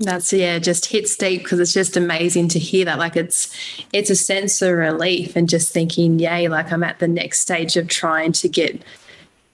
That's 0.00 0.32
yeah, 0.32 0.60
just 0.60 0.86
hits 0.86 1.16
deep 1.16 1.42
because 1.42 1.58
it's 1.58 1.72
just 1.72 1.96
amazing 1.96 2.48
to 2.48 2.58
hear 2.58 2.84
that. 2.84 2.98
Like 2.98 3.16
it's 3.16 3.52
it's 3.92 4.10
a 4.10 4.16
sense 4.16 4.62
of 4.62 4.76
relief 4.76 5.34
and 5.34 5.48
just 5.48 5.72
thinking, 5.72 6.20
yay, 6.20 6.46
like 6.46 6.70
I'm 6.70 6.84
at 6.84 7.00
the 7.00 7.08
next 7.08 7.40
stage 7.40 7.76
of 7.76 7.88
trying 7.88 8.32
to 8.32 8.48
get 8.48 8.80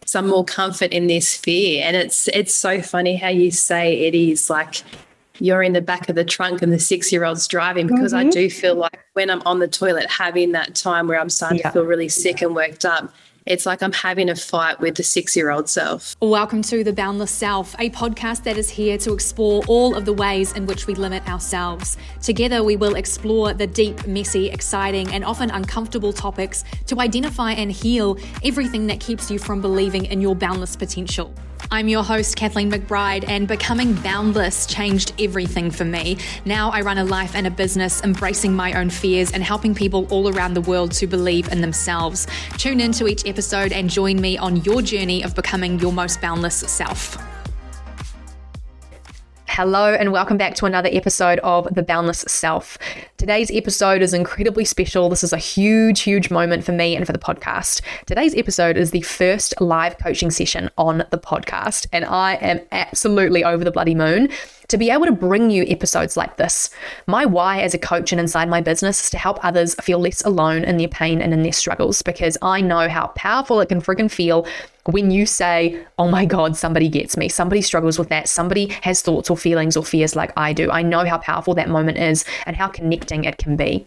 some 0.05 0.29
more 0.29 0.45
comfort 0.45 0.93
in 0.93 1.07
this 1.07 1.35
fear. 1.35 1.83
And 1.85 1.97
it's 1.97 2.29
it's 2.29 2.55
so 2.55 2.83
funny 2.83 3.17
how 3.17 3.29
you 3.29 3.51
say 3.51 4.07
it 4.07 4.15
is 4.15 4.51
like 4.51 4.83
you're 5.41 5.63
in 5.63 5.73
the 5.73 5.81
back 5.81 6.09
of 6.09 6.15
the 6.15 6.25
trunk 6.25 6.61
and 6.61 6.73
the 6.73 6.79
six 6.79 7.11
year 7.11 7.25
old's 7.25 7.49
driving 7.49 7.87
because 7.87 8.13
mm-hmm. 8.13 8.29
I 8.29 8.31
do 8.31 8.51
feel 8.51 8.75
like 8.75 9.01
when 9.15 9.31
I'm 9.31 9.43
on 9.47 9.59
the 9.59 9.69
toilet 9.69 10.11
having 10.11 10.53
that 10.53 10.75
time 10.75 11.09
where 11.09 11.19
I'm 11.19 11.31
starting 11.31 11.59
yeah. 11.59 11.69
to 11.69 11.73
feel 11.73 11.85
really 11.85 12.09
sick 12.09 12.43
and 12.43 12.55
worked 12.55 12.85
up, 12.85 13.13
it's 13.47 13.67
like 13.67 13.83
I'm 13.83 13.93
having 13.93 14.31
a 14.31 14.37
fight 14.37 14.81
with 14.81 14.97
the 14.97 15.03
six 15.03 15.37
year 15.37 15.51
old 15.51 15.69
self. 15.69 16.17
Welcome 16.23 16.63
to 16.63 16.83
The 16.83 16.95
Boundless 16.95 17.31
Self, 17.31 17.75
a 17.79 17.91
podcast 17.91 18.45
that 18.45 18.57
is 18.57 18.71
here 18.71 18.97
to 18.99 19.13
explore 19.13 19.63
all 19.69 19.95
of 19.95 20.07
the 20.07 20.15
ways 20.15 20.53
in 20.53 20.67
which 20.67 20.87
we 20.87 20.95
limit 20.95 21.29
ourselves. 21.29 21.99
Together, 22.23 22.65
we 22.65 22.77
will 22.77 22.95
explore 22.95 23.53
the 23.53 23.67
deep, 23.67 24.07
messy, 24.07 24.49
exciting, 24.49 25.13
and 25.13 25.25
often 25.25 25.51
uncomfortable 25.51 26.13
topics 26.13 26.65
to 26.87 27.01
identify 27.01 27.53
and 27.53 27.71
heal 27.71 28.17
everything 28.43 28.87
that 28.87 28.99
keeps 28.99 29.31
you 29.31 29.39
from 29.39 29.61
believing 29.61 30.07
in 30.07 30.23
your 30.23 30.35
boundless 30.35 30.75
potential. 30.75 31.35
I'm 31.71 31.89
your 31.89 32.05
host, 32.05 32.37
Kathleen 32.37 32.71
McBride, 32.71 33.25
and 33.29 33.49
becoming 33.49 33.95
boundless 33.95 34.67
changed 34.67 35.13
everything 35.21 35.71
for 35.71 35.85
me. 35.85 36.19
Now 36.45 36.71
I 36.71 36.83
run 36.83 36.99
a 36.99 37.05
life 37.05 37.35
and 37.35 37.47
a 37.47 37.51
business 37.51 38.03
embracing 38.03 38.55
my 38.55 38.75
own 38.75 38.91
fears 38.91 39.33
and 39.33 39.43
helping 39.43 39.75
people 39.75 40.07
all 40.11 40.29
around 40.29 40.55
the 40.55 40.61
world 40.61 40.93
to 40.93 41.07
believe 41.07 41.51
in 41.51 41.61
themselves. 41.61 42.27
Tune 42.59 42.81
into 42.81 43.09
each 43.09 43.27
episode 43.27 43.73
and 43.73 43.91
join 43.91 44.21
me 44.21 44.37
on 44.39 44.57
your 44.57 44.83
journey 44.83 45.25
of 45.25 45.35
becoming 45.35 45.79
your 45.81 45.93
most 45.93 46.21
boundless 46.21 46.57
self. 46.57 47.17
Hello, 49.47 49.95
and 49.95 50.11
welcome 50.11 50.37
back 50.37 50.55
to 50.57 50.67
another 50.67 50.89
episode 50.91 51.39
of 51.41 51.73
The 51.73 51.83
Boundless 51.83 52.25
Self. 52.27 52.77
Today's 53.19 53.51
episode 53.53 54.03
is 54.03 54.13
incredibly 54.13 54.65
special. 54.65 55.09
This 55.09 55.23
is 55.23 55.33
a 55.33 55.39
huge, 55.39 56.01
huge 56.01 56.31
moment 56.31 56.65
for 56.65 56.73
me 56.73 56.97
and 56.97 57.07
for 57.07 57.13
the 57.13 57.19
podcast. 57.19 57.81
Today's 58.07 58.35
episode 58.35 58.77
is 58.77 58.91
the 58.91 59.03
first 59.03 59.55
live 59.61 59.97
coaching 59.99 60.31
session 60.31 60.71
on 60.77 61.05
the 61.11 61.19
podcast, 61.19 61.87
and 61.93 62.05
I 62.05 62.35
am 62.37 62.61
absolutely 62.73 63.45
over 63.45 63.63
the 63.63 63.71
bloody 63.71 63.95
moon 63.95 64.29
to 64.69 64.79
be 64.79 64.91
able 64.91 65.07
to 65.07 65.13
bring 65.13 65.51
you 65.51 65.65
episodes 65.69 66.17
like 66.17 66.37
this. 66.37 66.71
My 67.07 67.27
why 67.27 67.61
as 67.61 67.75
a 67.75 67.79
coach 67.79 68.13
and 68.13 68.21
inside 68.21 68.49
my 68.49 68.61
business 68.61 69.05
is 69.05 69.11
to 69.11 69.19
help 69.19 69.45
others 69.45 69.75
feel 69.77 69.99
less 69.99 70.23
alone 70.23 70.65
in 70.65 70.77
their 70.77 70.89
pain 70.89 71.21
and 71.21 71.33
in 71.33 71.43
their 71.43 71.53
struggles 71.53 72.03
because 72.03 72.39
I 72.43 72.61
know 72.61 72.89
how 72.89 73.09
powerful 73.09 73.61
it 73.61 73.69
can 73.69 73.81
friggin' 73.81 74.11
feel 74.11 74.47
when 74.87 75.11
you 75.11 75.27
say, 75.27 75.83
Oh 75.99 76.09
my 76.09 76.25
God, 76.25 76.57
somebody 76.57 76.89
gets 76.89 77.17
me, 77.17 77.29
somebody 77.29 77.63
struggles 77.63 77.99
with 77.99 78.09
that, 78.11 78.29
somebody 78.29 78.67
has 78.83 79.03
thoughts 79.03 79.31
or 79.31 79.37
feelings 79.37 79.77
or 79.77 79.85
fears 79.85 80.15
like 80.15 80.33
I 80.37 80.53
do. 80.53 80.71
I 80.71 80.83
know 80.83 81.05
how 81.05 81.19
powerful 81.19 81.55
that 81.55 81.69
moment 81.69 81.99
is 81.99 82.25
and 82.47 82.57
how 82.57 82.69
connecting 82.69 83.25
it 83.25 83.39
can 83.39 83.57
be. 83.57 83.87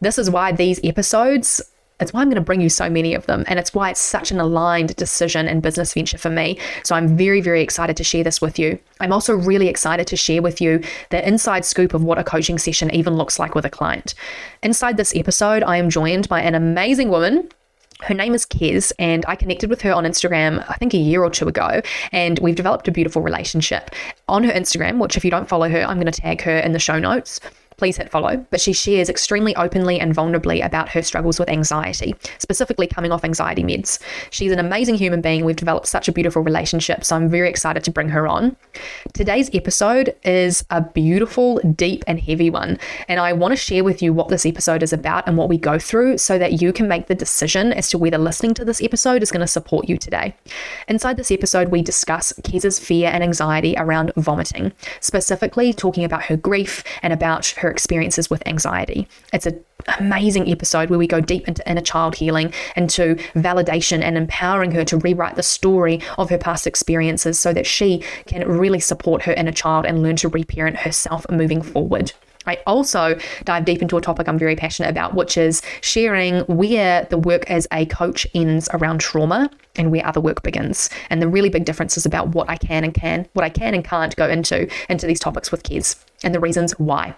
This 0.00 0.18
is 0.18 0.30
why 0.30 0.52
these 0.52 0.80
episodes 0.82 1.60
it's 2.00 2.12
why 2.12 2.20
I'm 2.20 2.28
going 2.28 2.36
to 2.36 2.40
bring 2.40 2.60
you 2.60 2.68
so 2.68 2.90
many 2.90 3.14
of 3.14 3.26
them. 3.26 3.44
And 3.46 3.58
it's 3.58 3.74
why 3.74 3.90
it's 3.90 4.00
such 4.00 4.30
an 4.30 4.40
aligned 4.40 4.96
decision 4.96 5.48
and 5.48 5.62
business 5.62 5.94
venture 5.94 6.18
for 6.18 6.30
me. 6.30 6.58
So 6.82 6.94
I'm 6.94 7.16
very, 7.16 7.40
very 7.40 7.62
excited 7.62 7.96
to 7.96 8.04
share 8.04 8.24
this 8.24 8.40
with 8.40 8.58
you. 8.58 8.78
I'm 9.00 9.12
also 9.12 9.34
really 9.34 9.68
excited 9.68 10.06
to 10.08 10.16
share 10.16 10.42
with 10.42 10.60
you 10.60 10.82
the 11.10 11.26
inside 11.26 11.64
scoop 11.64 11.94
of 11.94 12.02
what 12.02 12.18
a 12.18 12.24
coaching 12.24 12.58
session 12.58 12.92
even 12.94 13.14
looks 13.14 13.38
like 13.38 13.54
with 13.54 13.64
a 13.64 13.70
client. 13.70 14.14
Inside 14.62 14.96
this 14.96 15.14
episode, 15.14 15.62
I 15.62 15.76
am 15.76 15.90
joined 15.90 16.28
by 16.28 16.40
an 16.40 16.54
amazing 16.54 17.08
woman 17.08 17.48
her 18.02 18.14
name 18.14 18.34
is 18.34 18.44
Kez, 18.44 18.92
and 18.98 19.24
I 19.28 19.36
connected 19.36 19.70
with 19.70 19.80
her 19.82 19.92
on 19.92 20.04
Instagram, 20.04 20.64
I 20.68 20.74
think 20.74 20.92
a 20.92 20.98
year 20.98 21.22
or 21.22 21.30
two 21.30 21.46
ago, 21.46 21.82
and 22.10 22.36
we've 22.40 22.56
developed 22.56 22.88
a 22.88 22.90
beautiful 22.90 23.22
relationship. 23.22 23.90
On 24.28 24.42
her 24.42 24.52
Instagram, 24.52 24.98
which 24.98 25.16
if 25.16 25.24
you 25.24 25.30
don't 25.30 25.48
follow 25.48 25.68
her, 25.68 25.82
I'm 25.82 25.98
going 26.00 26.10
to 26.10 26.20
tag 26.20 26.42
her 26.42 26.58
in 26.58 26.72
the 26.72 26.80
show 26.80 26.98
notes 26.98 27.38
please 27.82 27.96
hit 27.96 28.08
follow. 28.08 28.36
But 28.50 28.60
she 28.60 28.72
shares 28.72 29.08
extremely 29.08 29.56
openly 29.56 29.98
and 29.98 30.14
vulnerably 30.14 30.64
about 30.64 30.90
her 30.90 31.02
struggles 31.02 31.40
with 31.40 31.48
anxiety, 31.48 32.14
specifically 32.38 32.86
coming 32.86 33.10
off 33.10 33.24
anxiety 33.24 33.64
meds. 33.64 33.98
She's 34.30 34.52
an 34.52 34.60
amazing 34.60 34.94
human 34.94 35.20
being. 35.20 35.44
We've 35.44 35.56
developed 35.56 35.88
such 35.88 36.06
a 36.06 36.12
beautiful 36.12 36.42
relationship, 36.42 37.04
so 37.04 37.16
I'm 37.16 37.28
very 37.28 37.48
excited 37.48 37.82
to 37.82 37.90
bring 37.90 38.08
her 38.10 38.28
on. 38.28 38.56
Today's 39.14 39.50
episode 39.52 40.14
is 40.22 40.64
a 40.70 40.80
beautiful, 40.80 41.58
deep, 41.74 42.04
and 42.06 42.20
heavy 42.20 42.50
one. 42.50 42.78
And 43.08 43.18
I 43.18 43.32
want 43.32 43.50
to 43.50 43.56
share 43.56 43.82
with 43.82 44.00
you 44.00 44.12
what 44.12 44.28
this 44.28 44.46
episode 44.46 44.84
is 44.84 44.92
about 44.92 45.26
and 45.26 45.36
what 45.36 45.48
we 45.48 45.58
go 45.58 45.76
through 45.76 46.18
so 46.18 46.38
that 46.38 46.62
you 46.62 46.72
can 46.72 46.86
make 46.86 47.08
the 47.08 47.16
decision 47.16 47.72
as 47.72 47.90
to 47.90 47.98
whether 47.98 48.16
listening 48.16 48.54
to 48.54 48.64
this 48.64 48.80
episode 48.80 49.24
is 49.24 49.32
going 49.32 49.40
to 49.40 49.48
support 49.48 49.88
you 49.88 49.98
today. 49.98 50.36
Inside 50.86 51.16
this 51.16 51.32
episode, 51.32 51.70
we 51.70 51.82
discuss 51.82 52.32
Kez's 52.44 52.78
fear 52.78 53.10
and 53.12 53.24
anxiety 53.24 53.74
around 53.76 54.12
vomiting, 54.16 54.70
specifically 55.00 55.72
talking 55.72 56.04
about 56.04 56.26
her 56.26 56.36
grief 56.36 56.84
and 57.02 57.12
about 57.12 57.48
her 57.58 57.71
experiences 57.72 58.30
with 58.30 58.46
anxiety. 58.46 59.08
It's 59.32 59.46
an 59.46 59.64
amazing 59.98 60.48
episode 60.48 60.90
where 60.90 60.98
we 60.98 61.08
go 61.08 61.20
deep 61.20 61.48
into 61.48 61.68
inner 61.68 61.80
child 61.80 62.14
healing, 62.14 62.52
into 62.76 63.16
validation 63.34 64.02
and 64.02 64.16
empowering 64.16 64.70
her 64.72 64.84
to 64.84 64.98
rewrite 64.98 65.34
the 65.34 65.42
story 65.42 66.00
of 66.18 66.30
her 66.30 66.38
past 66.38 66.68
experiences 66.68 67.40
so 67.40 67.52
that 67.52 67.66
she 67.66 68.04
can 68.26 68.46
really 68.48 68.78
support 68.78 69.22
her 69.22 69.32
inner 69.32 69.52
child 69.52 69.84
and 69.84 70.02
learn 70.02 70.16
to 70.16 70.28
reparent 70.28 70.76
herself 70.76 71.26
moving 71.28 71.62
forward. 71.62 72.12
I 72.46 72.58
also 72.66 73.18
dive 73.44 73.64
deep 73.64 73.82
into 73.82 73.96
a 73.96 74.00
topic 74.00 74.28
I'm 74.28 74.38
very 74.38 74.56
passionate 74.56 74.88
about, 74.88 75.14
which 75.14 75.36
is 75.36 75.62
sharing 75.80 76.40
where 76.40 77.04
the 77.04 77.18
work 77.18 77.48
as 77.50 77.68
a 77.72 77.86
coach 77.86 78.26
ends 78.34 78.68
around 78.72 79.00
trauma 79.00 79.50
and 79.76 79.90
where 79.90 80.06
other 80.06 80.20
work 80.20 80.42
begins. 80.42 80.90
And 81.10 81.22
the 81.22 81.28
really 81.28 81.50
big 81.50 81.64
differences 81.64 82.04
about 82.04 82.28
what 82.34 82.48
I 82.50 82.56
can 82.56 82.84
and 82.84 82.92
can, 82.92 83.28
what 83.34 83.44
I 83.44 83.48
can 83.48 83.74
and 83.74 83.84
can't 83.84 84.14
go 84.16 84.28
into 84.28 84.68
into 84.88 85.06
these 85.06 85.20
topics 85.20 85.52
with 85.52 85.62
Kez, 85.62 85.96
and 86.24 86.34
the 86.34 86.40
reasons 86.40 86.72
why. 86.78 87.14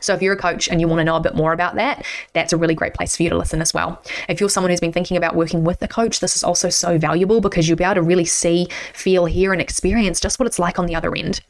So, 0.00 0.14
if 0.14 0.22
you're 0.22 0.34
a 0.34 0.38
coach 0.38 0.68
and 0.68 0.80
you 0.80 0.88
want 0.88 1.00
to 1.00 1.04
know 1.04 1.16
a 1.16 1.20
bit 1.20 1.34
more 1.34 1.52
about 1.52 1.74
that, 1.76 2.04
that's 2.32 2.52
a 2.52 2.56
really 2.56 2.74
great 2.74 2.94
place 2.94 3.16
for 3.16 3.22
you 3.22 3.30
to 3.30 3.36
listen 3.36 3.60
as 3.60 3.74
well. 3.74 4.02
If 4.28 4.40
you're 4.40 4.48
someone 4.48 4.70
who's 4.70 4.80
been 4.80 4.92
thinking 4.92 5.16
about 5.16 5.34
working 5.34 5.64
with 5.64 5.82
a 5.82 5.88
coach, 5.88 6.20
this 6.20 6.36
is 6.36 6.44
also 6.44 6.68
so 6.68 6.98
valuable 6.98 7.40
because 7.40 7.68
you'll 7.68 7.76
be 7.76 7.84
able 7.84 7.94
to 7.94 8.02
really 8.02 8.24
see, 8.24 8.68
feel, 8.92 9.24
hear, 9.26 9.52
and 9.52 9.60
experience 9.60 10.20
just 10.20 10.38
what 10.38 10.46
it's 10.46 10.58
like 10.58 10.78
on 10.78 10.86
the 10.86 10.94
other 10.94 11.14
end. 11.16 11.40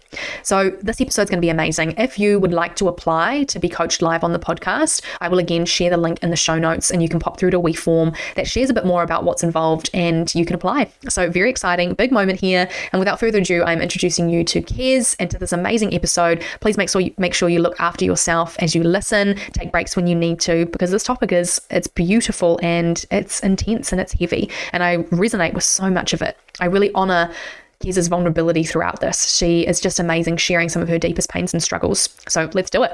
So, 0.43 0.71
this 0.83 1.01
episode 1.01 1.23
is 1.23 1.31
going 1.31 1.39
to 1.39 1.47
be 1.47 1.51
amazing. 1.51 1.95
If 1.99 2.19
you 2.19 2.39
would 2.39 2.53
like 2.53 2.77
to 2.77 2.89
apply 2.89 3.45
to 3.45 3.59
be 3.59 3.69
coached 3.69 4.03
live 4.03 4.25
on 4.25 4.33
the 4.33 4.39
podcast, 4.39 5.03
I 5.21 5.29
will 5.29 5.39
again 5.39 5.67
share 5.67 5.91
the 5.91 5.97
link 5.97 6.23
in 6.23 6.31
the 6.31 6.37
show 6.37 6.59
notes 6.59 6.91
and 6.91 7.03
you 7.03 7.09
can 7.09 7.21
pop 7.21 7.39
through 7.39 7.51
to 7.51 7.61
WeForm 7.61 8.17
that 8.37 8.47
shares 8.47 8.71
a 8.71 8.75
bit 8.75 8.87
more 8.87 9.03
about 9.03 9.25
what's 9.25 9.43
involved 9.43 9.91
and 9.93 10.35
you 10.35 10.45
can 10.45 10.55
apply. 10.55 10.91
So, 11.09 11.31
very 11.31 11.51
exciting, 11.51 11.95
big 11.95 12.13
moment 12.13 12.41
here. 12.41 12.69
And 12.93 13.01
without 13.01 13.21
further 13.21 13.39
ado, 13.39 13.63
I'm 13.65 13.83
introducing 13.83 14.29
you 14.29 14.45
to 14.45 14.63
Kez 14.63 15.17
and 15.19 15.31
to 15.31 15.39
this 15.39 15.53
amazing 15.53 15.95
episode. 15.95 16.43
Please 16.61 16.77
make 16.77 16.89
sure 16.89 17.01
you, 17.01 17.13
make 17.19 17.35
sure 17.35 17.49
you 17.49 17.61
look 17.61 17.79
after 17.81 18.05
yourself 18.05 18.38
yourself 18.39 18.57
as 18.61 18.75
you 18.75 18.83
listen, 18.83 19.37
take 19.53 19.73
breaks 19.73 19.97
when 19.97 20.07
you 20.07 20.15
need 20.15 20.41
to, 20.41 20.67
because 20.67 20.91
this 20.91 21.03
topic 21.03 21.33
is 21.33 21.61
it's 21.71 21.89
beautiful 21.89 22.59
and 22.63 23.05
it's 23.11 23.41
intense 23.41 23.93
and 23.93 24.01
it's 24.01 24.13
heavy. 24.13 24.51
And 24.73 24.83
I 24.83 24.99
resonate 25.11 25.55
with 25.55 25.65
so 25.65 25.91
much 25.91 26.13
of 26.13 26.23
it. 26.23 26.37
I 26.61 26.67
really 26.67 26.93
honor 26.95 27.33
Kez's 27.81 28.09
vulnerability 28.09 28.65
throughout 28.65 29.01
this. 29.01 29.37
She 29.37 29.67
is 29.67 29.81
just 29.81 30.01
amazing 30.01 30.37
sharing 30.37 30.69
some 30.69 30.83
of 30.83 30.89
her 30.89 30.99
deepest 30.99 31.31
pains 31.31 31.53
and 31.53 31.63
struggles. 31.63 32.09
So 32.29 32.51
let's 32.55 32.71
do 32.71 32.83
it. 32.83 32.93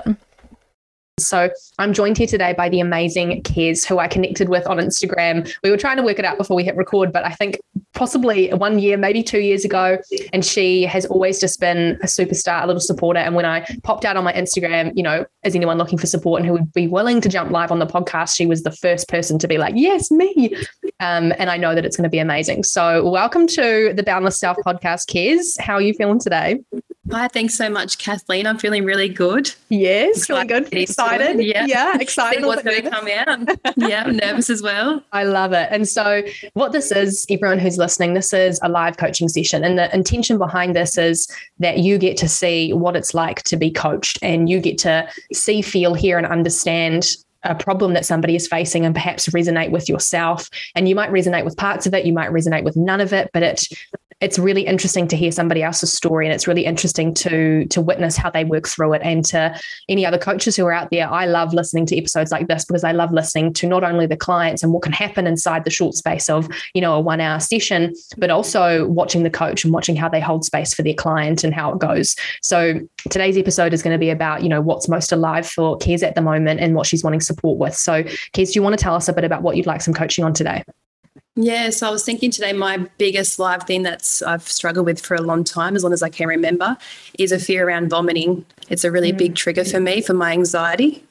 So 1.19 1.49
I'm 1.79 1.93
joined 1.93 2.19
here 2.19 2.27
today 2.27 2.55
by 2.55 2.69
the 2.69 2.81
amazing 2.81 3.43
Kez, 3.45 3.87
who 3.87 4.01
I 4.01 4.09
connected 4.09 4.49
with 4.49 4.67
on 4.67 4.79
Instagram. 4.79 5.49
We 5.63 5.71
were 5.71 5.77
trying 5.77 5.97
to 5.99 6.03
work 6.03 6.19
it 6.19 6.25
out 6.25 6.39
before 6.39 6.57
we 6.57 6.65
hit 6.65 6.77
record, 6.77 7.13
but 7.13 7.25
I 7.25 7.31
think 7.31 7.61
possibly 7.93 8.53
one 8.53 8.81
year, 8.81 8.97
maybe 8.97 9.23
two 9.23 9.39
years 9.39 9.65
ago. 9.65 9.99
And 10.33 10.45
she 10.45 10.83
has 10.83 11.07
always 11.07 11.39
just 11.39 11.61
been 11.61 11.99
a 12.03 12.07
superstar, 12.07 12.65
a 12.65 12.67
little 12.67 12.81
supporter. 12.81 13.21
And 13.21 13.37
when 13.37 13.45
I 13.45 13.65
popped 13.85 14.05
out 14.05 14.17
on 14.17 14.25
my 14.25 14.33
Instagram, 14.33 14.91
you 14.97 15.05
know, 15.05 15.25
as 15.45 15.55
anyone 15.55 15.79
looking 15.79 15.99
for 15.99 16.07
support 16.07 16.41
and 16.41 16.49
who 16.49 16.55
would 16.55 16.73
be 16.73 16.89
willing 16.89 17.21
to 17.21 17.29
jump 17.29 17.53
live 17.53 17.71
on 17.71 17.79
the 17.79 17.87
podcast, 17.87 18.35
she 18.35 18.47
was 18.47 18.65
the 18.65 18.73
first 18.73 19.09
person 19.09 19.39
to 19.39 19.47
be 19.47 19.57
like, 19.57 19.75
yes, 19.77 20.11
me. 20.11 20.57
Um, 20.99 21.33
and 21.39 21.49
I 21.49 21.57
know 21.57 21.77
that 21.77 21.85
it's 21.85 21.97
going 21.97 22.05
to 22.05 22.11
be 22.11 22.19
amazing. 22.19 22.65
So 22.65 23.09
welcome 23.09 23.47
to 23.49 23.93
the 23.95 24.03
Boundless 24.03 24.41
Self 24.41 24.57
podcast, 24.67 25.09
Kez. 25.09 25.61
How 25.61 25.75
are 25.75 25.83
you 25.83 25.95
feeling 25.95 26.19
today? 26.19 26.59
Hi, 27.11 27.29
thanks 27.29 27.55
so 27.55 27.69
much, 27.69 27.99
Kathleen. 27.99 28.47
I'm 28.47 28.57
feeling 28.57 28.85
really 28.85 29.11
good. 29.11 29.53
Yes, 29.69 30.27
feeling 30.27 30.47
good. 30.47 30.73
Excited. 30.73 31.39
Yeah. 31.45 31.67
Yeah, 31.67 31.97
excited. 32.01 32.45
what's 32.45 32.63
going 32.63 32.83
to 32.83 32.91
come 32.91 33.09
out. 33.09 33.59
yeah, 33.77 34.05
I'm 34.05 34.17
nervous 34.17 34.49
as 34.49 34.63
well. 34.63 35.03
I 35.13 35.25
love 35.25 35.53
it. 35.53 35.69
And 35.71 35.87
so, 35.87 36.23
what 36.55 36.73
this 36.73 36.91
is, 36.91 37.27
everyone 37.29 37.59
who's 37.59 37.77
listening, 37.77 38.15
this 38.15 38.33
is 38.33 38.59
a 38.63 38.71
live 38.71 38.97
coaching 38.97 39.29
session. 39.29 39.65
And 39.65 39.79
the 39.79 39.95
intention 39.95 40.39
behind 40.39 40.75
this 40.75 40.97
is 40.97 41.29
that 41.59 41.79
you 41.79 41.99
get 41.99 42.17
to 42.19 42.29
see 42.29 42.73
what 42.73 42.97
it's 42.97 43.13
like 43.13 43.43
to 43.45 43.57
be 43.57 43.71
coached 43.71 44.19
and 44.23 44.49
you 44.49 44.59
get 44.59 44.79
to 44.79 45.07
see, 45.33 45.61
feel, 45.61 45.93
hear, 45.93 46.17
and 46.17 46.27
understand 46.27 47.07
a 47.45 47.55
problem 47.55 47.93
that 47.93 48.07
somebody 48.07 48.35
is 48.35 48.49
facing 48.49 48.85
and 48.85 48.95
perhaps 48.95 49.29
resonate 49.29 49.71
with 49.71 49.89
yourself. 49.89 50.49
And 50.75 50.89
you 50.89 50.95
might 50.95 51.11
resonate 51.11 51.45
with 51.45 51.57
parts 51.57 51.87
of 51.87 51.95
it, 51.95 52.07
you 52.07 52.13
might 52.13 52.31
resonate 52.31 52.65
with 52.65 52.77
none 52.77 53.01
of 53.01 53.13
it, 53.13 53.31
but 53.33 53.43
it 53.43 53.69
it's 54.25 54.39
really 54.39 54.63
interesting 54.63 55.07
to 55.09 55.17
hear 55.17 55.31
somebody 55.31 55.63
else's 55.63 55.93
story 55.93 56.25
and 56.25 56.35
it's 56.35 56.49
really 56.49 56.65
interesting 56.65 57.13
to 57.13 57.67
to 57.67 57.83
witness 57.83 58.17
how 58.17 58.31
they 58.31 58.45
work 58.45 58.67
through 58.67 58.95
it. 58.95 59.03
And 59.05 59.23
to 59.27 59.55
any 59.89 60.07
other 60.07 60.17
coaches 60.17 60.57
who 60.57 60.65
are 60.65 60.73
out 60.73 60.89
there 60.91 61.11
i 61.13 61.27
love 61.27 61.53
listening 61.53 61.85
to 61.87 61.97
episodes 61.97 62.33
like 62.33 62.49
this 62.49 62.65
because 62.65 62.85
i 62.85 62.93
love 62.93 63.13
listening 63.13 63.53
to 63.53 63.67
not 63.67 63.85
only 63.85 64.07
the 64.07 64.17
clients 64.17 64.63
and 64.63 64.73
what 64.73 64.83
can 64.83 64.93
happen 64.93 65.27
inside 65.27 65.65
the 65.65 65.71
short 65.71 65.95
space 65.95 66.31
of 66.31 66.49
you 66.73 66.81
know 66.81 66.95
a 66.95 67.01
one 67.01 67.21
hour 67.21 67.39
session 67.39 67.93
but 68.17 68.31
also 68.31 68.87
watching 68.87 69.25
the 69.25 69.31
coach 69.31 69.63
and 69.65 69.75
watching 69.75 69.95
how 69.95 70.09
they 70.09 70.21
hold 70.21 70.45
space 70.45 70.73
for 70.73 70.83
their 70.83 70.95
client 70.95 71.45
and 71.45 71.55
how 71.55 71.73
it 71.73 71.79
goes. 71.79 72.17
So 72.43 72.81
today's 73.11 73.37
episode 73.37 73.75
is 73.75 73.83
going 73.83 73.95
to 73.95 73.99
be 73.99 74.11
about 74.11 74.43
you 74.43 74.49
know 74.49 74.61
what's 74.61 74.89
most 74.89 75.13
alive 75.13 75.47
for 75.47 75.77
Kez 75.79 76.03
at 76.03 76.15
the 76.15 76.23
moment 76.23 76.61
and 76.61 76.75
what 76.75 76.87
she's 76.87 77.05
wanting 77.05 77.21
support 77.21 77.59
with. 77.59 77.75
So 77.75 78.03
Kez 78.33 78.53
do 78.53 78.55
you 78.55 78.63
want 78.63 78.79
to 78.79 78.83
tell 78.83 78.95
us 78.95 79.09
a 79.09 79.13
bit 79.13 79.25
about 79.25 79.43
what 79.43 79.57
you'd 79.57 79.67
like 79.67 79.83
some 79.83 79.95
coaching 79.95 80.25
on 80.25 80.33
today 80.33 80.65
yeah, 81.37 81.71
so 81.71 81.89
I 81.89 81.91
was 81.91 82.05
thinking 82.05 82.31
today 82.31 82.53
my 82.53 82.79
biggest 82.99 83.39
live 83.41 83.65
thing 83.65 83.83
that's 83.83 84.23
I've 84.23 84.49
struggled 84.49 84.87
with 84.87 85.01
for 85.01 85.17
a 85.17 85.23
long 85.23 85.43
time, 85.43 85.75
as 85.75 85.83
long 85.83 85.93
as 85.93 86.03
I 86.03 86.09
can 86.09 86.29
remember, 86.29 86.77
is 87.19 87.33
a 87.33 87.39
fear 87.39 87.67
around 87.67 87.91
vomiting. 87.91 88.45
It's 88.69 88.85
a 88.85 88.93
really 88.93 89.13
mm. 89.13 89.19
big 89.19 89.35
trigger 89.35 89.65
for 89.65 89.81
me 89.81 90.01
for 90.01 90.15
my 90.15 90.33
anxiety. 90.33 91.05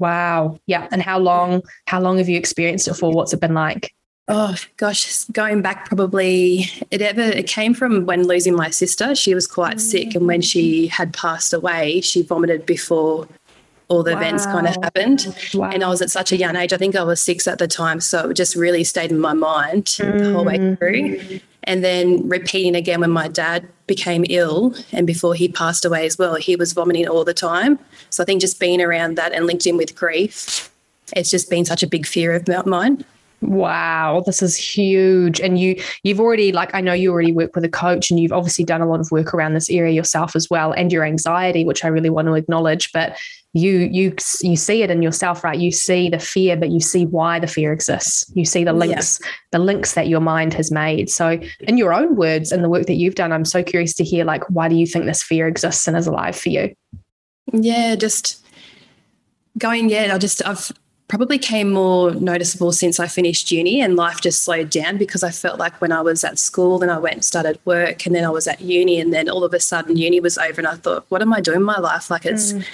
Wow. 0.00 0.58
Yeah. 0.66 0.88
And 0.90 1.00
how 1.00 1.18
long 1.18 1.62
how 1.86 2.00
long 2.00 2.18
have 2.18 2.28
you 2.28 2.36
experienced 2.38 2.88
it 2.88 2.94
for? 2.94 3.12
What's 3.12 3.32
it 3.32 3.40
been 3.40 3.54
like? 3.54 3.94
Oh 4.26 4.56
gosh, 4.76 5.24
going 5.26 5.62
back 5.62 5.86
probably 5.86 6.66
it 6.90 7.00
ever 7.00 7.22
it 7.22 7.46
came 7.46 7.72
from 7.72 8.04
when 8.04 8.26
losing 8.26 8.56
my 8.56 8.70
sister. 8.70 9.14
She 9.14 9.32
was 9.32 9.46
quite 9.46 9.76
mm. 9.76 9.80
sick 9.80 10.14
and 10.16 10.26
when 10.26 10.42
she 10.42 10.88
had 10.88 11.14
passed 11.14 11.52
away, 11.52 12.00
she 12.00 12.22
vomited 12.22 12.66
before 12.66 13.28
all 13.88 14.02
the 14.02 14.12
wow. 14.12 14.18
events 14.18 14.46
kind 14.46 14.66
of 14.66 14.76
happened. 14.82 15.34
Wow. 15.54 15.70
And 15.70 15.82
I 15.82 15.88
was 15.88 16.02
at 16.02 16.10
such 16.10 16.30
a 16.32 16.36
young 16.36 16.56
age. 16.56 16.72
I 16.72 16.76
think 16.76 16.94
I 16.94 17.02
was 17.02 17.20
six 17.20 17.48
at 17.48 17.58
the 17.58 17.66
time. 17.66 18.00
So 18.00 18.30
it 18.30 18.34
just 18.34 18.54
really 18.54 18.84
stayed 18.84 19.10
in 19.10 19.18
my 19.18 19.32
mind 19.32 19.86
mm. 19.86 20.18
the 20.18 20.32
whole 20.32 20.44
way 20.44 20.58
mm. 20.58 20.78
through. 20.78 21.40
And 21.64 21.82
then 21.82 22.28
repeating 22.28 22.74
again 22.74 23.00
when 23.00 23.10
my 23.10 23.28
dad 23.28 23.68
became 23.86 24.24
ill 24.28 24.74
and 24.92 25.06
before 25.06 25.34
he 25.34 25.48
passed 25.48 25.84
away 25.84 26.06
as 26.06 26.18
well, 26.18 26.36
he 26.36 26.56
was 26.56 26.72
vomiting 26.72 27.08
all 27.08 27.24
the 27.24 27.34
time. 27.34 27.78
So 28.10 28.22
I 28.22 28.26
think 28.26 28.40
just 28.40 28.60
being 28.60 28.80
around 28.80 29.16
that 29.16 29.32
and 29.32 29.46
linked 29.46 29.66
in 29.66 29.76
with 29.76 29.94
grief, 29.94 30.70
it's 31.16 31.30
just 31.30 31.50
been 31.50 31.64
such 31.64 31.82
a 31.82 31.86
big 31.86 32.06
fear 32.06 32.32
of 32.32 32.66
mine. 32.66 33.04
Wow, 33.40 34.22
this 34.26 34.42
is 34.42 34.56
huge. 34.56 35.40
And 35.40 35.58
you 35.58 35.80
you've 36.02 36.20
already 36.20 36.50
like 36.50 36.74
I 36.74 36.80
know 36.80 36.92
you 36.92 37.12
already 37.12 37.32
work 37.32 37.54
with 37.54 37.64
a 37.64 37.68
coach 37.68 38.10
and 38.10 38.18
you've 38.18 38.32
obviously 38.32 38.64
done 38.64 38.80
a 38.80 38.86
lot 38.88 39.00
of 39.00 39.10
work 39.12 39.32
around 39.32 39.54
this 39.54 39.70
area 39.70 39.92
yourself 39.92 40.34
as 40.34 40.50
well 40.50 40.72
and 40.72 40.92
your 40.92 41.04
anxiety, 41.04 41.64
which 41.64 41.84
I 41.84 41.88
really 41.88 42.10
want 42.10 42.26
to 42.26 42.34
acknowledge, 42.34 42.90
but 42.92 43.16
you 43.54 43.88
you 43.90 44.14
you 44.42 44.56
see 44.56 44.82
it 44.82 44.90
in 44.90 45.00
yourself 45.00 45.42
right 45.42 45.58
you 45.58 45.70
see 45.72 46.10
the 46.10 46.18
fear 46.18 46.54
but 46.54 46.70
you 46.70 46.80
see 46.80 47.06
why 47.06 47.38
the 47.38 47.46
fear 47.46 47.72
exists 47.72 48.30
you 48.34 48.44
see 48.44 48.62
the 48.62 48.74
links 48.74 49.18
yeah. 49.22 49.30
the 49.52 49.58
links 49.58 49.94
that 49.94 50.06
your 50.06 50.20
mind 50.20 50.52
has 50.52 50.70
made 50.70 51.08
so 51.08 51.40
in 51.60 51.78
your 51.78 51.92
own 51.92 52.14
words 52.14 52.52
and 52.52 52.62
the 52.62 52.68
work 52.68 52.86
that 52.86 52.96
you've 52.96 53.14
done 53.14 53.32
i'm 53.32 53.46
so 53.46 53.62
curious 53.62 53.94
to 53.94 54.04
hear 54.04 54.22
like 54.22 54.42
why 54.50 54.68
do 54.68 54.76
you 54.76 54.86
think 54.86 55.06
this 55.06 55.22
fear 55.22 55.48
exists 55.48 55.88
and 55.88 55.96
is 55.96 56.06
alive 56.06 56.36
for 56.36 56.50
you 56.50 56.74
yeah 57.52 57.96
just 57.96 58.44
going 59.56 59.88
yeah 59.88 60.14
i 60.14 60.18
just 60.18 60.46
i've 60.46 60.70
probably 61.08 61.38
came 61.38 61.70
more 61.70 62.12
noticeable 62.14 62.70
since 62.70 63.00
I 63.00 63.06
finished 63.06 63.50
uni 63.50 63.80
and 63.80 63.96
life 63.96 64.20
just 64.20 64.42
slowed 64.42 64.70
down 64.70 64.98
because 64.98 65.22
I 65.22 65.30
felt 65.30 65.58
like 65.58 65.80
when 65.80 65.90
I 65.90 66.02
was 66.02 66.22
at 66.22 66.38
school, 66.38 66.78
then 66.78 66.90
I 66.90 66.98
went 66.98 67.14
and 67.14 67.24
started 67.24 67.58
work 67.64 68.04
and 68.04 68.14
then 68.14 68.24
I 68.24 68.30
was 68.30 68.46
at 68.46 68.60
uni 68.60 69.00
and 69.00 69.12
then 69.12 69.28
all 69.28 69.42
of 69.42 69.54
a 69.54 69.60
sudden 69.60 69.96
uni 69.96 70.20
was 70.20 70.36
over 70.36 70.60
and 70.60 70.68
I 70.68 70.74
thought, 70.74 71.06
what 71.08 71.22
am 71.22 71.32
I 71.32 71.40
doing 71.40 71.56
in 71.58 71.62
my 71.62 71.78
life? 71.78 72.10
Like 72.10 72.26
it's 72.26 72.52
mm 72.52 72.64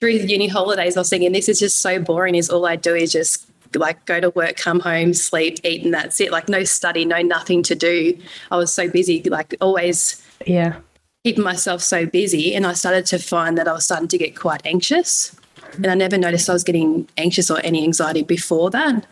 through 0.00 0.18
the 0.18 0.28
uni 0.28 0.48
holidays, 0.48 0.96
I 0.96 1.00
was 1.00 1.10
thinking 1.10 1.32
this 1.32 1.48
is 1.48 1.58
just 1.58 1.80
so 1.80 2.00
boring. 2.00 2.34
Is 2.34 2.50
all 2.50 2.66
I 2.66 2.76
do 2.76 2.94
is 2.94 3.12
just 3.12 3.48
like 3.74 4.04
go 4.06 4.20
to 4.20 4.30
work, 4.30 4.56
come 4.56 4.80
home, 4.80 5.12
sleep, 5.14 5.58
eat, 5.64 5.84
and 5.84 5.92
that's 5.92 6.20
it. 6.20 6.30
Like 6.30 6.48
no 6.48 6.64
study, 6.64 7.04
no 7.04 7.20
nothing 7.20 7.62
to 7.64 7.74
do. 7.74 8.18
I 8.50 8.56
was 8.56 8.72
so 8.72 8.88
busy, 8.88 9.22
like 9.24 9.54
always. 9.60 10.22
Yeah. 10.46 10.76
Keeping 11.24 11.42
myself 11.42 11.82
so 11.82 12.06
busy, 12.06 12.54
and 12.54 12.64
I 12.64 12.74
started 12.74 13.04
to 13.06 13.18
find 13.18 13.58
that 13.58 13.66
I 13.66 13.72
was 13.72 13.84
starting 13.84 14.06
to 14.08 14.18
get 14.18 14.36
quite 14.36 14.62
anxious, 14.64 15.34
and 15.74 15.86
I 15.86 15.94
never 15.94 16.18
noticed 16.18 16.48
I 16.48 16.52
was 16.52 16.64
getting 16.64 17.08
anxious 17.16 17.50
or 17.50 17.60
any 17.64 17.84
anxiety 17.84 18.22
before 18.22 18.70
that. 18.70 19.06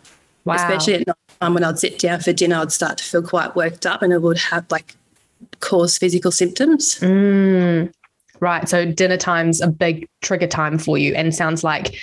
Wow. 0.45 0.55
Especially 0.55 0.95
at 0.95 1.07
night 1.07 1.15
time 1.41 1.53
when 1.53 1.63
I'd 1.63 1.79
sit 1.79 1.99
down 1.99 2.21
for 2.21 2.33
dinner, 2.33 2.57
I'd 2.57 2.71
start 2.71 2.97
to 2.99 3.03
feel 3.03 3.21
quite 3.21 3.55
worked 3.55 3.85
up, 3.85 4.01
and 4.01 4.13
it 4.13 4.21
would 4.21 4.37
have 4.37 4.65
like 4.71 4.95
cause 5.59 5.97
physical 5.97 6.31
symptoms. 6.31 6.95
Mm. 6.95 7.91
Right. 8.39 8.69
So 8.69 8.85
dinner 8.85 9.17
time's 9.17 9.61
a 9.61 9.67
big 9.67 10.07
trigger 10.21 10.47
time 10.47 10.77
for 10.77 10.97
you 10.97 11.15
and 11.15 11.33
sounds 11.33 11.63
like 11.63 11.99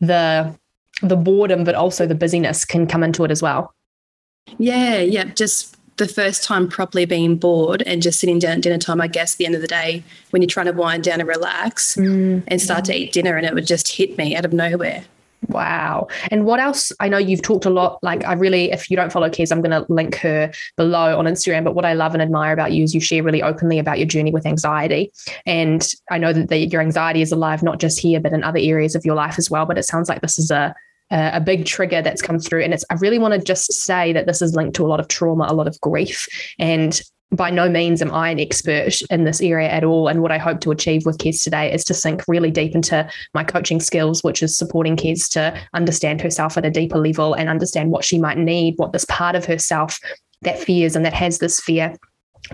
the 0.00 0.54
the 1.02 1.16
boredom 1.16 1.64
but 1.64 1.74
also 1.74 2.06
the 2.06 2.14
busyness 2.14 2.64
can 2.64 2.86
come 2.86 3.02
into 3.02 3.24
it 3.24 3.30
as 3.30 3.42
well. 3.42 3.74
Yeah, 4.58 4.98
yeah, 4.98 5.24
just 5.24 5.76
the 5.98 6.08
first 6.08 6.42
time 6.42 6.68
properly 6.68 7.04
being 7.04 7.36
bored 7.36 7.82
and 7.82 8.00
just 8.02 8.20
sitting 8.20 8.38
down 8.38 8.58
at 8.58 8.60
dinner 8.62 8.78
time, 8.78 9.00
I 9.00 9.06
guess, 9.06 9.34
at 9.34 9.38
the 9.38 9.46
end 9.46 9.54
of 9.54 9.60
the 9.60 9.68
day, 9.68 10.02
when 10.30 10.42
you're 10.42 10.48
trying 10.48 10.66
to 10.66 10.72
wind 10.72 11.04
down 11.04 11.20
and 11.20 11.28
relax 11.28 11.96
mm, 11.96 12.42
and 12.46 12.60
start 12.60 12.84
to 12.86 12.94
eat 12.94 13.12
dinner, 13.12 13.36
and 13.36 13.46
it 13.46 13.54
would 13.54 13.66
just 13.66 13.88
hit 13.88 14.16
me 14.16 14.34
out 14.34 14.44
of 14.44 14.52
nowhere. 14.52 15.04
Wow. 15.46 16.08
And 16.30 16.44
what 16.44 16.58
else? 16.58 16.90
I 16.98 17.08
know 17.08 17.18
you've 17.18 17.42
talked 17.42 17.64
a 17.64 17.70
lot. 17.70 18.02
Like, 18.02 18.24
I 18.24 18.32
really, 18.32 18.72
if 18.72 18.90
you 18.90 18.96
don't 18.96 19.12
follow 19.12 19.30
Kez, 19.30 19.52
I'm 19.52 19.62
going 19.62 19.70
to 19.70 19.90
link 19.92 20.16
her 20.16 20.52
below 20.76 21.16
on 21.16 21.26
Instagram. 21.26 21.62
But 21.62 21.74
what 21.74 21.84
I 21.84 21.92
love 21.92 22.12
and 22.12 22.20
admire 22.20 22.52
about 22.52 22.72
you 22.72 22.82
is 22.82 22.92
you 22.92 23.00
share 23.00 23.22
really 23.22 23.42
openly 23.42 23.78
about 23.78 23.98
your 23.98 24.08
journey 24.08 24.32
with 24.32 24.46
anxiety. 24.46 25.12
And 25.46 25.86
I 26.10 26.18
know 26.18 26.32
that 26.32 26.48
the, 26.48 26.66
your 26.66 26.80
anxiety 26.80 27.22
is 27.22 27.30
alive, 27.30 27.62
not 27.62 27.78
just 27.78 28.00
here, 28.00 28.20
but 28.20 28.32
in 28.32 28.42
other 28.42 28.58
areas 28.60 28.96
of 28.96 29.04
your 29.04 29.14
life 29.14 29.38
as 29.38 29.48
well. 29.48 29.64
But 29.64 29.78
it 29.78 29.84
sounds 29.84 30.08
like 30.08 30.22
this 30.22 30.40
is 30.40 30.50
a, 30.50 30.74
Uh, 31.10 31.30
a 31.32 31.40
big 31.40 31.64
trigger 31.64 32.02
that's 32.02 32.20
come 32.20 32.38
through. 32.38 32.62
And 32.62 32.74
it's, 32.74 32.84
I 32.90 32.94
really 32.96 33.18
want 33.18 33.32
to 33.32 33.40
just 33.40 33.72
say 33.72 34.12
that 34.12 34.26
this 34.26 34.42
is 34.42 34.54
linked 34.54 34.76
to 34.76 34.84
a 34.84 34.88
lot 34.88 35.00
of 35.00 35.08
trauma, 35.08 35.46
a 35.48 35.54
lot 35.54 35.66
of 35.66 35.80
grief. 35.80 36.26
And 36.58 37.00
by 37.30 37.50
no 37.50 37.68
means 37.68 38.00
am 38.00 38.12
I 38.12 38.30
an 38.30 38.40
expert 38.40 39.00
in 39.10 39.24
this 39.24 39.40
area 39.40 39.68
at 39.68 39.84
all. 39.84 40.08
And 40.08 40.22
what 40.22 40.32
I 40.32 40.38
hope 40.38 40.60
to 40.60 40.70
achieve 40.70 41.04
with 41.04 41.18
Kez 41.18 41.42
today 41.42 41.72
is 41.72 41.84
to 41.84 41.94
sink 41.94 42.24
really 42.26 42.50
deep 42.50 42.74
into 42.74 43.08
my 43.34 43.44
coaching 43.44 43.80
skills, 43.80 44.24
which 44.24 44.42
is 44.42 44.56
supporting 44.56 44.96
Kez 44.96 45.30
to 45.32 45.58
understand 45.74 46.20
herself 46.20 46.56
at 46.56 46.64
a 46.64 46.70
deeper 46.70 46.98
level 46.98 47.34
and 47.34 47.48
understand 47.48 47.90
what 47.90 48.04
she 48.04 48.18
might 48.18 48.38
need, 48.38 48.74
what 48.76 48.92
this 48.92 49.04
part 49.06 49.34
of 49.34 49.44
herself 49.44 49.98
that 50.42 50.58
fears 50.58 50.96
and 50.96 51.04
that 51.04 51.14
has 51.14 51.38
this 51.38 51.60
fear 51.60 51.96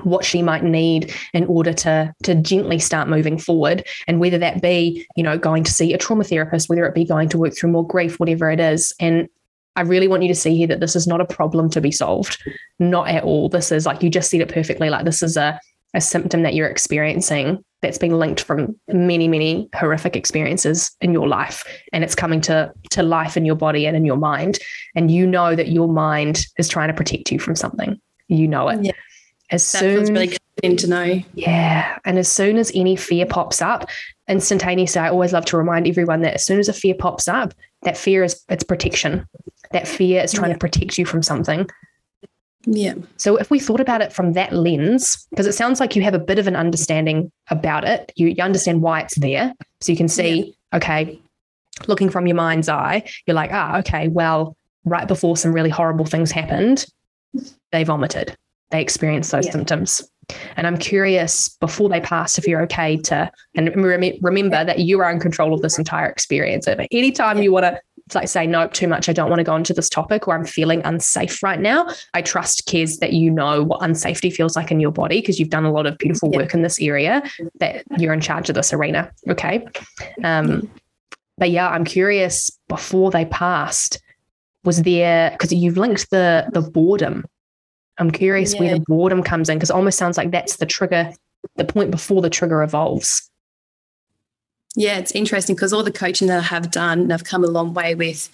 what 0.02 0.24
she 0.24 0.42
might 0.42 0.64
need 0.64 1.14
in 1.32 1.44
order 1.46 1.72
to 1.72 2.12
to 2.22 2.34
gently 2.34 2.78
start 2.78 3.08
moving 3.08 3.38
forward 3.38 3.86
and 4.06 4.20
whether 4.20 4.38
that 4.38 4.60
be 4.60 5.06
you 5.16 5.22
know 5.22 5.38
going 5.38 5.64
to 5.64 5.72
see 5.72 5.92
a 5.92 5.98
trauma 5.98 6.24
therapist 6.24 6.68
whether 6.68 6.84
it 6.86 6.94
be 6.94 7.04
going 7.04 7.28
to 7.28 7.38
work 7.38 7.56
through 7.56 7.70
more 7.70 7.86
grief 7.86 8.18
whatever 8.18 8.50
it 8.50 8.60
is 8.60 8.92
and 9.00 9.28
I 9.76 9.82
really 9.82 10.08
want 10.08 10.22
you 10.22 10.28
to 10.28 10.34
see 10.34 10.56
here 10.56 10.68
that 10.68 10.80
this 10.80 10.94
is 10.94 11.06
not 11.06 11.20
a 11.20 11.26
problem 11.26 11.68
to 11.70 11.80
be 11.80 11.90
solved. 11.90 12.40
Not 12.78 13.08
at 13.08 13.24
all. 13.24 13.48
This 13.48 13.72
is 13.72 13.86
like 13.86 14.02
you 14.02 14.10
just 14.10 14.30
said 14.30 14.40
it 14.40 14.52
perfectly. 14.52 14.88
Like 14.88 15.04
this 15.04 15.22
is 15.22 15.36
a, 15.36 15.58
a 15.94 16.00
symptom 16.00 16.42
that 16.42 16.54
you're 16.54 16.68
experiencing 16.68 17.64
that's 17.82 17.98
been 17.98 18.18
linked 18.18 18.40
from 18.40 18.78
many, 18.88 19.28
many 19.28 19.68
horrific 19.74 20.16
experiences 20.16 20.90
in 21.00 21.12
your 21.12 21.28
life. 21.28 21.64
And 21.92 22.04
it's 22.04 22.14
coming 22.14 22.40
to, 22.42 22.72
to 22.90 23.02
life 23.02 23.36
in 23.36 23.44
your 23.44 23.56
body 23.56 23.86
and 23.86 23.96
in 23.96 24.04
your 24.04 24.16
mind. 24.16 24.58
And 24.94 25.10
you 25.10 25.26
know 25.26 25.54
that 25.56 25.68
your 25.68 25.88
mind 25.88 26.46
is 26.56 26.68
trying 26.68 26.88
to 26.88 26.94
protect 26.94 27.30
you 27.32 27.38
from 27.38 27.56
something. 27.56 28.00
You 28.28 28.48
know 28.48 28.68
it. 28.68 28.84
Yeah. 28.84 28.92
As 29.50 29.70
that 29.72 29.78
soon, 29.78 29.96
feels 29.96 30.10
really 30.10 30.38
good 30.62 30.78
to 30.78 30.86
know. 30.88 31.20
Yeah. 31.34 31.98
And 32.04 32.18
as 32.18 32.30
soon 32.30 32.56
as 32.56 32.72
any 32.74 32.96
fear 32.96 33.26
pops 33.26 33.60
up, 33.60 33.88
instantaneously, 34.28 35.00
I 35.00 35.10
always 35.10 35.32
love 35.32 35.44
to 35.46 35.56
remind 35.56 35.86
everyone 35.86 36.22
that 36.22 36.34
as 36.34 36.44
soon 36.44 36.58
as 36.58 36.68
a 36.68 36.72
fear 36.72 36.94
pops 36.94 37.28
up, 37.28 37.54
that 37.82 37.96
fear 37.96 38.24
is 38.24 38.42
it's 38.48 38.64
protection 38.64 39.26
that 39.74 39.88
fear 39.88 40.22
is 40.22 40.32
trying 40.32 40.50
yeah. 40.50 40.54
to 40.54 40.58
protect 40.58 40.96
you 40.96 41.04
from 41.04 41.22
something. 41.22 41.68
Yeah. 42.64 42.94
So 43.18 43.36
if 43.36 43.50
we 43.50 43.58
thought 43.58 43.80
about 43.80 44.00
it 44.00 44.12
from 44.12 44.32
that 44.32 44.52
lens, 44.52 45.26
because 45.30 45.46
it 45.46 45.52
sounds 45.52 45.80
like 45.80 45.94
you 45.94 46.02
have 46.02 46.14
a 46.14 46.18
bit 46.18 46.38
of 46.38 46.46
an 46.46 46.56
understanding 46.56 47.30
about 47.50 47.84
it, 47.84 48.10
you, 48.16 48.28
you 48.28 48.42
understand 48.42 48.80
why 48.80 49.00
it's 49.00 49.16
there. 49.16 49.52
So 49.80 49.92
you 49.92 49.98
can 49.98 50.08
see, 50.08 50.56
yeah. 50.72 50.76
okay, 50.78 51.20
looking 51.88 52.08
from 52.08 52.26
your 52.26 52.36
mind's 52.36 52.70
eye, 52.70 53.02
you're 53.26 53.34
like, 53.34 53.50
ah, 53.52 53.78
okay, 53.78 54.08
well, 54.08 54.56
right 54.84 55.06
before 55.06 55.36
some 55.36 55.52
really 55.52 55.70
horrible 55.70 56.06
things 56.06 56.30
happened, 56.30 56.86
they 57.72 57.84
vomited. 57.84 58.36
They 58.74 58.82
experience 58.82 59.30
those 59.30 59.46
yeah. 59.46 59.52
symptoms. 59.52 60.02
And 60.56 60.66
I'm 60.66 60.78
curious 60.78 61.48
before 61.60 61.88
they 61.88 62.00
pass 62.00 62.38
if 62.38 62.48
you're 62.48 62.60
okay 62.62 62.96
to, 63.02 63.30
and 63.54 63.72
remember 63.76 64.64
that 64.64 64.80
you 64.80 64.98
are 64.98 65.12
in 65.12 65.20
control 65.20 65.54
of 65.54 65.62
this 65.62 65.78
entire 65.78 66.08
experience. 66.08 66.66
But 66.66 66.88
anytime 66.90 67.40
you 67.40 67.52
want 67.52 67.66
to 67.66 67.80
like 68.16 68.26
say 68.26 68.46
nope 68.46 68.70
too 68.74 68.86
much 68.86 69.08
i 69.08 69.14
don't 69.14 69.30
want 69.30 69.40
to 69.40 69.44
go 69.44 69.56
into 69.56 69.72
this 69.72 69.88
topic 69.88 70.28
or 70.28 70.34
i'm 70.34 70.44
feeling 70.44 70.82
unsafe 70.84 71.42
right 71.42 71.58
now 71.58 71.88
i 72.12 72.20
trust 72.20 72.68
Kez 72.68 72.98
that 72.98 73.14
you 73.14 73.30
know 73.30 73.62
what 73.62 73.80
unsafety 73.80 74.30
feels 74.30 74.56
like 74.56 74.70
in 74.70 74.78
your 74.78 74.92
body 74.92 75.22
because 75.22 75.40
you've 75.40 75.48
done 75.48 75.64
a 75.64 75.72
lot 75.72 75.86
of 75.86 75.96
beautiful 75.96 76.30
work 76.30 76.52
in 76.52 76.60
this 76.60 76.78
area 76.82 77.22
that 77.60 77.82
you're 77.96 78.12
in 78.12 78.20
charge 78.20 78.50
of 78.50 78.56
this 78.56 78.74
arena 78.74 79.10
okay 79.30 79.66
um 80.22 80.70
but 81.38 81.48
yeah 81.48 81.70
i'm 81.70 81.86
curious 81.86 82.50
before 82.68 83.10
they 83.10 83.24
passed 83.24 83.98
was 84.64 84.82
there 84.82 85.30
because 85.30 85.50
you've 85.50 85.78
linked 85.78 86.10
the 86.10 86.46
the 86.52 86.60
boredom 86.60 87.24
i'm 87.98 88.10
curious 88.10 88.54
yeah. 88.54 88.60
where 88.60 88.74
the 88.74 88.84
boredom 88.86 89.22
comes 89.22 89.48
in 89.48 89.56
because 89.56 89.70
almost 89.70 89.98
sounds 89.98 90.16
like 90.16 90.30
that's 90.30 90.56
the 90.56 90.66
trigger 90.66 91.12
the 91.56 91.64
point 91.64 91.90
before 91.90 92.22
the 92.22 92.30
trigger 92.30 92.62
evolves 92.62 93.30
yeah, 94.76 94.98
it's 94.98 95.12
interesting 95.12 95.54
because 95.54 95.72
all 95.72 95.82
the 95.82 95.92
coaching 95.92 96.28
that 96.28 96.38
I 96.38 96.42
have 96.42 96.70
done, 96.70 97.00
and 97.00 97.12
I've 97.12 97.24
come 97.24 97.44
a 97.44 97.48
long 97.48 97.74
way 97.74 97.94
with 97.94 98.28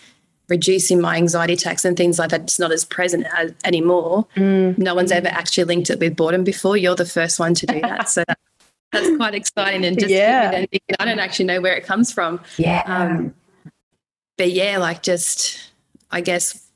reducing 0.49 1.01
my 1.01 1.17
anxiety 1.17 1.53
attacks 1.53 1.85
and 1.85 1.97
things 1.97 2.19
like 2.19 2.31
that. 2.31 2.43
It's 2.43 2.59
not 2.59 2.73
as 2.73 2.85
present 2.85 3.27
as, 3.37 3.53
anymore. 3.65 4.27
Mm. 4.37 4.79
No 4.79 4.95
one's 4.95 5.13
ever 5.13 5.29
actually 5.29 5.65
linked 5.65 5.91
it 5.91 6.01
with 6.01 6.17
boredom 6.17 6.43
before. 6.43 6.77
You're 6.77 6.97
the 6.97 7.05
first 7.05 7.39
one 7.39 7.55
to 7.55 7.67
do 7.67 7.81
that. 7.83 8.09
so 8.09 8.25
that's 8.91 9.17
quite 9.17 9.35
exciting. 9.35 9.85
And 9.85 9.99
just, 9.99 10.11
yeah. 10.11 10.65
I 10.99 11.05
don't 11.05 11.21
actually 11.21 11.45
know 11.45 11.61
where 11.61 11.75
it 11.75 11.85
comes 11.85 12.11
from. 12.11 12.41
Yeah. 12.57 12.83
Um, 12.87 13.35
but 14.39 14.51
yeah, 14.51 14.79
like 14.79 15.03
just, 15.03 15.73
I 16.11 16.23
guess 16.23 16.67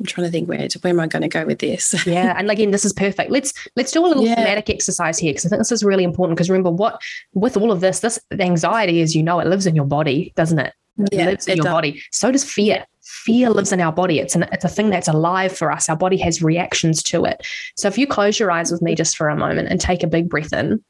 I'm 0.00 0.06
trying 0.06 0.26
to 0.26 0.30
think 0.30 0.48
where 0.48 0.66
to, 0.66 0.78
where 0.78 0.92
am 0.92 0.98
I 0.98 1.06
going 1.06 1.22
to 1.22 1.28
go 1.28 1.44
with 1.44 1.58
this? 1.58 1.94
yeah, 2.06 2.34
and 2.38 2.50
again, 2.50 2.70
this 2.70 2.86
is 2.86 2.92
perfect. 2.92 3.30
Let's 3.30 3.52
let's 3.76 3.92
do 3.92 4.04
a 4.04 4.08
little 4.08 4.24
yeah. 4.24 4.34
somatic 4.34 4.70
exercise 4.70 5.18
here 5.18 5.32
because 5.32 5.44
I 5.44 5.50
think 5.50 5.60
this 5.60 5.70
is 5.70 5.84
really 5.84 6.04
important. 6.04 6.38
Because 6.38 6.48
remember, 6.48 6.70
what 6.70 7.02
with 7.34 7.56
all 7.58 7.70
of 7.70 7.80
this, 7.80 8.00
this 8.00 8.18
anxiety, 8.32 9.02
as 9.02 9.14
you 9.14 9.22
know, 9.22 9.40
it 9.40 9.46
lives 9.46 9.66
in 9.66 9.76
your 9.76 9.84
body, 9.84 10.32
doesn't 10.36 10.58
it? 10.58 10.72
It 10.98 11.12
yeah, 11.12 11.26
lives 11.26 11.46
in 11.46 11.56
your 11.56 11.64
does. 11.64 11.72
body. 11.72 12.02
So 12.12 12.32
does 12.32 12.44
fear. 12.44 12.86
Fear 13.02 13.50
lives 13.50 13.72
in 13.72 13.80
our 13.80 13.92
body. 13.92 14.20
It's 14.20 14.34
an 14.34 14.44
it's 14.52 14.64
a 14.64 14.68
thing 14.68 14.88
that's 14.88 15.08
alive 15.08 15.54
for 15.54 15.70
us. 15.70 15.90
Our 15.90 15.96
body 15.96 16.16
has 16.16 16.42
reactions 16.42 17.02
to 17.04 17.26
it. 17.26 17.46
So 17.76 17.86
if 17.86 17.98
you 17.98 18.06
close 18.06 18.40
your 18.40 18.50
eyes 18.50 18.72
with 18.72 18.80
me 18.80 18.94
just 18.94 19.18
for 19.18 19.28
a 19.28 19.36
moment 19.36 19.68
and 19.68 19.78
take 19.78 20.02
a 20.02 20.06
big 20.06 20.30
breath 20.30 20.54
in, 20.54 20.82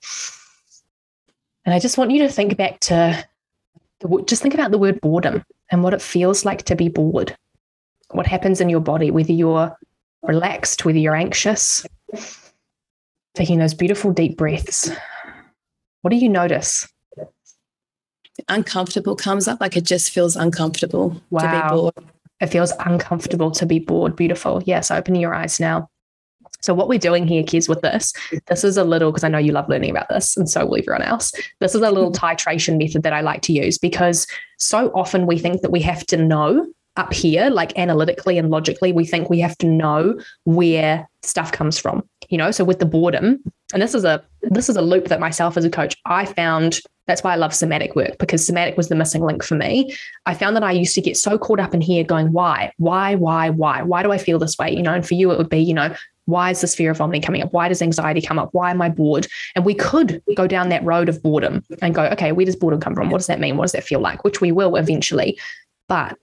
and 1.65 1.75
I 1.75 1.81
just 1.81 1.99
want 1.99 2.13
you 2.13 2.21
to 2.21 2.29
think 2.29 2.57
back 2.57 2.79
to 2.81 3.27
just 4.27 4.41
think 4.41 4.55
about 4.55 4.71
the 4.71 4.79
word 4.79 5.01
boredom 5.01 5.45
and 5.69 5.83
what 5.83 5.95
it 5.95 6.01
feels 6.01 6.45
like 6.45 6.63
to 6.65 6.77
be 6.77 6.89
bored 6.89 7.37
what 8.13 8.27
happens 8.27 8.61
in 8.61 8.69
your 8.69 8.81
body, 8.81 9.11
whether 9.11 9.33
you're 9.33 9.77
relaxed, 10.23 10.85
whether 10.85 10.99
you're 10.99 11.15
anxious, 11.15 11.87
taking 13.35 13.59
those 13.59 13.75
beautiful 13.75 14.13
deep 14.13 14.37
breaths. 14.37 14.91
What 16.03 16.11
do 16.11 16.17
you 16.17 16.29
notice? 16.29 16.89
Uncomfortable 18.49 19.17
comes 19.17 19.47
up, 19.49 19.61
like 19.61 19.77
it 19.77 19.85
just 19.85 20.11
feels 20.11 20.37
uncomfortable 20.37 21.21
wow. 21.31 21.41
to 21.41 21.49
be 21.49 21.75
bored. 21.75 22.13
It 22.41 22.47
feels 22.47 22.73
uncomfortable 22.81 23.51
to 23.53 23.67
be 23.67 23.79
bored. 23.79 24.17
Beautiful. 24.17 24.63
Yes, 24.65 24.91
open 24.91 25.15
your 25.15 25.35
eyes 25.35 25.61
now. 25.61 25.91
So, 26.63 26.75
what 26.75 26.89
we're 26.89 26.99
doing 26.99 27.27
here, 27.27 27.43
Kez, 27.43 27.69
with 27.69 27.83
this, 27.83 28.13
this 28.47 28.65
is 28.65 28.77
a 28.77 28.85
little, 28.85 29.11
because 29.11 29.25
I 29.25 29.29
know 29.29 29.39
you 29.39 29.53
love 29.53 29.69
learning 29.69 29.91
about 29.91 30.09
this, 30.09 30.37
and 30.37 30.49
so 30.49 30.67
will 30.67 30.79
everyone 30.79 31.03
else. 31.03 31.33
This 31.61 31.75
is 31.75 31.83
a 31.83 31.91
little 31.91 32.13
titration 32.13 32.79
method 32.79 33.03
that 33.03 33.13
I 33.13 33.21
like 33.21 33.43
to 33.43 33.53
use 33.53 33.79
because 33.79 34.27
so 34.59 34.91
often 34.95 35.27
we 35.27 35.39
think 35.39 35.61
that 35.63 35.71
we 35.71 35.81
have 35.83 36.07
to 36.07 36.17
know 36.17 36.67
up 36.97 37.13
here, 37.13 37.51
like 37.51 37.77
analytically 37.79 38.39
and 38.39 38.51
logically, 38.51 38.93
we 38.93 39.07
think 39.07 39.31
we 39.31 39.41
have 39.41 39.57
to 39.59 39.67
know 39.67 40.19
where 40.45 41.09
stuff 41.23 41.53
comes 41.53 41.79
from. 41.79 42.03
You 42.29 42.39
know, 42.39 42.51
so 42.51 42.65
with 42.65 42.79
the 42.79 42.87
boredom, 42.87 43.41
and 43.73 43.83
this 43.83 43.95
is 43.95 44.05
a 44.05 44.23
this 44.43 44.69
is 44.69 44.77
a 44.77 44.83
loop 44.83 45.09
that 45.09 45.21
myself 45.21 45.57
as 45.57 45.65
a 45.65 45.71
coach, 45.71 45.97
I 46.07 46.25
found 46.25 46.81
that's 47.07 47.25
why 47.25 47.33
I 47.33 47.37
love 47.37 47.53
somatic 47.53 47.97
work 47.97 48.19
because 48.19 48.47
somatic 48.47 48.77
was 48.77 48.89
the 48.89 48.95
missing 48.95 49.23
link 49.23 49.43
for 49.43 49.57
me. 49.57 49.95
I 50.27 50.35
found 50.35 50.55
that 50.55 50.63
I 50.63 50.71
used 50.71 50.95
to 50.95 51.01
get 51.01 51.17
so 51.17 51.39
caught 51.39 51.59
up 51.59 51.75
in 51.75 51.81
here 51.81 52.05
going, 52.05 52.33
why, 52.33 52.73
why, 52.77 53.17
why, 53.17 53.51
why, 53.51 53.83
why 53.83 54.05
do 54.05 54.13
I 54.13 54.19
feel 54.19 54.39
this 54.39 54.57
way? 54.57 54.71
You 54.71 54.83
know, 54.83 54.95
and 54.95 55.07
for 55.07 55.15
you, 55.15 55.33
it 55.33 55.39
would 55.39 55.49
be, 55.49 55.59
you 55.59 55.75
know, 55.75 55.93
why 56.27 56.51
is 56.51 56.61
this 56.61 56.75
fear 56.75 56.93
of 56.93 56.99
vomiting 56.99 57.23
coming 57.23 57.43
up? 57.43 57.53
Why 57.53 57.69
does 57.69 57.83
anxiety 57.83 58.21
come 58.21 58.39
up? 58.39 58.51
Why 58.53 58.71
am 58.71 58.81
I 58.81 58.89
bored? 58.89 59.27
And 59.57 59.65
we 59.65 59.75
could 59.75 60.23
go 60.37 60.47
down 60.47 60.69
that 60.69 60.85
road 60.85 61.09
of 61.09 61.21
boredom 61.21 61.65
and 61.83 61.95
go, 61.95 62.05
okay, 62.05 62.31
where 62.31 62.47
does 62.47 62.55
boredom 62.55 62.81
come 62.81 62.95
from? 62.95 63.11
What 63.11 63.19
does 63.19 63.27
that 63.27 63.41
mean? 63.41 63.57
What 63.57 63.65
does 63.65 63.73
that 63.73 63.85
feel 63.85 64.01
like? 64.01 64.23
Which 64.23 64.41
we 64.41 64.53
will 64.53 64.77
eventually. 64.77 65.37
But 65.89 66.17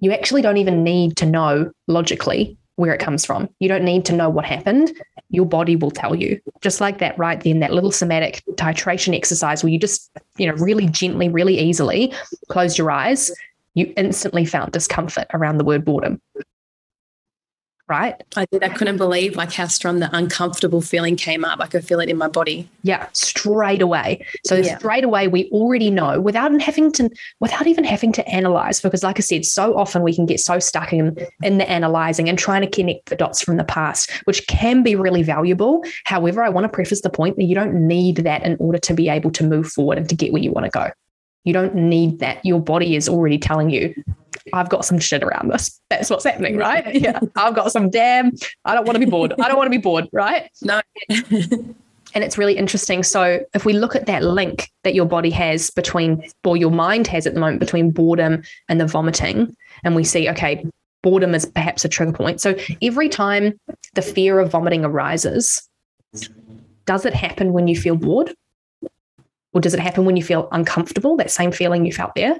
you 0.00 0.12
actually 0.12 0.42
don't 0.42 0.56
even 0.56 0.82
need 0.82 1.16
to 1.16 1.26
know 1.26 1.70
logically 1.86 2.56
where 2.76 2.94
it 2.94 3.00
comes 3.00 3.24
from. 3.24 3.48
You 3.58 3.68
don't 3.68 3.84
need 3.84 4.04
to 4.04 4.12
know 4.12 4.30
what 4.30 4.44
happened. 4.44 4.92
Your 5.30 5.46
body 5.46 5.74
will 5.74 5.90
tell 5.90 6.14
you. 6.14 6.40
Just 6.60 6.80
like 6.80 6.98
that, 6.98 7.18
right 7.18 7.40
then, 7.40 7.58
that 7.60 7.72
little 7.72 7.90
somatic 7.90 8.42
titration 8.52 9.16
exercise 9.16 9.64
where 9.64 9.72
you 9.72 9.78
just, 9.78 10.10
you 10.36 10.46
know, 10.46 10.54
really 10.54 10.86
gently, 10.86 11.28
really 11.28 11.58
easily 11.58 12.12
closed 12.48 12.78
your 12.78 12.90
eyes, 12.90 13.32
you 13.74 13.92
instantly 13.96 14.44
felt 14.44 14.72
discomfort 14.72 15.26
around 15.34 15.58
the 15.58 15.64
word 15.64 15.84
boredom 15.84 16.20
right? 17.88 18.22
I 18.36 18.46
did. 18.52 18.62
I 18.62 18.68
couldn't 18.68 18.98
believe 18.98 19.36
like 19.36 19.52
how 19.52 19.66
strong 19.66 20.00
the 20.00 20.14
uncomfortable 20.16 20.80
feeling 20.80 21.16
came 21.16 21.44
up. 21.44 21.60
I 21.60 21.66
could 21.66 21.84
feel 21.84 22.00
it 22.00 22.08
in 22.08 22.16
my 22.16 22.28
body. 22.28 22.68
Yeah, 22.82 23.08
straight 23.12 23.82
away. 23.82 24.24
So 24.44 24.56
yeah. 24.56 24.78
straight 24.78 25.04
away, 25.04 25.28
we 25.28 25.48
already 25.50 25.90
know 25.90 26.20
without 26.20 26.58
having 26.60 26.92
to, 26.92 27.10
without 27.40 27.66
even 27.66 27.84
having 27.84 28.12
to 28.12 28.28
analyze, 28.28 28.80
because 28.80 29.02
like 29.02 29.18
I 29.18 29.22
said, 29.22 29.44
so 29.44 29.76
often 29.76 30.02
we 30.02 30.14
can 30.14 30.26
get 30.26 30.40
so 30.40 30.58
stuck 30.58 30.92
in 30.92 31.16
in 31.42 31.58
the 31.58 31.68
analyzing 31.68 32.28
and 32.28 32.38
trying 32.38 32.62
to 32.62 32.70
connect 32.70 33.06
the 33.06 33.16
dots 33.16 33.42
from 33.42 33.56
the 33.56 33.64
past, 33.64 34.10
which 34.24 34.46
can 34.46 34.82
be 34.82 34.94
really 34.94 35.22
valuable. 35.22 35.82
However, 36.04 36.42
I 36.42 36.48
want 36.48 36.64
to 36.64 36.68
preface 36.68 37.00
the 37.00 37.10
point 37.10 37.36
that 37.36 37.44
you 37.44 37.54
don't 37.54 37.86
need 37.86 38.18
that 38.18 38.42
in 38.44 38.56
order 38.58 38.78
to 38.78 38.94
be 38.94 39.08
able 39.08 39.30
to 39.32 39.44
move 39.44 39.68
forward 39.68 39.98
and 39.98 40.08
to 40.08 40.14
get 40.14 40.32
where 40.32 40.42
you 40.42 40.52
want 40.52 40.64
to 40.64 40.70
go. 40.70 40.90
You 41.44 41.52
don't 41.52 41.74
need 41.74 42.18
that. 42.18 42.44
Your 42.44 42.60
body 42.60 42.96
is 42.96 43.08
already 43.08 43.38
telling 43.38 43.70
you, 43.70 43.94
I've 44.52 44.68
got 44.68 44.84
some 44.84 44.98
shit 44.98 45.22
around 45.22 45.50
this. 45.50 45.80
That's 45.90 46.10
what's 46.10 46.24
happening, 46.24 46.56
right? 46.56 46.94
Yeah. 46.94 47.20
I've 47.36 47.54
got 47.54 47.72
some 47.72 47.90
damn, 47.90 48.32
I 48.64 48.74
don't 48.74 48.86
want 48.86 48.96
to 48.96 49.04
be 49.04 49.10
bored. 49.10 49.34
I 49.40 49.48
don't 49.48 49.56
want 49.56 49.66
to 49.66 49.76
be 49.76 49.82
bored, 49.82 50.08
right? 50.12 50.50
No. 50.62 50.80
and 51.08 52.24
it's 52.24 52.38
really 52.38 52.56
interesting. 52.56 53.02
So 53.02 53.40
if 53.54 53.64
we 53.64 53.72
look 53.72 53.94
at 53.94 54.06
that 54.06 54.22
link 54.22 54.70
that 54.84 54.94
your 54.94 55.06
body 55.06 55.30
has 55.30 55.70
between, 55.70 56.24
or 56.44 56.56
your 56.56 56.70
mind 56.70 57.06
has 57.08 57.26
at 57.26 57.34
the 57.34 57.40
moment 57.40 57.60
between 57.60 57.90
boredom 57.90 58.42
and 58.68 58.80
the 58.80 58.86
vomiting, 58.86 59.56
and 59.84 59.94
we 59.94 60.04
see, 60.04 60.28
okay, 60.28 60.64
boredom 61.02 61.34
is 61.34 61.46
perhaps 61.46 61.84
a 61.84 61.88
trigger 61.88 62.12
point. 62.12 62.40
So 62.40 62.56
every 62.82 63.08
time 63.08 63.58
the 63.94 64.02
fear 64.02 64.40
of 64.40 64.50
vomiting 64.50 64.84
arises, 64.84 65.68
does 66.86 67.04
it 67.04 67.14
happen 67.14 67.52
when 67.52 67.68
you 67.68 67.76
feel 67.76 67.96
bored? 67.96 68.34
Or 69.52 69.60
does 69.60 69.74
it 69.74 69.80
happen 69.80 70.04
when 70.04 70.16
you 70.16 70.22
feel 70.22 70.48
uncomfortable, 70.52 71.16
that 71.16 71.30
same 71.30 71.52
feeling 71.52 71.86
you 71.86 71.92
felt 71.92 72.14
there? 72.14 72.38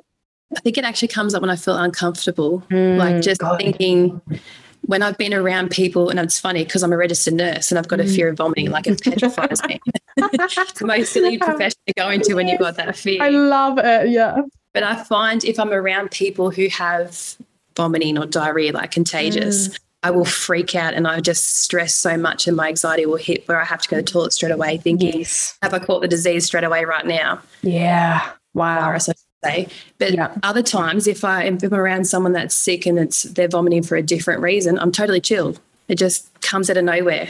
I 0.57 0.61
think 0.61 0.79
it 0.79 0.85
actually 0.85 1.09
comes 1.09 1.35
up 1.35 1.43
when 1.43 1.51
I 1.51 1.57
feel 1.57 1.77
uncomfortable, 1.77 2.63
mm, 2.71 2.97
like 2.97 3.23
just 3.23 3.41
God. 3.41 3.59
thinking 3.59 4.21
when 4.83 5.03
I've 5.03 5.19
been 5.19 5.35
around 5.35 5.71
people, 5.71 6.09
and 6.09 6.19
it's 6.19 6.39
funny 6.39 6.65
because 6.65 6.83
I'm 6.83 6.93
a 6.93 6.97
registered 6.97 7.35
nurse 7.35 7.71
and 7.71 7.79
I've 7.79 7.89
got 7.89 8.01
a 8.01 8.07
fear 8.07 8.29
of 8.29 8.37
vomiting, 8.39 8.71
like 8.71 8.87
it 8.87 9.03
petrifies 9.03 9.63
me. 9.65 9.81
it's 10.17 10.73
the 10.79 10.87
most 10.87 11.13
silly 11.13 11.37
profession 11.39 11.79
to 11.87 11.93
go 11.95 12.09
into 12.09 12.37
when 12.37 12.49
you've 12.49 12.61
got 12.61 12.77
that 12.77 12.97
fear. 12.97 13.23
I 13.23 13.29
love 13.29 13.79
it. 13.79 14.09
Yeah. 14.09 14.43
But 14.73 14.85
I 14.85 15.03
find 15.03 15.45
if 15.45 15.59
I'm 15.59 15.73
around 15.73 16.11
people 16.11 16.51
who 16.51 16.69
have 16.69 17.37
vomiting 17.77 18.17
or 18.19 18.27
diarrhea, 18.27 18.73
like 18.73 18.91
contagious, 18.91 19.69
mm. 19.69 19.79
I 20.03 20.11
will 20.11 20.25
freak 20.25 20.75
out 20.75 20.95
and 20.95 21.09
I 21.09 21.21
just 21.21 21.59
stress 21.63 21.95
so 21.95 22.17
much 22.17 22.47
and 22.47 22.57
my 22.57 22.69
anxiety 22.69 23.05
will 23.05 23.17
hit 23.17 23.47
where 23.49 23.61
I 23.61 23.65
have 23.65 23.83
to 23.83 23.89
go 23.89 23.97
to 23.97 24.03
the 24.03 24.11
toilet 24.11 24.33
straight 24.33 24.53
away 24.53 24.77
thinking, 24.77 25.19
yes. 25.19 25.59
have 25.63 25.75
I 25.75 25.81
caught 25.81 26.03
the 26.03 26.09
disease 26.09 26.47
straight 26.47 26.65
away 26.65 26.85
right 26.85 27.05
now? 27.05 27.41
Yeah. 27.63 28.31
Wow. 28.55 28.81
Virus, 28.81 29.09
say. 29.45 29.69
But 29.99 30.15
yeah. 30.15 30.35
other 30.43 30.63
times, 30.63 31.07
if 31.07 31.25
I 31.25 31.45
am 31.45 31.59
around 31.73 32.07
someone 32.07 32.33
that's 32.33 32.55
sick 32.55 32.87
and 32.87 32.99
it's 32.99 33.25
they're 33.25 33.49
vomiting 33.49 33.83
for 33.83 33.97
a 33.97 34.03
different 34.03 34.41
reason, 34.41 34.79
I'm 34.79 34.93
totally 34.93 35.21
chilled. 35.21 35.61
It 35.89 35.97
just 35.97 36.29
comes 36.41 36.71
out 36.71 36.77
of 36.77 36.85
nowhere. 36.85 37.29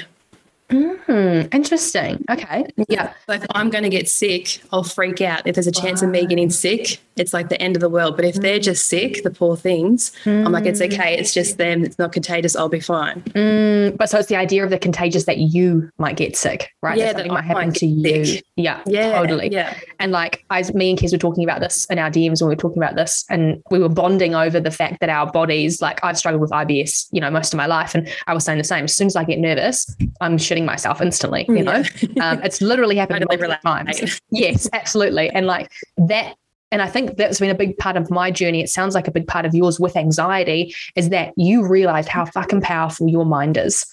Mm, 0.70 1.52
interesting. 1.54 2.25
Okay. 2.30 2.66
Yeah. 2.88 3.14
So 3.26 3.34
if 3.34 3.46
I'm 3.50 3.70
going 3.70 3.84
to 3.84 3.90
get 3.90 4.08
sick, 4.08 4.62
I'll 4.70 4.82
freak 4.82 5.20
out. 5.22 5.46
If 5.46 5.54
there's 5.54 5.66
a 5.66 5.72
chance 5.72 6.02
wow. 6.02 6.08
of 6.08 6.12
me 6.12 6.26
getting 6.26 6.50
sick, 6.50 7.00
it's 7.18 7.32
like 7.32 7.48
the 7.48 7.60
end 7.60 7.76
of 7.76 7.80
the 7.80 7.88
world. 7.88 8.16
But 8.16 8.25
if 8.25 8.37
mm. 8.37 8.42
they're 8.42 8.58
just 8.58 8.87
sick, 8.87 9.22
the 9.22 9.30
poor 9.30 9.56
things, 9.56 10.12
mm. 10.25 10.44
I'm 10.44 10.52
like, 10.52 10.66
it's 10.66 10.80
okay. 10.80 11.16
It's 11.16 11.34
just 11.34 11.58
them. 11.58 11.84
It's 11.84 11.98
not 11.98 12.12
contagious. 12.12 12.54
I'll 12.54 12.68
be 12.68 12.80
fine. 12.80 13.22
Mm. 13.22 13.96
But 13.96 14.10
so 14.10 14.18
it's 14.18 14.28
the 14.28 14.37
idea 14.37 14.64
of 14.64 14.70
the 14.70 14.78
contagious 14.78 15.25
that 15.25 15.38
you 15.38 15.90
might 15.98 16.16
get 16.16 16.37
sick, 16.37 16.72
right? 16.82 16.96
Yeah. 16.96 17.06
That 17.06 17.12
something 17.12 17.32
might 17.32 17.44
happen 17.44 17.72
to 17.72 17.87
you. 17.87 18.25
Sick. 18.25 18.44
Yeah. 18.56 18.82
Yeah. 18.87 19.18
Totally. 19.18 19.50
Yeah. 19.50 19.76
And 19.98 20.12
like, 20.12 20.44
I, 20.50 20.62
me 20.75 20.90
and 20.90 20.98
Kez 20.98 21.12
were 21.12 21.18
talking 21.18 21.44
about 21.44 21.60
this 21.60 21.87
in 21.87 21.98
our 21.98 22.10
DMs 22.10 22.40
when 22.40 22.48
we 22.48 22.54
were 22.54 22.60
talking 22.60 22.82
about 22.82 22.94
this, 22.94 23.25
and 23.28 23.62
we 23.70 23.78
were 23.78 23.88
bonding 23.88 24.34
over 24.34 24.60
the 24.60 24.70
fact 24.70 25.00
that 25.00 25.08
our 25.08 25.30
bodies, 25.30 25.82
like, 25.82 26.02
I've 26.04 26.18
struggled 26.18 26.40
with 26.40 26.50
IBS, 26.50 27.08
you 27.12 27.20
know, 27.20 27.30
most 27.30 27.52
of 27.52 27.56
my 27.56 27.66
life. 27.66 27.94
And 27.94 28.08
I 28.26 28.34
was 28.34 28.44
saying 28.44 28.58
the 28.58 28.64
same. 28.64 28.84
As 28.84 28.94
soon 28.94 29.06
as 29.06 29.16
I 29.16 29.25
get 29.25 29.38
nervous, 29.38 29.96
I'm 30.20 30.37
shitting 30.37 30.64
myself 30.64 31.00
instantly 31.00 31.46
you 31.48 31.62
know 31.62 31.82
um, 32.20 32.42
it's 32.42 32.60
literally 32.60 32.96
happened 33.02 33.25
multiple 33.28 33.56
times 33.64 34.20
yes 34.30 34.68
absolutely 34.72 35.28
and 35.30 35.46
like 35.46 35.72
that 35.96 36.37
and 36.70 36.82
I 36.82 36.88
think 36.88 37.16
that's 37.16 37.40
been 37.40 37.50
a 37.50 37.54
big 37.54 37.78
part 37.78 37.96
of 37.96 38.10
my 38.10 38.30
journey. 38.30 38.60
It 38.62 38.68
sounds 38.68 38.94
like 38.94 39.08
a 39.08 39.10
big 39.10 39.26
part 39.26 39.46
of 39.46 39.54
yours 39.54 39.80
with 39.80 39.96
anxiety 39.96 40.75
is 40.96 41.08
that 41.10 41.32
you 41.37 41.66
realized 41.66 42.08
how 42.08 42.26
fucking 42.26 42.60
powerful 42.60 43.08
your 43.08 43.25
mind 43.25 43.56
is. 43.56 43.87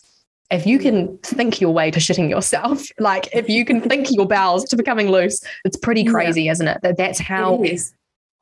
If 0.51 0.67
you 0.67 0.77
can 0.77 1.17
think 1.19 1.59
your 1.59 1.71
way 1.71 1.89
to 1.89 1.99
shitting 1.99 2.29
yourself, 2.29 2.85
like 2.99 3.33
if 3.33 3.49
you 3.49 3.65
can 3.65 3.81
think 3.81 4.11
your 4.11 4.27
bowels 4.27 4.65
to 4.65 4.75
becoming 4.75 5.09
loose, 5.09 5.41
it's 5.63 5.77
pretty 5.77 6.03
crazy, 6.03 6.43
yeah. 6.43 6.51
isn't 6.51 6.67
it? 6.67 6.79
That 6.81 6.97
that's 6.97 7.19
how. 7.19 7.63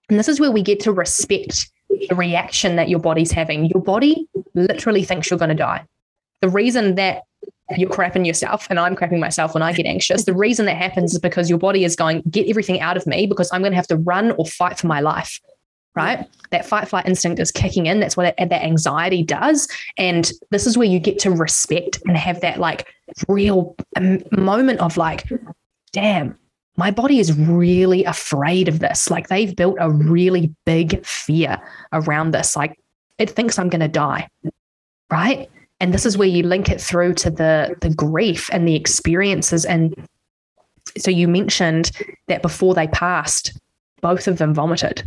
And 0.09 0.19
this 0.19 0.27
is 0.27 0.39
where 0.39 0.51
we 0.51 0.61
get 0.61 0.79
to 0.81 0.91
respect 0.91 1.71
the 1.89 2.15
reaction 2.15 2.75
that 2.75 2.89
your 2.89 2.99
body's 2.99 3.31
having. 3.31 3.65
Your 3.65 3.81
body 3.81 4.27
literally 4.53 5.03
thinks 5.03 5.29
you're 5.29 5.39
going 5.39 5.49
to 5.49 5.55
die. 5.55 5.85
The 6.41 6.49
reason 6.49 6.95
that 6.95 7.23
you're 7.77 7.89
crapping 7.89 8.25
yourself 8.25 8.67
and 8.69 8.79
I'm 8.79 8.95
crapping 8.95 9.19
myself 9.19 9.53
when 9.53 9.63
I 9.63 9.73
get 9.73 9.85
anxious. 9.85 10.25
The 10.25 10.33
reason 10.33 10.65
that 10.65 10.77
happens 10.77 11.13
is 11.13 11.19
because 11.19 11.49
your 11.49 11.59
body 11.59 11.83
is 11.85 11.95
going, 11.95 12.21
get 12.29 12.47
everything 12.49 12.81
out 12.81 12.97
of 12.97 13.07
me 13.07 13.25
because 13.25 13.49
I'm 13.51 13.61
going 13.61 13.71
to 13.71 13.77
have 13.77 13.87
to 13.87 13.97
run 13.97 14.31
or 14.31 14.45
fight 14.45 14.77
for 14.77 14.87
my 14.87 14.99
life. 14.99 15.39
Right. 15.95 16.27
That 16.49 16.65
fight 16.65 16.87
flight 16.87 17.07
instinct 17.07 17.39
is 17.39 17.51
kicking 17.51 17.85
in. 17.85 17.99
That's 17.99 18.17
what 18.17 18.35
that, 18.37 18.49
that 18.49 18.63
anxiety 18.63 19.21
does. 19.21 19.67
And 19.97 20.31
this 20.49 20.65
is 20.65 20.75
where 20.75 20.87
you 20.87 20.99
get 20.99 21.19
to 21.19 21.31
respect 21.31 22.01
and 22.05 22.17
have 22.17 22.41
that 22.41 22.59
like 22.59 22.91
real 23.27 23.75
um, 23.95 24.23
moment 24.31 24.79
of 24.79 24.97
like, 24.97 25.29
damn, 25.91 26.35
my 26.77 26.89
body 26.89 27.19
is 27.19 27.37
really 27.37 28.03
afraid 28.05 28.67
of 28.67 28.79
this. 28.79 29.11
Like 29.11 29.27
they've 29.27 29.55
built 29.55 29.77
a 29.79 29.91
really 29.91 30.53
big 30.65 31.05
fear 31.05 31.61
around 31.91 32.31
this. 32.31 32.55
Like 32.55 32.79
it 33.19 33.29
thinks 33.29 33.59
I'm 33.59 33.69
going 33.69 33.81
to 33.81 33.87
die. 33.87 34.27
Right. 35.11 35.47
And 35.83 35.93
this 35.93 36.05
is 36.05 36.17
where 36.17 36.29
you 36.29 36.43
link 36.43 36.69
it 36.69 36.79
through 36.79 37.13
to 37.15 37.29
the 37.29 37.75
the 37.81 37.89
grief 37.89 38.49
and 38.53 38.65
the 38.65 38.73
experiences. 38.73 39.65
And 39.65 39.93
so 40.97 41.11
you 41.11 41.27
mentioned 41.27 41.91
that 42.27 42.41
before 42.41 42.73
they 42.73 42.87
passed, 42.87 43.59
both 43.99 44.29
of 44.29 44.37
them 44.37 44.53
vomited. 44.53 45.03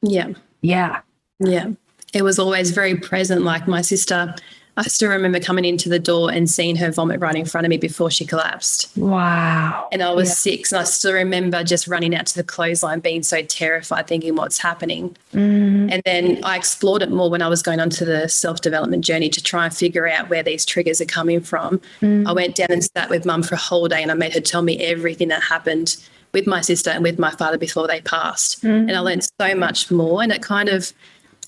Yeah. 0.00 0.28
Yeah. 0.62 1.02
Yeah. 1.40 1.72
It 2.14 2.22
was 2.22 2.38
always 2.38 2.70
very 2.70 2.96
present. 2.96 3.42
Like 3.42 3.68
my 3.68 3.82
sister 3.82 4.34
I 4.76 4.82
still 4.84 5.10
remember 5.10 5.38
coming 5.38 5.64
into 5.64 5.88
the 5.88 5.98
door 5.98 6.32
and 6.32 6.50
seeing 6.50 6.76
her 6.76 6.90
vomit 6.90 7.20
right 7.20 7.34
in 7.34 7.44
front 7.44 7.64
of 7.64 7.70
me 7.70 7.76
before 7.76 8.10
she 8.10 8.24
collapsed. 8.24 8.90
Wow. 8.96 9.88
And 9.92 10.02
I 10.02 10.12
was 10.12 10.28
yeah. 10.28 10.34
six, 10.34 10.72
and 10.72 10.80
I 10.80 10.84
still 10.84 11.12
remember 11.12 11.62
just 11.62 11.86
running 11.86 12.14
out 12.14 12.26
to 12.26 12.34
the 12.34 12.42
clothesline, 12.42 13.00
being 13.00 13.22
so 13.22 13.42
terrified, 13.42 14.06
thinking, 14.06 14.34
what's 14.34 14.58
happening? 14.58 15.16
Mm. 15.32 15.92
And 15.92 16.02
then 16.04 16.40
I 16.44 16.56
explored 16.56 17.02
it 17.02 17.10
more 17.10 17.30
when 17.30 17.42
I 17.42 17.48
was 17.48 17.62
going 17.62 17.78
onto 17.78 18.04
the 18.04 18.28
self 18.28 18.60
development 18.62 19.04
journey 19.04 19.28
to 19.30 19.42
try 19.42 19.66
and 19.66 19.74
figure 19.74 20.08
out 20.08 20.28
where 20.28 20.42
these 20.42 20.66
triggers 20.66 21.00
are 21.00 21.06
coming 21.06 21.40
from. 21.40 21.80
Mm. 22.00 22.26
I 22.26 22.32
went 22.32 22.56
down 22.56 22.68
and 22.70 22.82
sat 22.82 23.10
with 23.10 23.24
mum 23.24 23.42
for 23.42 23.54
a 23.54 23.58
whole 23.58 23.86
day, 23.86 24.02
and 24.02 24.10
I 24.10 24.14
made 24.14 24.34
her 24.34 24.40
tell 24.40 24.62
me 24.62 24.78
everything 24.84 25.28
that 25.28 25.42
happened 25.42 25.96
with 26.34 26.46
my 26.46 26.60
sister 26.60 26.90
and 26.90 27.02
with 27.02 27.18
my 27.18 27.30
father 27.30 27.56
before 27.56 27.86
they 27.86 28.00
passed. 28.00 28.62
Mm. 28.62 28.88
And 28.88 28.92
I 28.92 28.98
learned 28.98 29.26
so 29.40 29.54
much 29.54 29.90
more. 29.90 30.22
And 30.22 30.32
it 30.32 30.42
kind 30.42 30.68
of, 30.68 30.92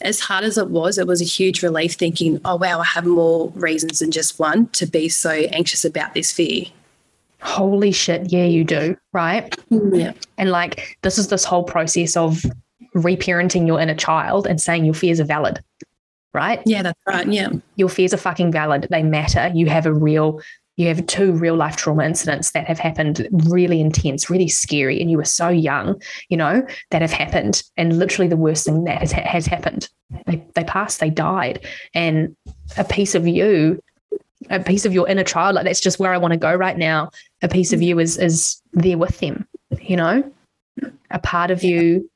as 0.01 0.21
hard 0.21 0.45
as 0.45 0.59
it 0.59 0.71
was, 0.71 0.99
it 0.99 1.07
was 1.07 1.21
a 1.21 1.25
huge 1.25 1.63
relief 1.63 1.95
thinking, 1.95 2.41
oh, 2.45 2.57
wow, 2.57 2.81
I 2.81 2.85
have 2.85 3.07
more 3.07 3.51
reasons 3.51 4.01
than 4.01 4.11
just 4.11 4.39
one 4.39 4.69
to 4.69 4.87
be 4.87 5.09
so 5.09 5.31
anxious 5.31 5.85
about 5.85 6.15
this 6.15 6.33
fear. 6.33 6.65
Holy 7.43 7.93
shit. 7.93 8.33
Yeah, 8.33 8.45
you 8.45 8.65
do. 8.65 8.97
Right. 9.13 9.51
Mm, 9.71 9.99
yeah. 9.99 10.13
And 10.39 10.51
like, 10.51 10.99
this 11.03 11.19
is 11.19 11.29
this 11.29 11.45
whole 11.45 11.65
process 11.65 12.17
of 12.17 12.45
reparenting 12.95 13.67
your 13.67 13.81
inner 13.81 13.95
child 13.95 14.47
and 14.47 14.61
saying 14.61 14.85
your 14.85 14.95
fears 14.95 15.21
are 15.21 15.25
valid. 15.25 15.63
Right. 16.33 16.61
Yeah, 16.67 16.83
that's 16.83 17.01
right. 17.07 17.27
Yeah. 17.27 17.51
Your 17.77 17.89
fears 17.89 18.13
are 18.13 18.19
fucking 18.19 18.53
valid. 18.53 18.89
They 18.91 19.03
matter. 19.03 19.51
You 19.55 19.67
have 19.67 19.87
a 19.87 19.93
real 19.93 20.41
you 20.77 20.89
have 20.89 21.07
two 21.07 21.33
real 21.33 21.57
life 21.57 21.77
trauma 21.77 22.05
incidents 22.05 22.51
that 22.53 22.67
have 22.67 22.79
happened 22.79 23.27
really 23.31 23.81
intense, 23.81 24.29
really 24.29 24.49
scary, 24.49 25.01
and 25.01 25.11
you 25.11 25.17
were 25.17 25.25
so 25.25 25.49
young, 25.49 26.01
you 26.29 26.37
know, 26.37 26.67
that 26.91 27.03
have 27.03 27.13
happened. 27.13 27.63
And 27.77 27.99
literally 27.99 28.29
the 28.29 28.37
worst 28.37 28.67
thing 28.67 28.85
that 28.85 29.01
has, 29.01 29.13
has 29.13 29.47
happened. 29.47 29.89
They, 30.27 30.45
they 30.55 30.65
passed, 30.65 31.01
they 31.01 31.11
died. 31.11 31.67
And 31.95 32.37
a 32.77 32.85
piece 32.85 33.15
of 33.15 33.27
you, 33.27 33.83
a 34.51 34.61
piece 34.61 34.85
of 34.85 34.93
your 34.93 35.09
inner 35.09 35.25
child, 35.25 35.55
like 35.55 35.65
that's 35.65 35.81
just 35.81 35.99
where 35.99 36.13
I 36.13 36.19
want 36.19 36.33
to 36.33 36.39
go 36.39 36.55
right 36.55 36.77
now. 36.77 37.11
A 37.43 37.49
piece 37.49 37.73
of 37.73 37.81
mm-hmm. 37.81 37.89
you 37.89 37.99
is 37.99 38.19
is 38.19 38.61
there 38.73 38.99
with 38.99 39.19
them, 39.19 39.49
you 39.81 39.97
know? 39.97 40.31
A 41.11 41.19
part 41.19 41.51
of 41.51 41.65
you 41.65 42.09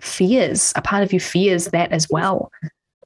fears, 0.00 0.72
a 0.76 0.82
part 0.82 1.02
of 1.02 1.12
you 1.12 1.18
fears 1.18 1.66
that 1.66 1.92
as 1.92 2.08
well. 2.08 2.52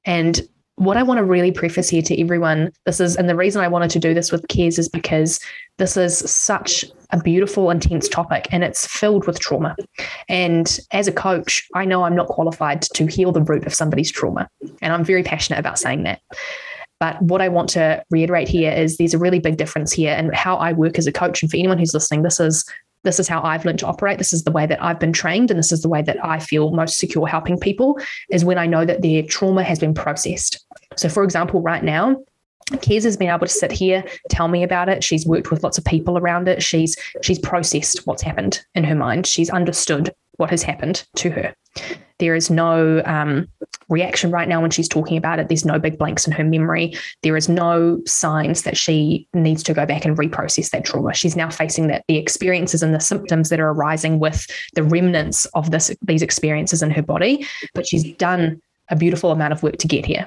And 0.04 0.46
what 0.78 0.96
I 0.96 1.02
want 1.02 1.18
to 1.18 1.24
really 1.24 1.50
preface 1.50 1.88
here 1.88 2.02
to 2.02 2.20
everyone, 2.20 2.72
this 2.86 3.00
is, 3.00 3.16
and 3.16 3.28
the 3.28 3.36
reason 3.36 3.62
I 3.62 3.68
wanted 3.68 3.90
to 3.90 3.98
do 3.98 4.14
this 4.14 4.30
with 4.30 4.46
Kez 4.48 4.78
is 4.78 4.88
because 4.88 5.40
this 5.76 5.96
is 5.96 6.18
such 6.18 6.84
a 7.10 7.20
beautiful, 7.20 7.70
intense 7.70 8.08
topic 8.08 8.46
and 8.50 8.62
it's 8.62 8.86
filled 8.86 9.26
with 9.26 9.40
trauma. 9.40 9.76
And 10.28 10.78
as 10.92 11.08
a 11.08 11.12
coach, 11.12 11.66
I 11.74 11.84
know 11.84 12.04
I'm 12.04 12.14
not 12.14 12.28
qualified 12.28 12.82
to 12.82 13.06
heal 13.06 13.32
the 13.32 13.42
root 13.42 13.66
of 13.66 13.74
somebody's 13.74 14.10
trauma. 14.10 14.48
And 14.80 14.92
I'm 14.92 15.04
very 15.04 15.22
passionate 15.22 15.58
about 15.58 15.78
saying 15.78 16.04
that. 16.04 16.20
But 17.00 17.20
what 17.22 17.40
I 17.40 17.48
want 17.48 17.68
to 17.70 18.02
reiterate 18.10 18.48
here 18.48 18.72
is 18.72 18.96
there's 18.96 19.14
a 19.14 19.18
really 19.18 19.38
big 19.38 19.56
difference 19.56 19.92
here 19.92 20.14
and 20.14 20.34
how 20.34 20.56
I 20.56 20.72
work 20.72 20.98
as 20.98 21.06
a 21.06 21.12
coach. 21.12 21.42
And 21.42 21.50
for 21.50 21.56
anyone 21.56 21.78
who's 21.78 21.94
listening, 21.94 22.22
this 22.22 22.40
is 22.40 22.64
this 23.04 23.20
is 23.20 23.28
how 23.28 23.42
I've 23.42 23.64
learned 23.64 23.78
to 23.80 23.86
operate. 23.86 24.18
This 24.18 24.32
is 24.32 24.42
the 24.42 24.50
way 24.50 24.66
that 24.66 24.82
I've 24.82 24.98
been 24.98 25.12
trained, 25.12 25.50
and 25.50 25.58
this 25.58 25.72
is 25.72 25.82
the 25.82 25.88
way 25.88 26.02
that 26.02 26.22
I 26.24 26.38
feel 26.38 26.72
most 26.72 26.98
secure 26.98 27.26
helping 27.26 27.58
people 27.58 27.98
is 28.30 28.44
when 28.44 28.58
I 28.58 28.66
know 28.66 28.84
that 28.84 29.02
their 29.02 29.22
trauma 29.22 29.62
has 29.62 29.78
been 29.78 29.94
processed. 29.94 30.64
So, 30.96 31.08
for 31.08 31.22
example, 31.22 31.60
right 31.60 31.82
now, 31.82 32.16
Kez 32.72 33.04
has 33.04 33.16
been 33.16 33.28
able 33.28 33.46
to 33.46 33.52
sit 33.52 33.72
here, 33.72 34.04
tell 34.28 34.48
me 34.48 34.62
about 34.62 34.88
it. 34.88 35.02
She's 35.02 35.26
worked 35.26 35.50
with 35.50 35.62
lots 35.62 35.78
of 35.78 35.84
people 35.84 36.18
around 36.18 36.48
it. 36.48 36.62
She's 36.62 36.96
she's 37.22 37.38
processed 37.38 38.06
what's 38.06 38.22
happened 38.22 38.60
in 38.74 38.84
her 38.84 38.94
mind. 38.94 39.26
She's 39.26 39.50
understood 39.50 40.14
what 40.36 40.50
has 40.50 40.62
happened 40.62 41.04
to 41.16 41.30
her. 41.30 41.54
There 42.18 42.34
is 42.34 42.50
no 42.50 43.02
um, 43.06 43.48
reaction 43.88 44.30
right 44.30 44.48
now 44.48 44.60
when 44.60 44.70
she's 44.70 44.88
talking 44.88 45.16
about 45.16 45.38
it. 45.38 45.48
There's 45.48 45.64
no 45.64 45.78
big 45.78 45.98
blanks 45.98 46.26
in 46.26 46.32
her 46.32 46.44
memory. 46.44 46.94
There 47.22 47.36
is 47.36 47.48
no 47.48 48.00
signs 48.06 48.62
that 48.62 48.76
she 48.76 49.28
needs 49.34 49.62
to 49.64 49.74
go 49.74 49.86
back 49.86 50.04
and 50.04 50.16
reprocess 50.16 50.70
that 50.70 50.84
trauma. 50.84 51.14
She's 51.14 51.36
now 51.36 51.48
facing 51.48 51.86
that 51.88 52.04
the 52.08 52.16
experiences 52.16 52.82
and 52.82 52.94
the 52.94 53.00
symptoms 53.00 53.50
that 53.50 53.60
are 53.60 53.70
arising 53.70 54.18
with 54.18 54.46
the 54.74 54.82
remnants 54.82 55.44
of 55.46 55.70
this 55.70 55.94
these 56.02 56.22
experiences 56.22 56.82
in 56.82 56.90
her 56.90 57.02
body. 57.02 57.46
But 57.74 57.86
she's 57.86 58.04
done 58.16 58.60
a 58.90 58.96
beautiful 58.96 59.30
amount 59.30 59.52
of 59.52 59.62
work 59.62 59.76
to 59.78 59.88
get 59.88 60.04
here. 60.04 60.26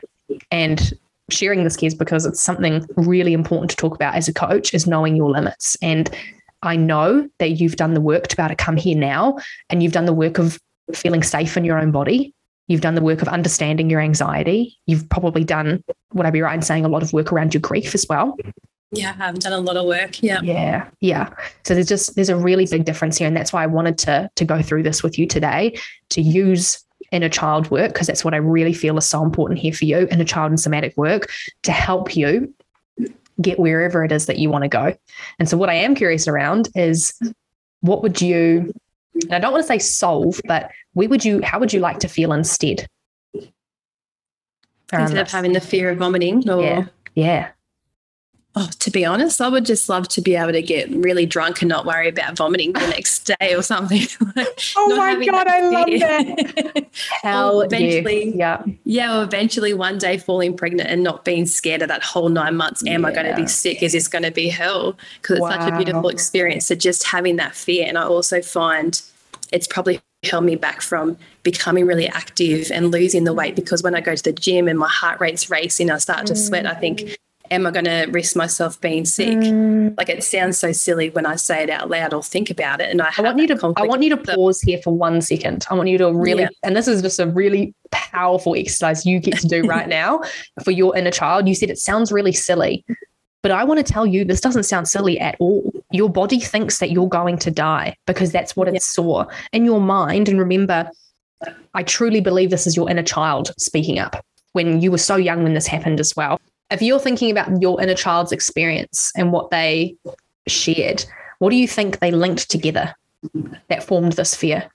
And 0.51 0.93
sharing 1.29 1.63
this 1.63 1.77
Kez 1.77 1.97
because 1.97 2.25
it's 2.25 2.41
something 2.41 2.85
really 2.97 3.33
important 3.33 3.69
to 3.71 3.75
talk 3.75 3.95
about 3.95 4.15
as 4.15 4.27
a 4.27 4.33
coach 4.33 4.73
is 4.73 4.87
knowing 4.87 5.15
your 5.15 5.29
limits. 5.29 5.77
And 5.81 6.09
I 6.61 6.75
know 6.75 7.27
that 7.39 7.51
you've 7.51 7.77
done 7.77 7.93
the 7.93 8.01
work 8.01 8.27
to 8.27 8.35
be 8.35 8.43
able 8.43 8.49
to 8.49 8.55
come 8.55 8.77
here 8.77 8.97
now 8.97 9.37
and 9.69 9.81
you've 9.81 9.93
done 9.93 10.05
the 10.05 10.13
work 10.13 10.37
of 10.37 10.59
feeling 10.93 11.23
safe 11.23 11.57
in 11.57 11.65
your 11.65 11.79
own 11.79 11.91
body. 11.91 12.33
You've 12.67 12.81
done 12.81 12.95
the 12.95 13.01
work 13.01 13.21
of 13.21 13.27
understanding 13.27 13.89
your 13.89 13.99
anxiety. 13.99 14.77
You've 14.85 15.09
probably 15.09 15.43
done, 15.43 15.83
would 16.13 16.25
I 16.25 16.31
be 16.31 16.41
right 16.41 16.53
in 16.53 16.61
saying, 16.61 16.85
a 16.85 16.89
lot 16.89 17.03
of 17.03 17.11
work 17.13 17.31
around 17.31 17.53
your 17.53 17.61
grief 17.61 17.95
as 17.95 18.05
well? 18.07 18.37
Yeah, 18.91 19.15
I've 19.19 19.39
done 19.39 19.53
a 19.53 19.59
lot 19.59 19.77
of 19.77 19.85
work. 19.85 20.21
Yeah. 20.21 20.41
Yeah. 20.41 20.87
Yeah. 20.99 21.29
So 21.65 21.73
there's 21.73 21.87
just 21.87 22.15
there's 22.15 22.29
a 22.29 22.35
really 22.35 22.65
big 22.65 22.83
difference 22.83 23.17
here. 23.17 23.27
And 23.27 23.35
that's 23.35 23.53
why 23.53 23.63
I 23.63 23.67
wanted 23.67 23.97
to 23.99 24.29
to 24.35 24.45
go 24.45 24.61
through 24.61 24.83
this 24.83 25.01
with 25.01 25.17
you 25.17 25.25
today, 25.25 25.77
to 26.09 26.21
use 26.21 26.83
inner 27.11 27.29
child 27.29 27.69
work, 27.71 27.93
because 27.93 28.07
that's 28.07 28.23
what 28.23 28.33
I 28.33 28.37
really 28.37 28.73
feel 28.73 28.97
is 28.97 29.05
so 29.05 29.23
important 29.23 29.59
here 29.59 29.73
for 29.73 29.85
you, 29.85 30.07
inner 30.11 30.23
child 30.23 30.51
and 30.51 30.59
somatic 30.59 30.95
work 30.97 31.29
to 31.63 31.71
help 31.71 32.15
you 32.15 32.53
get 33.41 33.59
wherever 33.59 34.03
it 34.03 34.11
is 34.11 34.25
that 34.27 34.37
you 34.37 34.49
want 34.49 34.63
to 34.63 34.67
go. 34.67 34.95
And 35.39 35.49
so 35.49 35.57
what 35.57 35.69
I 35.69 35.73
am 35.73 35.95
curious 35.95 36.27
around 36.27 36.69
is 36.75 37.13
what 37.81 38.03
would 38.03 38.21
you 38.21 38.73
and 39.23 39.33
I 39.33 39.39
don't 39.39 39.51
want 39.51 39.63
to 39.63 39.67
say 39.67 39.79
solve, 39.79 40.39
but 40.45 40.71
where 40.93 41.09
would 41.09 41.25
you, 41.25 41.41
how 41.41 41.59
would 41.59 41.73
you 41.73 41.79
like 41.79 41.99
to 41.99 42.07
feel 42.07 42.33
instead? 42.33 42.87
Instead 44.93 45.21
of 45.21 45.31
having 45.31 45.53
the 45.53 45.61
fear 45.61 45.89
of 45.89 45.97
vomiting 45.97 46.49
or 46.49 46.61
yeah. 46.61 46.85
yeah. 47.15 47.49
Oh, 48.53 48.69
to 48.79 48.91
be 48.91 49.05
honest, 49.05 49.39
I 49.39 49.47
would 49.47 49.65
just 49.65 49.87
love 49.87 50.09
to 50.09 50.21
be 50.21 50.35
able 50.35 50.51
to 50.51 50.61
get 50.61 50.89
really 50.89 51.25
drunk 51.25 51.61
and 51.61 51.69
not 51.69 51.85
worry 51.85 52.09
about 52.09 52.35
vomiting 52.35 52.73
the 52.73 52.85
next 52.87 53.31
day 53.39 53.55
or 53.55 53.61
something. 53.61 54.01
oh 54.75 54.95
my 54.97 55.25
god, 55.25 55.47
I 55.47 55.69
love 55.69 55.87
that. 55.87 56.87
Hell, 57.21 57.61
eventually, 57.61 58.35
yeah, 58.35 58.61
yeah. 58.83 59.17
Or 59.17 59.23
eventually, 59.23 59.73
one 59.73 59.97
day 59.97 60.17
falling 60.17 60.57
pregnant 60.57 60.89
and 60.89 61.01
not 61.01 61.23
being 61.23 61.45
scared 61.45 61.81
of 61.81 61.87
that 61.87 62.03
whole 62.03 62.27
nine 62.27 62.57
months. 62.57 62.85
Am 62.85 63.03
yeah. 63.03 63.07
I 63.07 63.13
going 63.13 63.27
to 63.27 63.35
be 63.35 63.47
sick? 63.47 63.81
Is 63.81 63.93
this 63.93 64.09
going 64.09 64.23
to 64.23 64.31
be 64.31 64.49
hell? 64.49 64.97
Because 65.21 65.37
it's 65.37 65.43
wow. 65.43 65.51
such 65.51 65.71
a 65.73 65.77
beautiful 65.77 66.09
experience. 66.09 66.65
So 66.65 66.75
just 66.75 67.07
having 67.07 67.37
that 67.37 67.55
fear, 67.55 67.85
and 67.87 67.97
I 67.97 68.03
also 68.03 68.41
find 68.41 69.01
it's 69.53 69.67
probably 69.67 70.01
held 70.23 70.43
me 70.43 70.55
back 70.55 70.81
from 70.81 71.17
becoming 71.43 71.85
really 71.85 72.07
active 72.07 72.69
and 72.71 72.91
losing 72.91 73.23
the 73.23 73.33
weight 73.33 73.55
because 73.55 73.81
when 73.81 73.95
I 73.95 74.01
go 74.01 74.13
to 74.13 74.23
the 74.23 74.33
gym 74.33 74.67
and 74.67 74.77
my 74.77 74.89
heart 74.89 75.21
rate's 75.21 75.49
racing, 75.49 75.89
I 75.89 75.97
start 75.99 76.27
to 76.27 76.35
sweat. 76.35 76.65
I 76.65 76.75
think 76.75 76.99
mm. 76.99 77.15
Am 77.51 77.67
I 77.67 77.71
going 77.71 77.85
to 77.85 78.07
risk 78.11 78.35
myself 78.35 78.79
being 78.79 79.05
sick? 79.05 79.37
Mm. 79.37 79.95
Like 79.97 80.09
it 80.09 80.23
sounds 80.23 80.57
so 80.57 80.71
silly 80.71 81.09
when 81.09 81.25
I 81.25 81.35
say 81.35 81.63
it 81.63 81.69
out 81.69 81.89
loud 81.89 82.13
or 82.13 82.23
think 82.23 82.49
about 82.49 82.79
it. 82.81 82.89
And 82.89 83.01
I, 83.01 83.11
I 83.17 83.21
want 83.21 83.37
you 83.37 83.47
to 83.47 83.73
I 83.77 83.85
want 83.85 84.01
you 84.01 84.09
to 84.09 84.17
pause 84.17 84.61
here 84.61 84.79
for 84.81 84.95
one 84.95 85.21
second. 85.21 85.65
I 85.69 85.75
want 85.75 85.89
you 85.89 85.97
to 85.99 86.11
really, 86.13 86.43
yeah. 86.43 86.49
and 86.63 86.75
this 86.75 86.87
is 86.87 87.01
just 87.01 87.19
a 87.19 87.27
really 87.27 87.75
powerful 87.91 88.55
exercise 88.55 89.05
you 89.05 89.19
get 89.19 89.37
to 89.39 89.47
do 89.47 89.63
right 89.63 89.87
now 89.87 90.21
for 90.63 90.71
your 90.71 90.97
inner 90.97 91.11
child. 91.11 91.47
You 91.47 91.53
said 91.53 91.69
it 91.69 91.77
sounds 91.77 92.11
really 92.11 92.31
silly, 92.31 92.85
but 93.43 93.51
I 93.51 93.63
want 93.65 93.85
to 93.85 93.93
tell 93.93 94.07
you 94.07 94.23
this 94.23 94.41
doesn't 94.41 94.63
sound 94.63 94.87
silly 94.87 95.19
at 95.19 95.35
all. 95.39 95.71
Your 95.91 96.09
body 96.09 96.39
thinks 96.39 96.79
that 96.79 96.89
you're 96.89 97.09
going 97.09 97.37
to 97.39 97.51
die 97.51 97.97
because 98.07 98.31
that's 98.31 98.55
what 98.55 98.69
yeah. 98.69 98.75
it 98.75 98.81
saw 98.81 99.25
in 99.51 99.65
your 99.65 99.81
mind. 99.81 100.29
And 100.29 100.39
remember, 100.39 100.89
I 101.73 101.83
truly 101.83 102.21
believe 102.21 102.49
this 102.49 102.65
is 102.65 102.77
your 102.77 102.89
inner 102.89 103.03
child 103.03 103.51
speaking 103.57 103.99
up 103.99 104.23
when 104.53 104.81
you 104.81 104.89
were 104.89 104.97
so 104.97 105.17
young 105.17 105.43
when 105.43 105.53
this 105.53 105.67
happened 105.67 105.99
as 105.99 106.15
well 106.15 106.39
if 106.71 106.81
you're 106.81 106.99
thinking 106.99 107.29
about 107.29 107.61
your 107.61 107.81
inner 107.81 107.95
child's 107.95 108.31
experience 108.31 109.11
and 109.15 109.31
what 109.31 109.51
they 109.51 109.95
shared, 110.47 111.05
what 111.39 111.49
do 111.49 111.57
you 111.57 111.67
think 111.67 111.99
they 111.99 112.11
linked 112.11 112.49
together 112.49 112.95
that 113.67 113.83
formed 113.83 114.13
this 114.13 114.33
fear? 114.33 114.69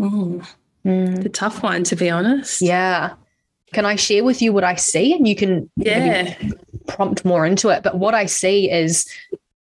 Mm. 0.00 0.46
Mm. 0.84 1.22
The 1.22 1.28
tough 1.28 1.62
one, 1.62 1.84
to 1.84 1.96
be 1.96 2.10
honest. 2.10 2.62
Yeah. 2.62 3.14
Can 3.72 3.84
I 3.84 3.96
share 3.96 4.24
with 4.24 4.42
you 4.42 4.52
what 4.52 4.64
I 4.64 4.74
see? 4.74 5.14
And 5.14 5.28
you 5.28 5.36
can 5.36 5.70
yeah. 5.76 6.34
prompt 6.88 7.24
more 7.24 7.46
into 7.46 7.68
it. 7.68 7.82
But 7.82 7.98
what 7.98 8.14
I 8.14 8.26
see 8.26 8.70
is 8.70 9.06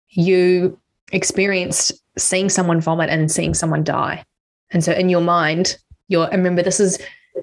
you 0.10 0.80
experienced 1.12 1.92
seeing 2.18 2.50
someone 2.50 2.82
vomit 2.82 3.10
and 3.10 3.32
seeing 3.32 3.54
someone 3.54 3.84
die. 3.84 4.24
And 4.72 4.84
so 4.84 4.92
in 4.92 5.10
your 5.10 5.22
mind, 5.22 5.78
you're, 6.08 6.30
remember, 6.30 6.62
this 6.62 6.80
is 6.80 7.00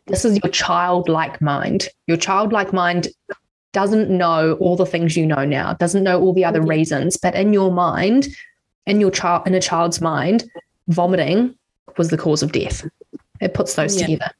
this 0.07 0.25
is 0.25 0.39
your 0.43 0.51
childlike 0.51 1.41
mind. 1.41 1.89
Your 2.07 2.17
childlike 2.17 2.73
mind 2.73 3.09
doesn't 3.73 4.11
know 4.11 4.55
all 4.55 4.77
the 4.77 4.87
things 4.87 5.17
you 5.17 5.27
know 5.27 5.45
now, 5.45 5.75
doesn't 5.75 6.03
know 6.03 6.21
all 6.21 6.33
the 6.33 6.45
other 6.45 6.61
mm-hmm. 6.61 6.71
reasons, 6.71 7.17
but 7.17 7.35
in 7.35 7.53
your 7.53 7.71
mind, 7.71 8.29
in 8.87 9.01
your 9.01 9.11
child, 9.11 9.47
in 9.47 9.55
a 9.55 9.61
child's 9.61 10.01
mind, 10.01 10.45
vomiting 10.89 11.55
was 11.97 12.09
the 12.09 12.19
cause 12.19 12.43
of 12.43 12.53
death. 12.53 12.87
It 13.41 13.55
puts 13.55 13.75
those 13.75 13.97
yeah. 13.97 14.07
together. 14.07 14.31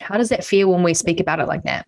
How 0.00 0.16
does 0.16 0.30
that 0.30 0.44
feel 0.44 0.72
when 0.72 0.82
we 0.82 0.94
speak 0.94 1.20
about 1.20 1.40
it 1.40 1.46
like 1.46 1.64
that? 1.64 1.86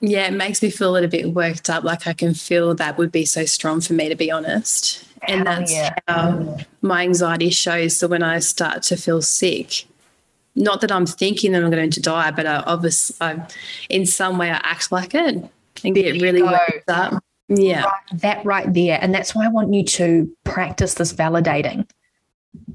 Yeah, 0.00 0.28
it 0.28 0.34
makes 0.34 0.62
me 0.62 0.70
feel 0.70 0.90
a 0.90 0.92
little 0.92 1.10
bit 1.10 1.34
worked 1.34 1.68
up. 1.68 1.82
Like 1.82 2.06
I 2.06 2.12
can 2.12 2.34
feel 2.34 2.74
that 2.76 2.98
would 2.98 3.10
be 3.10 3.24
so 3.24 3.44
strong 3.46 3.80
for 3.80 3.94
me, 3.94 4.08
to 4.08 4.14
be 4.14 4.30
honest. 4.30 5.04
And 5.26 5.44
that's 5.44 5.72
yeah. 5.72 5.94
how 6.06 6.58
my 6.82 7.02
anxiety 7.02 7.50
shows. 7.50 7.96
So 7.96 8.06
when 8.06 8.22
I 8.22 8.38
start 8.38 8.84
to 8.84 8.96
feel 8.96 9.20
sick, 9.22 9.87
not 10.58 10.80
that 10.80 10.92
I'm 10.92 11.06
thinking 11.06 11.52
that 11.52 11.62
I'm 11.62 11.70
going 11.70 11.90
to 11.90 12.00
die, 12.00 12.30
but 12.30 12.46
I 12.46 12.56
obviously, 12.66 13.16
I, 13.20 13.46
in 13.88 14.06
some 14.06 14.38
way, 14.38 14.50
I 14.50 14.60
act 14.62 14.92
like 14.92 15.14
it 15.14 15.50
and 15.84 15.94
get 15.94 16.20
really 16.20 16.42
worked 16.42 16.88
up. 16.88 17.22
Yeah. 17.48 17.84
Right, 17.84 18.20
that 18.20 18.44
right 18.44 18.74
there. 18.74 18.98
And 19.00 19.14
that's 19.14 19.34
why 19.34 19.46
I 19.46 19.48
want 19.48 19.72
you 19.72 19.84
to 19.84 20.30
practice 20.44 20.94
this 20.94 21.12
validating 21.12 21.86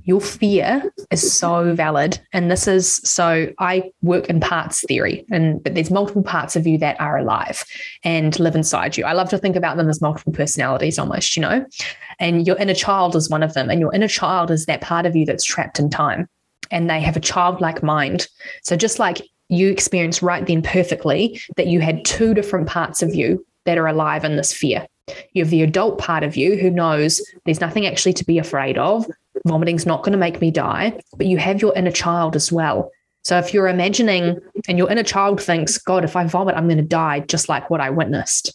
your 0.03 0.19
fear 0.19 0.93
is 1.11 1.31
so 1.33 1.73
valid 1.73 2.19
and 2.33 2.51
this 2.51 2.67
is 2.67 2.95
so 2.97 3.51
i 3.59 3.91
work 4.01 4.29
in 4.29 4.39
parts 4.39 4.83
theory 4.87 5.25
and 5.31 5.63
but 5.63 5.73
there's 5.73 5.89
multiple 5.89 6.23
parts 6.23 6.55
of 6.55 6.67
you 6.67 6.77
that 6.77 6.99
are 6.99 7.17
alive 7.17 7.63
and 8.03 8.39
live 8.39 8.55
inside 8.55 8.97
you 8.97 9.05
i 9.05 9.13
love 9.13 9.29
to 9.29 9.37
think 9.37 9.55
about 9.55 9.77
them 9.77 9.89
as 9.89 10.01
multiple 10.01 10.33
personalities 10.33 10.99
almost 10.99 11.35
you 11.35 11.41
know 11.41 11.65
and 12.19 12.45
your 12.45 12.57
inner 12.57 12.73
child 12.73 13.15
is 13.15 13.29
one 13.29 13.43
of 13.43 13.53
them 13.53 13.69
and 13.69 13.79
your 13.79 13.93
inner 13.93 14.07
child 14.07 14.51
is 14.51 14.65
that 14.65 14.81
part 14.81 15.05
of 15.05 15.15
you 15.15 15.25
that's 15.25 15.43
trapped 15.43 15.79
in 15.79 15.89
time 15.89 16.27
and 16.73 16.89
they 16.89 16.99
have 16.99 17.15
a 17.15 17.21
childlike 17.21 17.81
mind 17.81 18.27
so 18.63 18.75
just 18.75 18.99
like 18.99 19.21
you 19.49 19.69
experienced 19.69 20.21
right 20.21 20.45
then 20.47 20.61
perfectly 20.61 21.39
that 21.55 21.67
you 21.67 21.79
had 21.79 22.03
two 22.03 22.33
different 22.33 22.67
parts 22.67 23.01
of 23.01 23.15
you 23.15 23.45
that 23.65 23.77
are 23.77 23.87
alive 23.87 24.25
in 24.25 24.35
this 24.35 24.51
fear 24.51 24.85
you 25.33 25.43
have 25.43 25.51
the 25.51 25.61
adult 25.61 25.97
part 25.97 26.23
of 26.23 26.35
you 26.35 26.57
who 26.57 26.69
knows 26.69 27.21
there's 27.45 27.61
nothing 27.61 27.85
actually 27.85 28.13
to 28.13 28.25
be 28.25 28.37
afraid 28.37 28.77
of 28.77 29.05
vomiting's 29.45 29.85
not 29.85 30.03
going 30.03 30.11
to 30.11 30.17
make 30.17 30.41
me 30.41 30.51
die, 30.51 30.99
but 31.17 31.27
you 31.27 31.37
have 31.37 31.61
your 31.61 31.75
inner 31.75 31.91
child 31.91 32.35
as 32.35 32.51
well. 32.51 32.91
So 33.23 33.37
if 33.37 33.53
you're 33.53 33.67
imagining 33.67 34.39
and 34.67 34.77
your 34.77 34.91
inner 34.91 35.03
child 35.03 35.41
thinks, 35.41 35.77
God, 35.77 36.03
if 36.03 36.15
I 36.15 36.25
vomit, 36.25 36.55
I'm 36.55 36.67
going 36.67 36.77
to 36.77 36.83
die, 36.83 37.21
just 37.21 37.49
like 37.49 37.69
what 37.69 37.81
I 37.81 37.89
witnessed. 37.89 38.53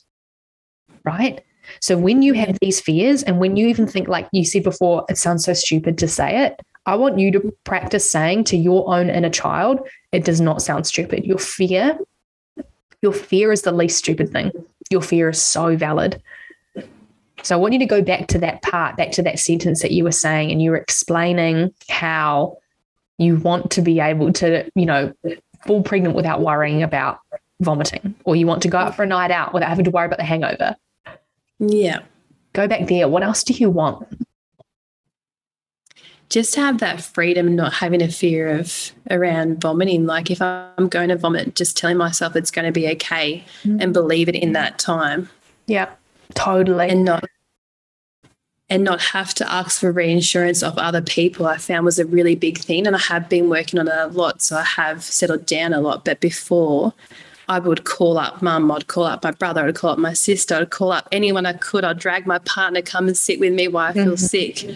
Right. 1.05 1.43
So 1.81 1.97
when 1.97 2.23
you 2.23 2.35
have 2.35 2.59
these 2.61 2.81
fears, 2.81 3.23
and 3.23 3.39
when 3.39 3.57
you 3.57 3.67
even 3.69 3.87
think, 3.87 4.09
like 4.09 4.29
you 4.33 4.45
said 4.45 4.63
before, 4.63 5.05
it 5.09 5.19
sounds 5.19 5.45
so 5.45 5.53
stupid 5.53 5.99
to 5.99 6.09
say 6.09 6.47
it, 6.47 6.61
I 6.89 6.95
want 6.95 7.19
you 7.19 7.31
to 7.33 7.55
practice 7.65 8.11
saying 8.11 8.45
to 8.45 8.57
your 8.57 8.89
own 8.93 9.11
inner 9.11 9.29
child, 9.29 9.87
it 10.11 10.25
does 10.25 10.41
not 10.41 10.63
sound 10.63 10.87
stupid. 10.87 11.23
Your 11.23 11.37
fear, 11.37 11.99
your 13.03 13.13
fear 13.13 13.53
is 13.53 13.61
the 13.61 13.73
least 13.73 13.99
stupid 13.99 14.31
thing. 14.33 14.51
Your 14.89 15.03
fear 15.03 15.29
is 15.29 15.41
so 15.41 15.77
valid. 15.77 16.23
So 17.43 17.55
I 17.55 17.59
want 17.59 17.75
you 17.75 17.79
to 17.81 17.87
go 17.87 18.01
back 18.01 18.27
to 18.29 18.39
that 18.39 18.63
part, 18.63 18.97
back 18.97 19.13
to 19.13 19.23
that 19.23 19.39
sentence 19.39 19.83
that 19.83 19.91
you 19.91 20.03
were 20.03 20.13
saying, 20.13 20.51
and 20.51 20.63
you 20.63 20.71
were 20.71 20.79
explaining 20.79 21.75
how 21.91 22.57
you 23.19 23.37
want 23.37 23.71
to 23.73 23.83
be 23.83 24.01
able 24.01 24.33
to, 24.33 24.67
you 24.75 24.87
know, 24.87 25.13
fall 25.67 25.83
pregnant 25.83 26.15
without 26.17 26.41
worrying 26.41 26.83
about 26.83 27.21
vomiting, 27.61 28.15
or 28.25 28.35
you 28.35 28.47
want 28.47 28.63
to 28.63 28.69
go 28.69 28.79
out 28.79 28.97
for 28.97 29.03
a 29.03 29.07
night 29.07 29.31
out 29.31 29.53
without 29.53 29.69
having 29.69 29.85
to 29.85 29.91
worry 29.91 30.07
about 30.07 30.19
the 30.19 30.25
hangover. 30.25 30.75
Yeah. 31.59 32.01
Go 32.55 32.67
back 32.67 32.89
there. 32.89 33.09
What 33.09 33.23
else 33.23 33.45
do 33.45 33.53
you 33.53 33.69
want? 33.69 34.09
Just 36.29 36.55
to 36.55 36.61
have 36.61 36.79
that 36.79 37.01
freedom, 37.01 37.57
not 37.57 37.73
having 37.73 38.03
a 38.03 38.09
fear 38.09 38.49
of 38.49 38.93
around 39.11 39.61
vomiting. 39.61 40.07
Like 40.07 40.31
if 40.31 40.43
I'm 40.43 40.89
going 40.89 41.09
to 41.09 41.17
vomit, 41.17 41.55
just 41.55 41.77
telling 41.77 41.97
myself 41.97 42.37
it's 42.37 42.51
going 42.51 42.67
to 42.67 42.73
be 42.73 42.89
okay 42.93 43.45
mm-hmm. 43.63 43.81
and 43.81 43.95
believe 43.95 44.29
it 44.29 44.35
in 44.35 44.53
that 44.53 44.79
time. 44.79 45.31
Yeah. 45.67 45.91
Totally. 46.35 46.91
And 46.91 47.05
not 47.05 47.25
and 48.71 48.85
not 48.85 49.01
have 49.01 49.33
to 49.35 49.51
ask 49.51 49.81
for 49.81 49.91
reinsurance 49.91 50.63
of 50.63 50.77
other 50.77 51.01
people, 51.01 51.47
I 51.47 51.57
found 51.57 51.87
was 51.87 51.99
a 51.99 52.05
really 52.05 52.35
big 52.35 52.59
thing. 52.59 52.87
And 52.87 52.95
I 52.95 52.99
have 52.99 53.29
been 53.29 53.49
working 53.49 53.79
on 53.81 53.89
it 53.89 53.95
a 53.95 54.09
lot. 54.09 54.43
So 54.43 54.59
I 54.59 54.65
have 54.65 55.03
settled 55.03 55.47
down 55.47 55.73
a 55.73 55.81
lot. 55.81 56.05
But 56.05 56.21
before, 56.21 56.93
I 57.49 57.59
would 57.59 57.85
call 57.85 58.19
up 58.19 58.43
mum, 58.43 58.71
I'd 58.71 58.87
call 58.89 59.05
up 59.05 59.25
my 59.25 59.31
brother, 59.31 59.67
I'd 59.67 59.75
call 59.75 59.91
up 59.91 59.99
my 59.99 60.13
sister, 60.13 60.57
I'd 60.57 60.71
call 60.71 60.93
up 60.93 61.09
anyone 61.13 61.47
I 61.47 61.55
could. 61.55 61.85
I'd 61.85 61.99
drag 61.99 62.27
my 62.27 62.39
partner, 62.41 62.83
come 62.83 63.09
and 63.09 63.17
sit 63.17 63.41
with 63.41 63.53
me 63.55 63.69
while 63.69 63.91
I 63.91 63.93
feel 63.93 64.15
mm-hmm. 64.15 64.17
sick. 64.17 64.67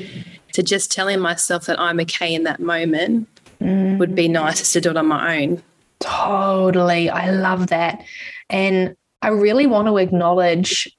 To 0.55 0.63
just 0.63 0.93
telling 0.93 1.19
myself 1.19 1.65
that 1.67 1.81
I'm 1.81 1.99
okay 2.01 2.35
in 2.35 2.45
that 2.45 2.61
moment 2.61 3.27
mm-hmm. 3.59 3.97
would 3.97 4.15
be 4.15 4.29
nice 4.29 4.73
to 4.73 4.81
do 4.83 4.91
it 4.91 4.97
on 4.99 5.07
my 5.07 5.39
own. 5.39 5.63
Totally. 6.01 7.09
I 7.09 7.31
love 7.31 7.69
that. 7.69 8.05
And 8.51 8.95
I 9.23 9.29
really 9.29 9.67
want 9.67 9.89
to 9.89 9.97
acknowledge 9.97 10.95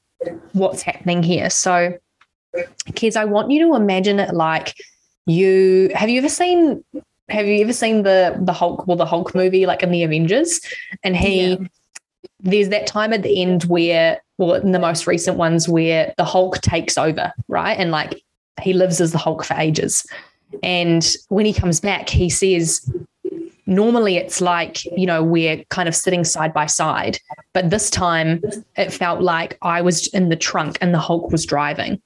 what's 0.53 0.81
happening 0.81 1.21
here. 1.21 1.49
So, 1.49 1.93
Kez, 2.91 3.15
I 3.15 3.25
want 3.25 3.51
you 3.51 3.67
to 3.67 3.75
imagine 3.75 4.19
it 4.19 4.33
like 4.33 4.73
you 5.25 5.91
have 5.93 6.09
you 6.09 6.17
ever 6.17 6.29
seen 6.29 6.83
have 7.29 7.47
you 7.47 7.61
ever 7.61 7.73
seen 7.73 8.03
the 8.03 8.37
the 8.41 8.53
Hulk 8.53 8.87
well 8.87 8.97
the 8.97 9.05
Hulk 9.05 9.33
movie 9.33 9.65
like 9.65 9.83
in 9.83 9.91
the 9.91 10.03
Avengers 10.03 10.59
and 11.03 11.15
he 11.15 11.51
yeah. 11.51 11.57
there's 12.39 12.69
that 12.69 12.87
time 12.87 13.13
at 13.13 13.23
the 13.23 13.41
end 13.41 13.63
where 13.63 14.21
well 14.37 14.53
in 14.53 14.71
the 14.71 14.79
most 14.79 15.07
recent 15.07 15.37
ones 15.37 15.69
where 15.69 16.13
the 16.17 16.25
Hulk 16.25 16.59
takes 16.61 16.97
over 16.97 17.33
right 17.47 17.77
and 17.77 17.91
like 17.91 18.21
he 18.61 18.73
lives 18.73 19.01
as 19.01 19.11
the 19.11 19.17
Hulk 19.17 19.43
for 19.43 19.55
ages 19.55 20.05
and 20.61 21.15
when 21.29 21.45
he 21.45 21.53
comes 21.53 21.79
back 21.79 22.09
he 22.09 22.29
says 22.29 22.89
normally 23.65 24.17
it's 24.17 24.41
like, 24.41 24.83
you 24.85 25.05
know, 25.05 25.23
we're 25.23 25.63
kind 25.69 25.87
of 25.87 25.95
sitting 25.95 26.23
side 26.23 26.53
by 26.53 26.65
side. 26.65 27.17
But 27.53 27.69
this 27.69 27.89
time 27.89 28.41
it 28.75 28.91
felt 28.91 29.21
like 29.21 29.57
I 29.61 29.81
was 29.81 30.07
in 30.07 30.29
the 30.29 30.35
trunk 30.35 30.77
and 30.81 30.93
the 30.93 30.99
Hulk 30.99 31.31
was 31.31 31.45
driving, 31.45 32.01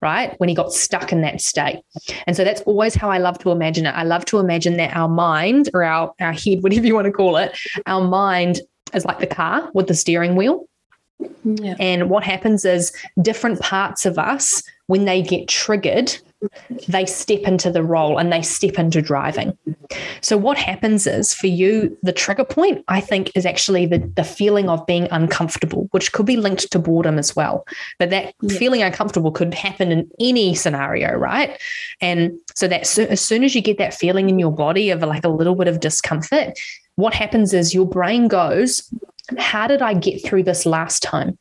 right? 0.00 0.34
When 0.38 0.48
he 0.48 0.54
got 0.54 0.72
stuck 0.72 1.12
in 1.12 1.20
that 1.22 1.40
state. 1.40 1.80
And 2.26 2.36
so 2.36 2.44
that's 2.44 2.60
always 2.62 2.94
how 2.94 3.10
I 3.10 3.18
love 3.18 3.38
to 3.40 3.50
imagine 3.50 3.86
it. 3.86 3.90
I 3.90 4.04
love 4.04 4.24
to 4.26 4.38
imagine 4.38 4.76
that 4.76 4.96
our 4.96 5.08
mind 5.08 5.70
or 5.74 5.82
our, 5.84 6.12
our 6.20 6.32
head, 6.32 6.58
whatever 6.62 6.86
you 6.86 6.94
want 6.94 7.06
to 7.06 7.12
call 7.12 7.36
it, 7.36 7.58
our 7.86 8.06
mind 8.06 8.60
is 8.94 9.04
like 9.04 9.18
the 9.18 9.26
car 9.26 9.70
with 9.74 9.88
the 9.88 9.94
steering 9.94 10.36
wheel. 10.36 10.66
Yeah. 11.44 11.74
And 11.80 12.10
what 12.10 12.24
happens 12.24 12.64
is 12.64 12.92
different 13.20 13.60
parts 13.60 14.06
of 14.06 14.18
us, 14.18 14.62
when 14.86 15.04
they 15.04 15.22
get 15.22 15.48
triggered, 15.48 16.16
they 16.86 17.04
step 17.04 17.40
into 17.42 17.70
the 17.70 17.82
role 17.82 18.18
and 18.18 18.32
they 18.32 18.42
step 18.42 18.78
into 18.78 19.02
driving. 19.02 19.56
So, 20.20 20.36
what 20.36 20.56
happens 20.56 21.06
is 21.06 21.34
for 21.34 21.48
you, 21.48 21.96
the 22.02 22.12
trigger 22.12 22.44
point, 22.44 22.84
I 22.86 23.00
think, 23.00 23.32
is 23.34 23.44
actually 23.44 23.86
the, 23.86 23.98
the 24.14 24.22
feeling 24.22 24.68
of 24.68 24.86
being 24.86 25.08
uncomfortable, 25.10 25.88
which 25.90 26.12
could 26.12 26.26
be 26.26 26.36
linked 26.36 26.70
to 26.70 26.78
boredom 26.78 27.18
as 27.18 27.34
well. 27.34 27.66
But 27.98 28.10
that 28.10 28.34
yeah. 28.40 28.56
feeling 28.56 28.82
uncomfortable 28.82 29.32
could 29.32 29.52
happen 29.52 29.90
in 29.90 30.08
any 30.20 30.54
scenario, 30.54 31.14
right? 31.16 31.60
And 32.00 32.38
so, 32.54 32.68
that 32.68 32.86
so, 32.86 33.04
as 33.04 33.20
soon 33.20 33.42
as 33.42 33.54
you 33.54 33.60
get 33.60 33.78
that 33.78 33.94
feeling 33.94 34.28
in 34.28 34.38
your 34.38 34.52
body 34.52 34.90
of 34.90 35.02
like 35.02 35.24
a 35.24 35.30
little 35.30 35.56
bit 35.56 35.66
of 35.66 35.80
discomfort, 35.80 36.56
what 36.94 37.14
happens 37.14 37.52
is 37.52 37.74
your 37.74 37.86
brain 37.86 38.28
goes, 38.28 38.88
How 39.36 39.66
did 39.66 39.82
I 39.82 39.94
get 39.94 40.24
through 40.24 40.44
this 40.44 40.64
last 40.64 41.02
time? 41.02 41.38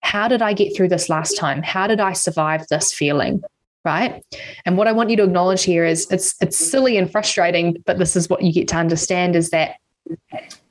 How 0.00 0.28
did 0.28 0.42
I 0.42 0.52
get 0.52 0.76
through 0.76 0.88
this 0.88 1.08
last 1.08 1.36
time? 1.36 1.62
How 1.62 1.86
did 1.86 2.00
I 2.00 2.12
survive 2.12 2.66
this 2.68 2.92
feeling? 2.92 3.42
right 3.84 4.24
and 4.64 4.76
what 4.78 4.86
i 4.86 4.92
want 4.92 5.10
you 5.10 5.16
to 5.16 5.24
acknowledge 5.24 5.64
here 5.64 5.84
is 5.84 6.06
it's 6.10 6.34
it's 6.40 6.56
silly 6.56 6.96
and 6.96 7.10
frustrating 7.10 7.82
but 7.84 7.98
this 7.98 8.14
is 8.16 8.28
what 8.28 8.42
you 8.42 8.52
get 8.52 8.68
to 8.68 8.76
understand 8.76 9.34
is 9.34 9.50
that 9.50 9.76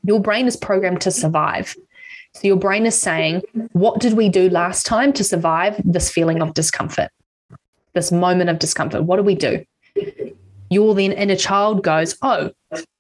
your 0.04 0.20
brain 0.20 0.48
is 0.48 0.56
programmed 0.56 1.02
to 1.02 1.12
survive 1.12 1.76
so 2.34 2.48
your 2.48 2.56
brain 2.56 2.86
is 2.86 2.98
saying 2.98 3.42
what 3.74 4.00
did 4.00 4.14
we 4.14 4.30
do 4.30 4.50
last 4.50 4.86
time 4.86 5.12
to 5.12 5.24
survive 5.24 5.80
this 5.84 6.10
feeling 6.10 6.42
of 6.42 6.54
discomfort 6.54 7.10
this 7.94 8.12
moment 8.12 8.50
of 8.50 8.60
discomfort 8.60 9.04
what 9.04 9.18
do 9.18 9.24
we 9.24 9.36
do 9.36 9.64
your 10.72 10.96
then 10.96 11.12
inner 11.12 11.36
child 11.36 11.84
goes 11.84 12.18
oh 12.24 12.50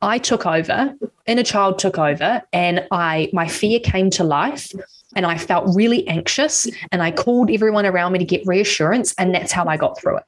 i 0.01 0.19
took 0.19 0.45
over 0.45 0.93
inner 1.25 1.43
child 1.43 1.79
took 1.79 1.97
over 1.97 2.41
and 2.53 2.86
i 2.91 3.29
my 3.34 3.47
fear 3.47 3.79
came 3.79 4.12
to 4.12 4.23
life 4.23 4.71
and 5.15 5.25
I 5.25 5.38
felt 5.38 5.75
really 5.75 6.07
anxious 6.07 6.67
and 6.91 7.01
I 7.01 7.12
called 7.12 7.51
everyone 7.51 7.86
around 7.86 8.13
me 8.13 8.19
to 8.19 8.25
get 8.25 8.45
reassurance. 8.45 9.13
And 9.17 9.34
that's 9.34 9.51
how 9.51 9.65
I 9.65 9.77
got 9.77 9.99
through 9.99 10.17
it. 10.17 10.23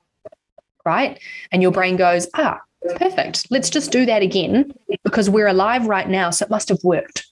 Right. 0.85 1.19
And 1.51 1.61
your 1.61 1.71
brain 1.71 1.95
goes, 1.95 2.27
ah, 2.35 2.59
perfect. 2.97 3.47
Let's 3.49 3.69
just 3.69 3.91
do 3.91 4.05
that 4.05 4.21
again 4.21 4.73
because 5.03 5.29
we're 5.29 5.47
alive 5.47 5.87
right 5.87 6.09
now. 6.09 6.29
So 6.29 6.45
it 6.45 6.49
must 6.49 6.69
have 6.69 6.83
worked. 6.83 7.25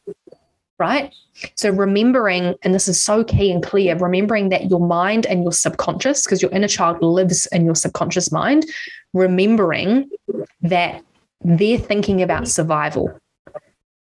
Right. 0.79 1.13
So 1.55 1.69
remembering, 1.69 2.55
and 2.63 2.73
this 2.73 2.87
is 2.87 3.01
so 3.01 3.23
key 3.23 3.51
and 3.51 3.63
clear, 3.63 3.95
remembering 3.97 4.49
that 4.49 4.69
your 4.69 4.79
mind 4.79 5.25
and 5.25 5.43
your 5.43 5.51
subconscious, 5.51 6.23
because 6.25 6.41
your 6.41 6.51
inner 6.51 6.67
child 6.67 7.01
lives 7.03 7.45
in 7.47 7.65
your 7.65 7.75
subconscious 7.75 8.31
mind, 8.31 8.65
remembering 9.13 10.09
mm-hmm. 10.29 10.41
that 10.67 11.03
they're 11.43 11.77
thinking 11.77 12.21
about 12.21 12.47
survival 12.47 13.19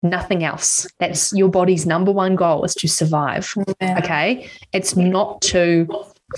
nothing 0.02 0.44
else. 0.44 0.86
That's 0.98 1.32
your 1.32 1.48
body's 1.48 1.86
number 1.86 2.12
one 2.12 2.36
goal 2.36 2.64
is 2.64 2.74
to 2.76 2.88
survive. 2.88 3.52
Yeah. 3.80 3.98
Okay. 3.98 4.48
It's 4.72 4.96
not 4.96 5.40
to 5.42 5.88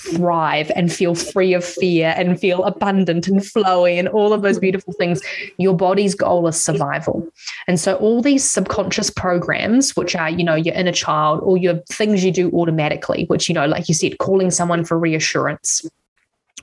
thrive 0.00 0.70
and 0.76 0.92
feel 0.92 1.14
free 1.14 1.54
of 1.54 1.64
fear 1.64 2.14
and 2.16 2.38
feel 2.38 2.62
abundant 2.64 3.26
and 3.26 3.40
flowy 3.40 3.98
and 3.98 4.06
all 4.08 4.32
of 4.32 4.42
those 4.42 4.58
beautiful 4.58 4.92
things. 4.92 5.22
Your 5.56 5.74
body's 5.74 6.14
goal 6.14 6.46
is 6.46 6.60
survival. 6.60 7.26
And 7.66 7.80
so 7.80 7.96
all 7.96 8.20
these 8.20 8.48
subconscious 8.48 9.10
programs, 9.10 9.96
which 9.96 10.14
are, 10.14 10.28
you 10.28 10.44
know, 10.44 10.54
your 10.54 10.74
inner 10.74 10.92
child 10.92 11.40
or 11.42 11.56
your 11.56 11.76
things 11.90 12.22
you 12.22 12.30
do 12.30 12.50
automatically, 12.50 13.24
which, 13.28 13.48
you 13.48 13.54
know, 13.54 13.66
like 13.66 13.88
you 13.88 13.94
said, 13.94 14.18
calling 14.18 14.50
someone 14.50 14.84
for 14.84 14.98
reassurance, 14.98 15.88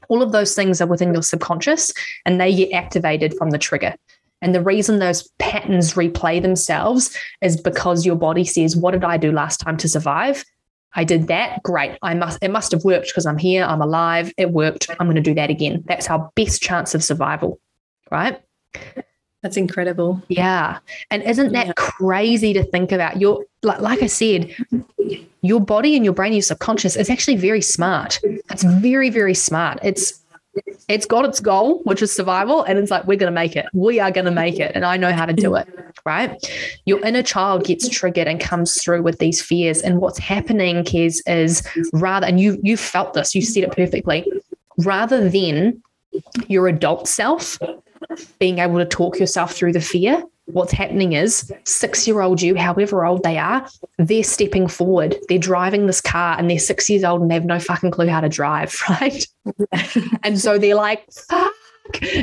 all 0.10 0.22
of 0.22 0.32
those 0.32 0.56
things 0.56 0.82
are 0.82 0.88
within 0.88 1.14
your 1.14 1.24
subconscious 1.24 1.94
and 2.26 2.40
they 2.40 2.54
get 2.56 2.74
activated 2.74 3.36
from 3.38 3.52
the 3.52 3.58
trigger. 3.58 3.96
And 4.42 4.54
the 4.54 4.62
reason 4.62 5.00
those 5.00 5.28
patterns 5.40 5.94
replay 5.94 6.42
themselves 6.42 7.18
is 7.42 7.60
because 7.60 8.06
your 8.06 8.16
body 8.16 8.44
says, 8.44 8.76
What 8.76 8.92
did 8.92 9.04
I 9.04 9.18
do 9.18 9.32
last 9.32 9.60
time 9.60 9.78
to 9.78 9.90
survive? 9.90 10.46
I 10.96 11.04
did 11.04 11.28
that. 11.28 11.62
Great. 11.64 11.98
I 12.02 12.14
must 12.14 12.40
it 12.42 12.52
must 12.52 12.72
have 12.72 12.84
worked 12.84 13.08
because 13.08 13.26
I'm 13.26 13.38
here, 13.38 13.64
I'm 13.64 13.82
alive, 13.82 14.32
it 14.38 14.52
worked. 14.52 14.90
I'm 15.00 15.08
going 15.08 15.16
to 15.16 15.22
do 15.22 15.34
that 15.34 15.50
again. 15.50 15.84
That's 15.88 16.10
our 16.10 16.32
best 16.36 16.62
chance 16.62 16.96
of 16.96 17.04
survival. 17.04 17.60
Right? 18.12 18.40
That's 19.42 19.58
incredible. 19.58 20.24
Yeah. 20.28 20.80
And 21.12 21.22
isn't 21.22 21.54
that 21.54 21.68
yeah. 21.68 21.74
crazy 21.76 22.54
to 22.54 22.64
think 22.64 22.92
about? 22.92 23.18
Your 23.18 23.44
like, 23.62 23.80
like 23.80 24.02
I 24.02 24.08
said, 24.08 24.56
your 25.42 25.60
body 25.60 25.96
and 25.96 26.04
your 26.04 26.14
brain, 26.14 26.34
your 26.34 26.42
subconscious 26.42 26.96
is 26.96 27.10
actually 27.10 27.38
very 27.38 27.62
smart. 27.62 28.20
It's 28.50 28.64
very, 28.64 29.10
very 29.10 29.34
smart. 29.34 29.80
It's 29.84 30.22
it's 30.88 31.06
got 31.06 31.26
its 31.26 31.40
goal, 31.40 31.82
which 31.84 32.02
is 32.02 32.16
survival, 32.16 32.64
and 32.64 32.80
it's 32.80 32.90
like 32.90 33.06
we're 33.06 33.18
going 33.18 33.32
to 33.32 33.36
make 33.36 33.56
it. 33.56 33.66
We 33.74 34.00
are 34.00 34.12
going 34.12 34.26
to 34.26 34.32
make 34.32 34.60
it, 34.60 34.72
and 34.74 34.86
I 34.86 34.98
know 34.98 35.12
how 35.12 35.26
to 35.26 35.34
do 35.34 35.56
it. 35.56 35.68
Right? 36.06 36.32
Your 36.86 37.04
inner 37.06 37.24
child 37.24 37.66
gets 37.66 37.90
triggered 37.90 38.28
and 38.28 38.40
comes 38.40 38.82
through 38.82 39.02
with 39.02 39.20
these 39.20 39.42
fears, 39.42 39.82
and 39.82 40.00
what's 40.00 40.20
happening, 40.20 40.78
Kez, 40.84 41.18
is 41.28 41.68
rather, 41.94 42.28
and 42.28 42.40
you 42.40 42.58
you 42.62 42.78
felt 42.78 43.14
this, 43.14 43.36
you 43.36 43.42
said 43.42 43.64
it 43.64 43.72
perfectly. 43.72 44.26
Rather 44.80 45.30
than 45.30 45.82
your 46.48 46.68
adult 46.68 47.08
self 47.08 47.60
being 48.40 48.60
able 48.60 48.78
to 48.78 48.86
talk 48.86 49.20
yourself 49.20 49.54
through 49.54 49.74
the 49.74 49.82
fear, 49.82 50.24
what's 50.46 50.72
happening 50.72 51.14
is 51.14 51.52
six 51.66 52.08
year 52.08 52.22
old 52.22 52.42
you, 52.42 52.56
however 52.56 53.06
old 53.06 53.24
they 53.24 53.38
are, 53.38 53.68
they're 53.98 54.24
stepping 54.24 54.68
forward. 54.68 55.16
They're 55.28 55.40
driving 55.40 55.88
this 55.88 56.02
car 56.02 56.38
and 56.38 56.50
they're 56.50 56.60
six 56.60 56.90
years 56.90 57.04
old 57.04 57.22
and 57.22 57.30
they 57.30 57.36
have 57.36 57.46
no 57.46 57.60
fucking 57.60 57.92
clue 57.92 58.08
how 58.08 58.22
to 58.22 58.30
drive, 58.30 58.76
right? 58.90 59.26
and 60.24 60.40
so 60.40 60.58
they're 60.58 60.76
like, 60.76 61.06
fuck. 61.12 61.54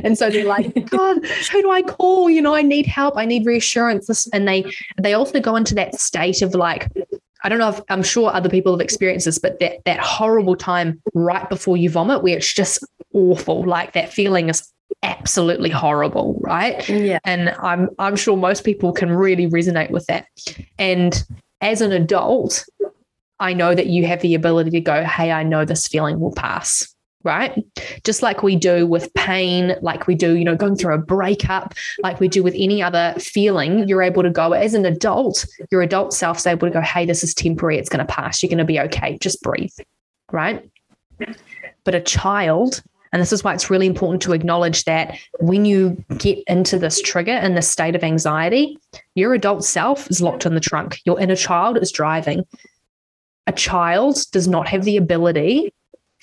And 0.03 0.19
so 0.19 0.29
they're 0.29 0.47
like, 0.47 0.91
God, 0.91 1.25
who 1.25 1.63
do 1.63 1.71
I 1.71 1.83
call? 1.83 2.29
You 2.29 2.43
know, 2.43 2.55
I 2.55 2.63
need 2.63 2.87
help. 2.87 3.17
I 3.17 3.25
need 3.25 3.47
reassurance. 3.47 4.27
And 4.33 4.47
they 4.49 4.65
they 5.01 5.15
also 5.15 5.41
go 5.41 5.57
into 5.57 5.75
that 5.77 6.01
state 6.01 6.43
of 6.43 6.55
like, 6.55 6.89
I 7.45 7.49
don't 7.49 7.59
know 7.59 7.69
if 7.69 7.81
I'm 7.89 8.03
sure 8.03 8.33
other 8.33 8.49
people 8.49 8.73
have 8.73 8.81
experienced 8.81 9.27
this, 9.27 9.39
but 9.39 9.61
that 9.61 9.85
that 9.85 10.01
horrible 10.01 10.57
time 10.57 11.01
right 11.15 11.49
before 11.49 11.77
you 11.77 11.91
vomit 11.91 12.23
where 12.23 12.37
it's 12.37 12.53
just 12.53 12.85
awful. 13.15 13.65
Like 13.65 13.93
that 13.93 14.13
feeling 14.13 14.49
is 14.49 14.69
absolutely 15.03 15.71
horrible, 15.71 16.39
right? 16.41 16.89
Yeah. 16.89 17.19
And 17.25 17.51
I'm 17.61 17.89
I'm 17.99 18.17
sure 18.17 18.37
most 18.37 18.65
people 18.65 18.93
can 18.93 19.11
really 19.11 19.49
resonate 19.49 19.91
with 19.91 20.07
that. 20.07 20.27
And 20.79 21.23
as 21.61 21.81
an 21.81 21.93
adult, 21.93 22.65
I 23.41 23.53
know 23.53 23.75
that 23.75 23.87
you 23.87 24.07
have 24.07 24.21
the 24.21 24.35
ability 24.35 24.71
to 24.71 24.81
go, 24.81 25.05
hey, 25.05 25.33
I 25.33 25.43
know 25.43 25.65
this 25.65 25.89
feeling 25.89 26.21
will 26.21 26.33
pass. 26.33 26.89
Right. 27.25 27.65
Just 28.03 28.21
like 28.21 28.43
we 28.43 28.57
do 28.57 28.85
with 28.85 29.15
pain, 29.15 29.77
like 29.81 30.09
we 30.09 30.17
do, 30.17 30.37
you 30.37 30.45
know, 30.45 30.57
going 30.57 30.75
through 30.75 30.95
a 30.95 30.99
breakup, 30.99 31.73
like 32.03 32.19
we 32.19 32.27
do 32.27 32.43
with 32.43 32.55
any 32.57 32.83
other 32.83 33.15
feeling, 33.17 33.87
you're 33.87 34.03
able 34.03 34.25
to 34.25 34.31
go 34.31 34.53
as 34.55 34.75
an 34.75 34.85
adult, 34.85 35.47
your 35.71 35.83
adult 35.83 36.13
self's 36.13 36.49
able 36.49 36.67
to 36.67 36.73
go, 36.73 36.81
hey, 36.81 37.07
this 37.07 37.23
is 37.23 37.33
temporary. 37.33 37.79
It's 37.79 37.89
going 37.89 38.05
to 38.05 38.13
pass. 38.13 38.43
You're 38.43 38.49
going 38.49 38.59
to 38.59 38.65
be 38.65 38.81
okay. 38.81 39.19
Just 39.19 39.41
breathe. 39.41 39.71
Right. 40.33 40.69
But 41.85 41.95
a 41.95 42.01
child 42.01 42.83
and 43.13 43.21
this 43.21 43.33
is 43.33 43.45
why 43.45 43.53
it's 43.53 43.69
really 43.69 43.87
important 43.87 44.23
to 44.23 44.33
acknowledge 44.33 44.85
that 44.85 45.19
when 45.41 45.67
you 45.67 46.03
get 46.17 46.43
into 46.47 46.79
this 46.79 47.01
trigger 47.03 47.33
and 47.33 47.57
this 47.57 47.69
state 47.69 47.95
of 47.95 48.03
anxiety, 48.03 48.79
your 49.15 49.35
adult 49.35 49.65
self 49.65 50.11
is 50.11 50.23
locked 50.23 50.47
in 50.47 50.55
the 50.55 50.61
trunk, 50.61 51.01
your 51.05 51.21
inner 51.21 51.37
child 51.37 51.77
is 51.77 51.93
driving. 51.93 52.45
A 53.47 53.53
child 53.53 54.19
does 54.33 54.49
not 54.49 54.67
have 54.69 54.85
the 54.85 54.97
ability 54.97 55.75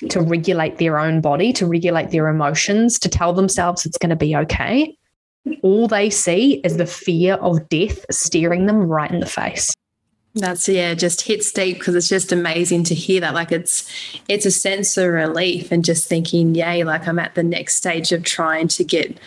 to 0.10 0.22
regulate 0.22 0.78
their 0.78 0.98
own 0.98 1.22
body, 1.22 1.54
to 1.54 1.68
regulate 1.68 2.10
their 2.10 2.28
emotions, 2.28 2.98
to 3.00 3.10
tell 3.10 3.34
themselves 3.34 3.86
it's 3.86 3.98
going 3.98 4.10
to 4.10 4.16
be 4.16 4.36
okay. 4.36 4.98
All 5.62 5.88
they 5.88 6.10
see 6.10 6.62
is 6.64 6.78
the 6.78 6.86
fear 6.86 7.36
of 7.36 7.70
death 7.70 8.06
staring 8.10 8.66
them 8.66 8.78
right 8.78 9.12
in 9.12 9.20
the 9.20 9.26
face. 9.26 9.74
That's 10.36 10.70
yeah, 10.70 10.94
just 10.94 11.22
hits 11.22 11.52
deep 11.52 11.80
because 11.80 11.96
it's 11.96 12.08
just 12.08 12.32
amazing 12.32 12.84
to 12.86 12.96
hear 12.96 13.20
that. 13.22 13.34
Like 13.34 13.52
it's 13.52 13.92
it's 14.28 14.46
a 14.46 14.52
sense 14.52 14.96
of 14.96 15.10
relief 15.12 15.72
and 15.72 15.84
just 15.84 16.08
thinking, 16.08 16.54
yay, 16.54 16.84
like 16.84 17.08
I'm 17.08 17.20
at 17.20 17.36
the 17.36 17.44
next 17.44 17.76
stage 17.76 18.12
of 18.12 18.24
trying 18.24 18.68
to 18.70 18.84
get 18.84 19.18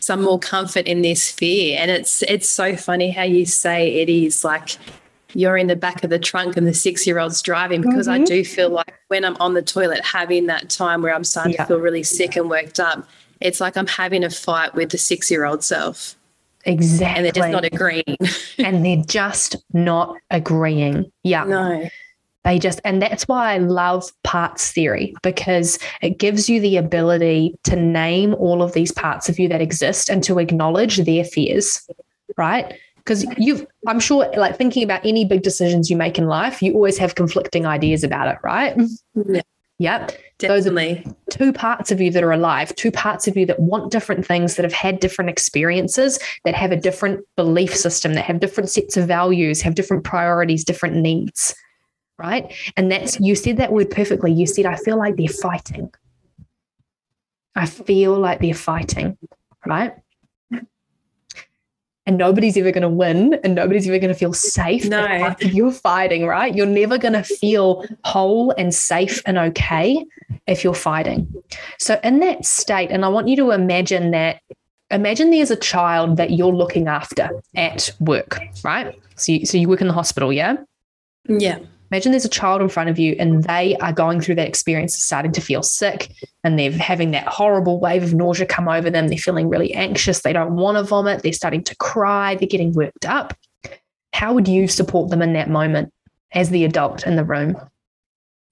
some 0.00 0.22
more 0.22 0.38
comfort 0.38 0.86
in 0.86 1.02
this 1.02 1.30
fear. 1.30 1.78
And 1.80 1.90
it's 1.90 2.22
it's 2.22 2.48
so 2.48 2.76
funny 2.76 3.10
how 3.10 3.22
you 3.22 3.46
say 3.46 4.02
it 4.02 4.08
is 4.08 4.44
like 4.44 4.76
you're 5.34 5.56
in 5.56 5.68
the 5.68 5.76
back 5.76 6.04
of 6.04 6.10
the 6.10 6.18
trunk 6.18 6.56
and 6.56 6.66
the 6.66 6.74
six 6.74 7.06
year 7.06 7.18
old's 7.18 7.40
driving 7.40 7.80
because 7.80 8.06
mm-hmm. 8.06 8.22
I 8.22 8.24
do 8.24 8.44
feel 8.44 8.70
like 8.70 8.94
when 9.08 9.24
I'm 9.24 9.36
on 9.38 9.54
the 9.54 9.62
toilet 9.62 10.04
having 10.04 10.46
that 10.46 10.68
time 10.68 11.02
where 11.02 11.14
I'm 11.14 11.24
starting 11.24 11.52
yeah. 11.52 11.62
to 11.62 11.66
feel 11.66 11.80
really 11.80 12.02
sick 12.02 12.36
and 12.36 12.50
worked 12.50 12.80
up, 12.80 13.08
it's 13.40 13.60
like 13.60 13.76
I'm 13.76 13.86
having 13.86 14.24
a 14.24 14.30
fight 14.30 14.74
with 14.74 14.90
the 14.90 14.98
six 14.98 15.30
year 15.30 15.44
old 15.44 15.62
self. 15.62 16.16
Exactly. 16.66 17.16
And 17.16 17.24
they're 17.24 17.32
just 17.32 17.50
not 17.50 17.64
agreeing. 17.64 18.16
and 18.58 18.84
they're 18.84 19.04
just 19.06 19.56
not 19.72 20.16
agreeing. 20.30 21.10
Yeah. 21.22 21.44
No. 21.44 21.88
They 22.44 22.58
just, 22.58 22.80
and 22.84 23.00
that's 23.00 23.26
why 23.26 23.54
I 23.54 23.58
love 23.58 24.10
parts 24.22 24.70
theory 24.70 25.14
because 25.22 25.78
it 26.02 26.18
gives 26.18 26.48
you 26.48 26.60
the 26.60 26.76
ability 26.76 27.54
to 27.64 27.76
name 27.76 28.34
all 28.34 28.62
of 28.62 28.74
these 28.74 28.92
parts 28.92 29.30
of 29.30 29.38
you 29.38 29.48
that 29.48 29.62
exist 29.62 30.10
and 30.10 30.22
to 30.24 30.38
acknowledge 30.38 30.98
their 30.98 31.24
fears, 31.24 31.88
right? 32.36 32.74
Because 32.96 33.24
you've, 33.38 33.66
I'm 33.86 33.98
sure, 33.98 34.30
like 34.36 34.56
thinking 34.56 34.82
about 34.82 35.04
any 35.06 35.24
big 35.24 35.42
decisions 35.42 35.88
you 35.88 35.96
make 35.96 36.18
in 36.18 36.26
life, 36.26 36.62
you 36.62 36.74
always 36.74 36.98
have 36.98 37.14
conflicting 37.14 37.64
ideas 37.64 38.04
about 38.04 38.28
it, 38.28 38.38
right? 38.42 38.76
Yeah. 39.14 39.40
Yep. 39.78 40.12
Definitely. 40.38 41.02
Those 41.04 41.12
are 41.12 41.14
two 41.30 41.52
parts 41.52 41.92
of 41.92 42.00
you 42.00 42.10
that 42.10 42.22
are 42.22 42.32
alive, 42.32 42.74
two 42.74 42.90
parts 42.90 43.28
of 43.28 43.36
you 43.36 43.46
that 43.46 43.60
want 43.60 43.92
different 43.92 44.26
things, 44.26 44.56
that 44.56 44.64
have 44.64 44.72
had 44.72 45.00
different 45.00 45.30
experiences, 45.30 46.18
that 46.44 46.54
have 46.54 46.72
a 46.72 46.76
different 46.76 47.24
belief 47.36 47.74
system, 47.74 48.14
that 48.14 48.24
have 48.24 48.40
different 48.40 48.68
sets 48.68 48.96
of 48.96 49.06
values, 49.06 49.62
have 49.62 49.74
different 49.74 50.04
priorities, 50.04 50.64
different 50.64 50.96
needs. 50.96 51.54
Right. 52.18 52.52
And 52.76 52.90
that's, 52.90 53.18
you 53.20 53.34
said 53.34 53.56
that 53.56 53.72
word 53.72 53.90
perfectly. 53.90 54.32
You 54.32 54.46
said, 54.46 54.66
I 54.66 54.76
feel 54.76 54.96
like 54.96 55.16
they're 55.16 55.28
fighting. 55.28 55.92
I 57.56 57.66
feel 57.66 58.18
like 58.18 58.40
they're 58.40 58.54
fighting. 58.54 59.16
Right 59.66 59.94
and 62.06 62.18
nobody's 62.18 62.56
ever 62.56 62.70
going 62.70 62.82
to 62.82 62.88
win 62.88 63.34
and 63.44 63.54
nobody's 63.54 63.88
ever 63.88 63.98
going 63.98 64.12
to 64.12 64.18
feel 64.18 64.32
safe. 64.32 64.88
No. 64.88 65.34
you're 65.40 65.72
fighting 65.72 66.26
right? 66.26 66.54
You're 66.54 66.66
never 66.66 66.98
going 66.98 67.14
to 67.14 67.22
feel 67.22 67.84
whole 68.04 68.50
and 68.52 68.74
safe 68.74 69.22
and 69.26 69.38
okay 69.38 70.04
if 70.46 70.62
you're 70.62 70.74
fighting. 70.74 71.32
So 71.78 71.98
in 72.04 72.20
that 72.20 72.44
state 72.44 72.90
and 72.90 73.04
i 73.04 73.08
want 73.08 73.28
you 73.28 73.36
to 73.36 73.50
imagine 73.50 74.10
that 74.10 74.40
imagine 74.90 75.30
there's 75.30 75.50
a 75.50 75.56
child 75.56 76.18
that 76.18 76.32
you're 76.32 76.54
looking 76.54 76.88
after 76.88 77.30
at 77.56 77.90
work 78.00 78.38
right? 78.62 78.94
So 79.16 79.32
you, 79.32 79.46
so 79.46 79.56
you 79.56 79.68
work 79.68 79.80
in 79.80 79.88
the 79.88 79.94
hospital 79.94 80.32
yeah? 80.32 80.56
Yeah. 81.28 81.58
Imagine 81.90 82.12
there's 82.12 82.24
a 82.24 82.30
child 82.30 82.60
in 82.60 82.68
front 82.68 82.90
of 82.90 82.98
you 82.98 83.14
and 83.18 83.44
they 83.44 83.76
are 83.76 83.92
going 83.92 84.20
through 84.20 84.34
that 84.36 84.48
experience 84.48 84.94
of 84.94 85.00
starting 85.00 85.32
to 85.32 85.40
feel 85.40 85.62
sick 85.62 86.12
and 86.44 86.58
they're 86.58 86.70
having 86.72 87.10
that 87.12 87.26
horrible 87.26 87.80
wave 87.80 88.02
of 88.02 88.14
nausea 88.14 88.46
come 88.46 88.68
over 88.68 88.90
them. 88.90 89.08
They're 89.08 89.18
feeling 89.18 89.48
really 89.48 89.72
anxious. 89.72 90.20
They 90.20 90.32
don't 90.32 90.56
want 90.56 90.76
to 90.76 90.84
vomit. 90.84 91.22
They're 91.22 91.32
starting 91.32 91.64
to 91.64 91.76
cry. 91.76 92.34
They're 92.34 92.46
getting 92.46 92.74
worked 92.74 93.06
up. 93.06 93.34
How 94.12 94.34
would 94.34 94.46
you 94.46 94.68
support 94.68 95.10
them 95.10 95.22
in 95.22 95.32
that 95.32 95.48
moment 95.48 95.92
as 96.32 96.50
the 96.50 96.64
adult 96.64 97.06
in 97.06 97.16
the 97.16 97.24
room? 97.24 97.56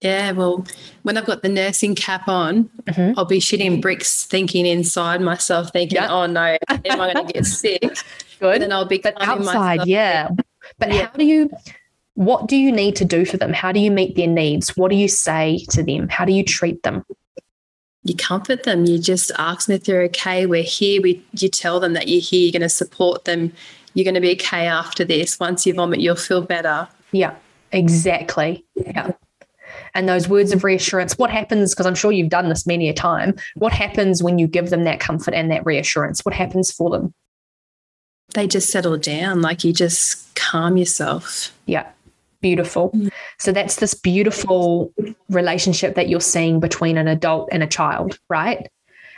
Yeah, 0.00 0.32
well, 0.32 0.66
when 1.02 1.16
I've 1.16 1.26
got 1.26 1.42
the 1.42 1.48
nursing 1.48 1.94
cap 1.94 2.26
on, 2.26 2.64
mm-hmm. 2.86 3.16
I'll 3.16 3.24
be 3.24 3.38
shitting 3.38 3.80
bricks, 3.80 4.24
thinking 4.24 4.66
inside 4.66 5.20
myself, 5.20 5.72
thinking. 5.72 5.98
"Oh 5.98 6.26
no, 6.26 6.58
am 6.68 7.00
I 7.00 7.12
going 7.12 7.26
to 7.26 7.32
get 7.32 7.46
sick?" 7.46 7.96
Good. 8.40 8.54
And 8.54 8.62
then 8.62 8.72
I'll 8.72 8.84
be 8.84 8.98
but 8.98 9.14
outside, 9.20 9.86
yeah. 9.86 10.28
But 10.78 10.92
yeah. 10.92 11.06
how 11.06 11.12
do 11.12 11.24
you? 11.24 11.50
What 12.14 12.48
do 12.48 12.56
you 12.56 12.72
need 12.72 12.96
to 12.96 13.04
do 13.04 13.24
for 13.24 13.36
them? 13.36 13.52
How 13.52 13.70
do 13.70 13.78
you 13.78 13.92
meet 13.92 14.16
their 14.16 14.26
needs? 14.26 14.76
What 14.76 14.90
do 14.90 14.96
you 14.96 15.06
say 15.06 15.64
to 15.70 15.84
them? 15.84 16.08
How 16.08 16.24
do 16.24 16.32
you 16.32 16.44
treat 16.44 16.82
them? 16.82 17.04
You 18.04 18.16
comfort 18.16 18.64
them. 18.64 18.84
You 18.84 18.98
just 18.98 19.30
ask 19.38 19.66
them 19.66 19.76
if 19.76 19.84
they're 19.84 20.02
okay. 20.02 20.46
We're 20.46 20.62
here. 20.62 21.00
We, 21.00 21.24
you 21.32 21.48
tell 21.48 21.78
them 21.78 21.92
that 21.92 22.08
you're 22.08 22.20
here. 22.20 22.42
You're 22.42 22.52
going 22.52 22.62
to 22.62 22.68
support 22.68 23.24
them. 23.24 23.52
You're 23.94 24.04
going 24.04 24.14
to 24.14 24.20
be 24.20 24.32
okay 24.32 24.66
after 24.66 25.04
this. 25.04 25.38
Once 25.38 25.66
you 25.66 25.74
vomit, 25.74 26.00
you'll 26.00 26.16
feel 26.16 26.42
better. 26.42 26.88
Yeah, 27.12 27.36
exactly. 27.70 28.64
Yeah. 28.74 29.12
And 29.94 30.08
those 30.08 30.28
words 30.28 30.52
of 30.52 30.64
reassurance, 30.64 31.16
what 31.18 31.30
happens? 31.30 31.74
Because 31.74 31.86
I'm 31.86 31.94
sure 31.94 32.10
you've 32.10 32.30
done 32.30 32.48
this 32.48 32.66
many 32.66 32.88
a 32.88 32.94
time. 32.94 33.34
What 33.54 33.72
happens 33.72 34.22
when 34.22 34.38
you 34.38 34.46
give 34.46 34.70
them 34.70 34.84
that 34.84 35.00
comfort 35.00 35.34
and 35.34 35.50
that 35.50 35.64
reassurance? 35.64 36.24
What 36.24 36.34
happens 36.34 36.72
for 36.72 36.90
them? 36.90 37.14
They 38.34 38.46
just 38.46 38.70
settle 38.70 38.96
down. 38.96 39.42
Like 39.42 39.62
you 39.62 39.72
just 39.72 40.34
calm 40.34 40.76
yourself. 40.76 41.54
Yeah 41.66 41.86
Beautiful. 42.42 42.90
Mm. 42.90 43.10
So 43.38 43.52
that's 43.52 43.76
this 43.76 43.94
beautiful 43.94 44.92
relationship 45.30 45.94
that 45.94 46.08
you're 46.08 46.20
seeing 46.20 46.60
between 46.60 46.98
an 46.98 47.08
adult 47.08 47.48
and 47.52 47.62
a 47.62 47.66
child, 47.66 48.18
right? 48.28 48.68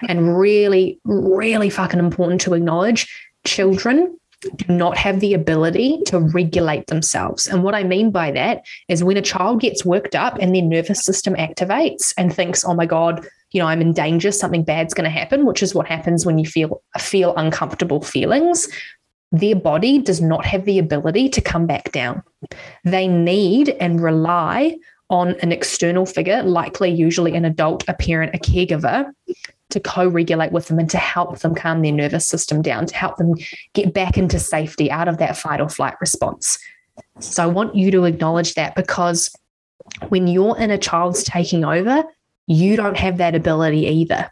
And 0.09 0.39
really, 0.39 1.01
really 1.05 1.71
fucking 1.71 1.99
important 1.99 2.41
to 2.43 2.55
acknowledge 2.55 3.09
children 3.45 4.19
do 4.57 4.73
not 4.73 4.97
have 4.97 5.21
the 5.21 5.35
ability 5.35 6.03
to 6.07 6.19
regulate 6.19 6.87
themselves. 6.89 7.47
And 7.47 7.63
what 7.63 7.75
I 7.75 7.83
mean 7.83 8.11
by 8.11 8.31
that 8.33 8.65
is 8.89 9.03
when 9.03 9.17
a 9.17 9.23
child 9.23 9.61
gets 9.61 9.85
worked 9.85 10.15
up 10.15 10.37
and 10.39 10.55
their 10.55 10.63
nervous 10.63 11.03
system 11.03 11.35
activates 11.35 12.13
and 12.19 12.35
thinks, 12.35 12.65
oh 12.65 12.75
my 12.75 12.87
God, 12.87 13.27
you 13.53 13.61
know, 13.61 13.67
I'm 13.67 13.81
in 13.81 13.93
danger, 13.93 14.33
something 14.33 14.65
bad's 14.65 14.95
going 14.95 15.05
to 15.05 15.11
happen, 15.11 15.47
which 15.47 15.63
is 15.63 15.75
what 15.75 15.87
happens 15.87 16.27
when 16.27 16.39
you 16.39 16.45
feel 16.47 16.83
feel 16.99 17.35
uncomfortable 17.37 18.03
feelings 18.03 18.69
their 19.35 19.57
body 19.57 19.99
does 19.99 20.21
not 20.21 20.45
have 20.45 20.65
the 20.65 20.79
ability 20.79 21.29
to 21.29 21.41
come 21.41 21.67
back 21.67 21.91
down. 21.93 22.23
They 22.85 23.09
need 23.09 23.71
and 23.81 24.01
rely 24.01 24.77
on 25.11 25.31
an 25.41 25.53
external 25.53 26.07
figure, 26.07 26.43
likely 26.43 26.91
usually 26.91 27.35
an 27.35 27.45
adult, 27.45 27.85
a 27.89 27.95
parent, 27.95 28.35
a 28.35 28.39
caregiver, 28.39 29.13
to 29.71 29.81
co 29.81 30.07
regulate 30.07 30.53
with 30.53 30.69
them 30.69 30.79
and 30.79 30.89
to 30.91 30.99
help 30.99 31.39
them 31.41 31.55
calm 31.55 31.83
their 31.83 31.93
nervous 31.93 32.27
system 32.27 32.63
down, 32.63 32.87
to 32.87 32.95
help 32.95 33.17
them 33.17 33.35
get 33.73 33.93
back 33.93 34.17
into 34.17 34.39
safety 34.39 34.91
out 34.91 35.09
of 35.09 35.19
that 35.19 35.37
fight 35.37 35.61
or 35.61 35.69
flight 35.69 35.95
response. 36.01 36.59
So 37.19 37.43
I 37.43 37.47
want 37.47 37.75
you 37.75 37.91
to 37.91 38.05
acknowledge 38.05 38.55
that 38.55 38.77
because 38.77 39.35
when 40.09 40.29
your 40.29 40.57
inner 40.59 40.79
child's 40.79 41.25
taking 41.25 41.65
over, 41.65 42.05
you 42.47 42.77
don't 42.77 42.97
have 42.97 43.19
that 43.19 43.35
ability 43.35 43.87
either. 43.87 44.31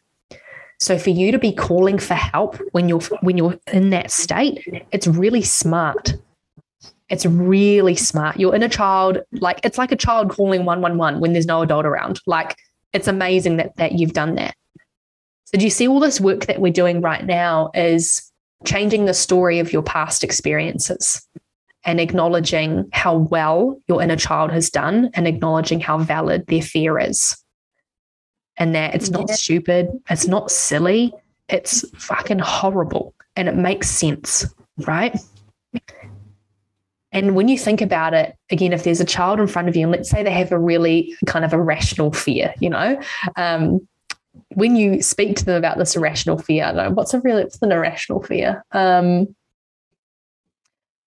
So 0.83 0.99
for 0.99 1.11
you 1.11 1.31
to 1.31 1.39
be 1.39 1.53
calling 1.53 1.97
for 1.97 2.15
help 2.15 2.61
when 2.73 2.89
you're 2.89 3.03
when 3.21 3.39
you're 3.39 3.57
in 3.73 3.91
that 3.91 4.11
state, 4.11 4.67
it's 4.91 5.07
really 5.07 5.43
smart. 5.43 6.15
It's 7.09 7.25
really 7.25 7.95
smart. 7.95 8.41
Your 8.41 8.53
inner 8.53 8.69
child, 8.69 9.19
like 9.31 9.61
it's 9.63 9.79
like 9.79 9.93
a 9.93 9.97
child 9.97 10.31
calling 10.31 10.65
111 10.65 11.21
when 11.21 11.35
there's 11.35 11.47
no 11.47 11.63
adult 11.63 11.87
around. 11.87 12.21
Like 12.27 12.57
it's 12.93 13.07
amazing 13.07 13.59
that 13.59 13.77
that 13.77 13.93
you've 13.93 14.13
done 14.13 14.35
that. 14.35 14.57
So 15.45 15.57
do 15.57 15.63
you 15.63 15.71
see 15.71 15.87
all 15.87 16.01
this 16.01 16.21
work 16.21 16.47
that 16.47 16.61
we're 16.61 16.73
doing 16.73 17.01
right 17.01 17.25
now 17.25 17.71
is 17.75 18.33
changing 18.65 19.05
the 19.05 19.15
story 19.15 19.61
of 19.61 19.73
your 19.73 19.83
past 19.83 20.25
experiences 20.25 21.25
and 21.85 22.01
acknowledging 22.01 22.89
how 22.93 23.19
well 23.19 23.81
your 23.87 24.03
inner 24.03 24.17
child 24.17 24.51
has 24.51 24.69
done 24.69 25.11
and 25.15 25.29
acknowledging 25.29 25.79
how 25.79 25.99
valid 25.99 26.45
their 26.49 26.63
fear 26.63 26.99
is 26.99 27.37
and 28.57 28.75
that 28.75 28.95
it's 28.95 29.11
not 29.11 29.27
yeah. 29.29 29.35
stupid, 29.35 29.89
it's 30.11 30.27
not 30.27 30.51
silly, 30.51 31.13
it's 31.49 31.89
fucking 31.97 32.39
horrible 32.39 33.15
and 33.37 33.49
it 33.49 33.57
makes 33.57 33.91
sense, 33.91 34.47
right? 34.87 35.19
And 37.13 37.35
when 37.35 37.49
you 37.49 37.59
think 37.59 37.81
about 37.81 38.15
it, 38.15 38.37
again, 38.51 38.73
if 38.73 38.85
there's 38.85 39.01
a 39.01 39.05
child 39.05 39.39
in 39.39 39.47
front 39.47 39.69
of 39.69 39.77
you, 39.77 39.83
and 39.83 39.93
let's 39.93 40.09
say 40.09 40.23
they 40.23 40.31
have 40.31 40.51
a 40.51 40.59
really 40.59 41.15
kind 41.27 41.45
of 41.45 41.53
irrational 41.53 42.13
fear, 42.13 42.55
you 42.59 42.71
know, 42.71 42.99
um, 43.37 43.87
when 44.55 44.77
you 44.77 45.03
speak 45.03 45.37
to 45.37 45.45
them 45.45 45.57
about 45.57 45.77
this 45.77 45.95
irrational 45.95 46.39
fear, 46.39 46.65
I 46.65 46.73
know 46.73 46.91
what's 46.91 47.13
a 47.13 47.21
really 47.21 47.43
what's 47.43 47.61
an 47.61 47.73
irrational 47.73 48.23
fear? 48.23 48.65
Um, 48.73 49.35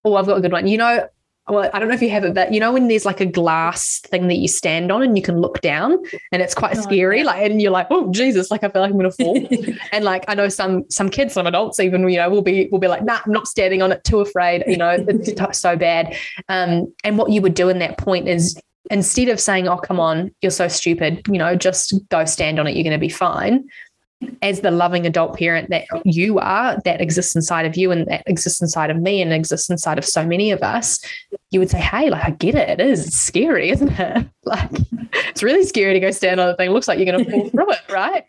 oh, 0.03 0.15
I've 0.15 0.27
got 0.27 0.37
a 0.37 0.41
good 0.41 0.51
one. 0.51 0.67
You 0.67 0.77
know, 0.77 1.07
well, 1.47 1.69
I 1.73 1.79
don't 1.79 1.89
know 1.89 1.93
if 1.93 2.01
you 2.01 2.09
have 2.09 2.23
it, 2.23 2.33
but 2.33 2.53
you 2.53 2.59
know 2.59 2.73
when 2.73 2.87
there's 2.87 3.05
like 3.05 3.21
a 3.21 3.25
glass 3.25 3.99
thing 3.99 4.27
that 4.29 4.37
you 4.37 4.47
stand 4.47 4.91
on 4.91 5.03
and 5.03 5.15
you 5.15 5.21
can 5.21 5.39
look 5.39 5.61
down 5.61 5.97
and 6.31 6.41
it's 6.41 6.55
quite 6.55 6.75
oh, 6.77 6.81
scary, 6.81 7.19
yeah. 7.19 7.25
like 7.25 7.43
and 7.43 7.61
you're 7.61 7.71
like, 7.71 7.87
oh 7.91 8.11
Jesus, 8.11 8.49
like 8.49 8.63
I 8.63 8.69
feel 8.69 8.81
like 8.81 8.91
I'm 8.91 8.97
gonna 8.97 9.11
fall. 9.11 9.47
and 9.91 10.03
like 10.03 10.25
I 10.27 10.33
know 10.33 10.49
some 10.49 10.89
some 10.89 11.09
kids, 11.09 11.33
some 11.33 11.45
adults 11.45 11.79
even, 11.79 12.07
you 12.09 12.17
know, 12.17 12.29
will 12.29 12.41
be 12.41 12.67
will 12.71 12.79
be 12.79 12.87
like, 12.87 13.03
nah, 13.03 13.19
I'm 13.23 13.31
not 13.31 13.47
standing 13.47 13.83
on 13.83 13.91
it, 13.91 14.03
too 14.03 14.21
afraid, 14.21 14.63
you 14.67 14.77
know, 14.77 14.95
it's 15.07 15.59
so 15.59 15.75
bad. 15.75 16.15
Um, 16.49 16.91
and 17.03 17.17
what 17.17 17.31
you 17.31 17.41
would 17.41 17.53
do 17.53 17.69
in 17.69 17.77
that 17.79 17.99
point 17.99 18.27
is 18.27 18.59
instead 18.89 19.29
of 19.29 19.39
saying, 19.39 19.67
Oh, 19.67 19.77
come 19.77 19.99
on, 19.99 20.33
you're 20.41 20.51
so 20.51 20.67
stupid, 20.67 21.21
you 21.27 21.37
know, 21.37 21.55
just 21.55 21.93
go 22.09 22.25
stand 22.25 22.59
on 22.59 22.65
it, 22.65 22.75
you're 22.75 22.83
gonna 22.83 22.97
be 22.97 23.09
fine 23.09 23.65
as 24.41 24.61
the 24.61 24.71
loving 24.71 25.05
adult 25.05 25.37
parent 25.37 25.69
that 25.69 25.85
you 26.05 26.39
are, 26.39 26.77
that 26.85 27.01
exists 27.01 27.35
inside 27.35 27.65
of 27.65 27.75
you 27.75 27.91
and 27.91 28.07
that 28.07 28.23
exists 28.27 28.61
inside 28.61 28.89
of 28.89 28.97
me 28.97 29.21
and 29.21 29.33
exists 29.33 29.69
inside 29.69 29.97
of 29.97 30.05
so 30.05 30.25
many 30.25 30.51
of 30.51 30.61
us, 30.63 30.99
you 31.51 31.59
would 31.59 31.69
say, 31.69 31.79
Hey, 31.79 32.09
like, 32.09 32.23
I 32.23 32.29
get 32.31 32.55
it. 32.55 32.79
It 32.79 32.79
is 32.79 33.07
it's 33.07 33.17
scary, 33.17 33.69
isn't 33.71 33.99
it? 33.99 34.27
Like, 34.43 34.71
it's 35.29 35.43
really 35.43 35.65
scary 35.65 35.93
to 35.93 35.99
go 35.99 36.11
stand 36.11 36.39
on 36.39 36.47
the 36.47 36.55
thing. 36.55 36.69
Looks 36.69 36.87
like 36.87 36.99
you're 36.99 37.11
going 37.11 37.25
to 37.25 37.31
fall 37.31 37.49
through 37.49 37.71
it, 37.71 37.81
right? 37.91 38.23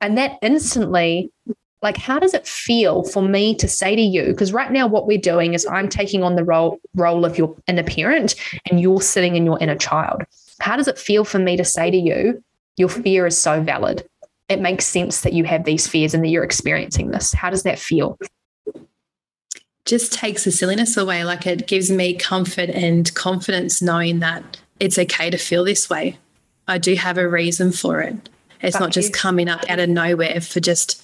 And 0.00 0.16
that 0.16 0.38
instantly, 0.42 1.32
like, 1.82 1.96
how 1.96 2.18
does 2.18 2.34
it 2.34 2.46
feel 2.46 3.04
for 3.04 3.22
me 3.22 3.54
to 3.56 3.68
say 3.68 3.96
to 3.96 4.02
you? 4.02 4.26
Because 4.26 4.52
right 4.52 4.70
now, 4.70 4.86
what 4.86 5.06
we're 5.06 5.18
doing 5.18 5.54
is 5.54 5.66
I'm 5.66 5.88
taking 5.88 6.22
on 6.22 6.36
the 6.36 6.44
role, 6.44 6.78
role 6.94 7.24
of 7.24 7.38
your 7.38 7.56
inner 7.66 7.82
parent 7.82 8.34
and 8.68 8.80
you're 8.80 9.00
sitting 9.00 9.36
in 9.36 9.44
your 9.44 9.58
inner 9.60 9.76
child. 9.76 10.22
How 10.60 10.76
does 10.76 10.88
it 10.88 10.98
feel 10.98 11.24
for 11.24 11.38
me 11.38 11.56
to 11.56 11.64
say 11.64 11.90
to 11.90 11.96
you, 11.96 12.42
your 12.76 12.88
fear 12.88 13.26
is 13.26 13.36
so 13.36 13.60
valid? 13.62 14.08
It 14.48 14.60
makes 14.60 14.86
sense 14.86 15.20
that 15.20 15.32
you 15.32 15.44
have 15.44 15.64
these 15.64 15.86
fears 15.86 16.14
and 16.14 16.24
that 16.24 16.28
you're 16.28 16.44
experiencing 16.44 17.10
this. 17.10 17.32
How 17.32 17.50
does 17.50 17.64
that 17.64 17.78
feel? 17.78 18.18
Just 19.84 20.12
takes 20.12 20.44
the 20.44 20.50
silliness 20.50 20.96
away. 20.96 21.24
Like 21.24 21.46
it 21.46 21.66
gives 21.66 21.90
me 21.90 22.14
comfort 22.14 22.70
and 22.70 23.12
confidence 23.14 23.82
knowing 23.82 24.20
that 24.20 24.58
it's 24.80 24.98
okay 24.98 25.30
to 25.30 25.38
feel 25.38 25.64
this 25.64 25.90
way. 25.90 26.18
I 26.66 26.78
do 26.78 26.94
have 26.94 27.18
a 27.18 27.28
reason 27.28 27.72
for 27.72 28.00
it. 28.00 28.28
It's 28.60 28.76
but 28.76 28.84
not 28.84 28.92
just 28.92 29.12
coming 29.12 29.48
up 29.48 29.68
out 29.68 29.78
of 29.78 29.88
nowhere 29.88 30.40
for 30.40 30.60
just 30.60 31.02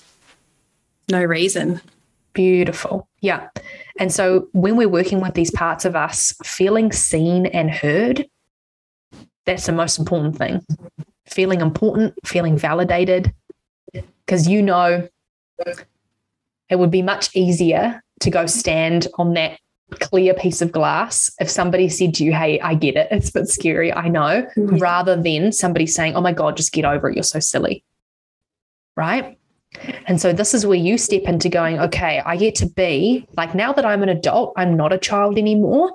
no 1.10 1.22
reason. 1.22 1.80
Beautiful. 2.32 3.08
Yeah. 3.20 3.48
And 3.98 4.12
so 4.12 4.48
when 4.52 4.76
we're 4.76 4.88
working 4.88 5.20
with 5.20 5.34
these 5.34 5.50
parts 5.50 5.84
of 5.84 5.94
us, 5.94 6.34
feeling 6.42 6.92
seen 6.92 7.46
and 7.46 7.70
heard, 7.70 8.26
that's 9.46 9.66
the 9.66 9.72
most 9.72 9.98
important 9.98 10.36
thing 10.36 10.64
feeling 11.26 11.60
important, 11.60 12.14
feeling 12.24 12.56
validated, 12.56 13.32
because 13.92 14.48
you 14.48 14.62
know 14.62 15.08
it 16.68 16.78
would 16.78 16.90
be 16.90 17.02
much 17.02 17.34
easier 17.34 18.02
to 18.20 18.30
go 18.30 18.46
stand 18.46 19.06
on 19.14 19.34
that 19.34 19.58
clear 20.00 20.34
piece 20.34 20.62
of 20.62 20.72
glass 20.72 21.30
if 21.38 21.48
somebody 21.48 21.88
said 21.88 22.14
to 22.14 22.24
you, 22.24 22.32
Hey, 22.32 22.60
I 22.60 22.74
get 22.74 22.96
it. 22.96 23.08
It's 23.10 23.28
a 23.28 23.32
bit 23.32 23.48
scary. 23.48 23.92
I 23.92 24.08
know, 24.08 24.46
mm-hmm. 24.56 24.76
rather 24.78 25.20
than 25.20 25.52
somebody 25.52 25.86
saying, 25.86 26.16
Oh 26.16 26.20
my 26.20 26.32
God, 26.32 26.56
just 26.56 26.72
get 26.72 26.84
over 26.84 27.10
it. 27.10 27.14
You're 27.14 27.22
so 27.22 27.40
silly. 27.40 27.84
Right. 28.96 29.38
And 30.06 30.20
so 30.20 30.32
this 30.32 30.54
is 30.54 30.64
where 30.64 30.78
you 30.78 30.98
step 30.98 31.22
into 31.22 31.48
going, 31.48 31.80
okay, 31.80 32.22
I 32.24 32.36
get 32.36 32.54
to 32.56 32.66
be 32.66 33.26
like 33.36 33.54
now 33.54 33.72
that 33.72 33.84
I'm 33.84 34.02
an 34.02 34.08
adult, 34.08 34.52
I'm 34.56 34.76
not 34.76 34.92
a 34.92 34.98
child 34.98 35.36
anymore. 35.36 35.92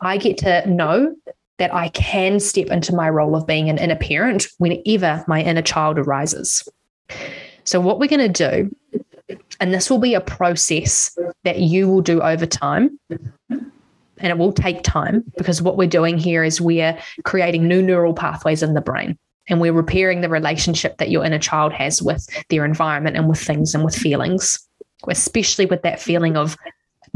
I 0.00 0.18
get 0.18 0.38
to 0.38 0.68
know 0.68 1.14
that 1.58 1.74
I 1.74 1.88
can 1.88 2.40
step 2.40 2.68
into 2.68 2.94
my 2.94 3.08
role 3.08 3.34
of 3.34 3.46
being 3.46 3.68
an 3.68 3.78
inner 3.78 3.96
parent 3.96 4.46
whenever 4.58 5.24
my 5.26 5.42
inner 5.42 5.62
child 5.62 5.98
arises. 5.98 6.66
So, 7.64 7.80
what 7.80 7.98
we're 7.98 8.08
going 8.08 8.32
to 8.32 8.50
do, 8.50 9.38
and 9.60 9.74
this 9.74 9.90
will 9.90 9.98
be 9.98 10.14
a 10.14 10.20
process 10.20 11.16
that 11.44 11.58
you 11.58 11.88
will 11.88 12.00
do 12.00 12.22
over 12.22 12.46
time, 12.46 12.98
and 13.50 13.72
it 14.20 14.38
will 14.38 14.52
take 14.52 14.82
time 14.82 15.24
because 15.36 15.62
what 15.62 15.76
we're 15.76 15.88
doing 15.88 16.18
here 16.18 16.42
is 16.44 16.60
we're 16.60 16.98
creating 17.24 17.66
new 17.66 17.82
neural 17.82 18.14
pathways 18.14 18.62
in 18.62 18.74
the 18.74 18.80
brain 18.80 19.18
and 19.48 19.60
we're 19.60 19.72
repairing 19.72 20.20
the 20.20 20.28
relationship 20.28 20.98
that 20.98 21.10
your 21.10 21.24
inner 21.24 21.38
child 21.38 21.72
has 21.72 22.02
with 22.02 22.28
their 22.50 22.64
environment 22.64 23.16
and 23.16 23.28
with 23.28 23.40
things 23.40 23.74
and 23.74 23.84
with 23.84 23.96
feelings, 23.96 24.58
especially 25.08 25.66
with 25.66 25.82
that 25.82 26.00
feeling 26.00 26.36
of 26.36 26.56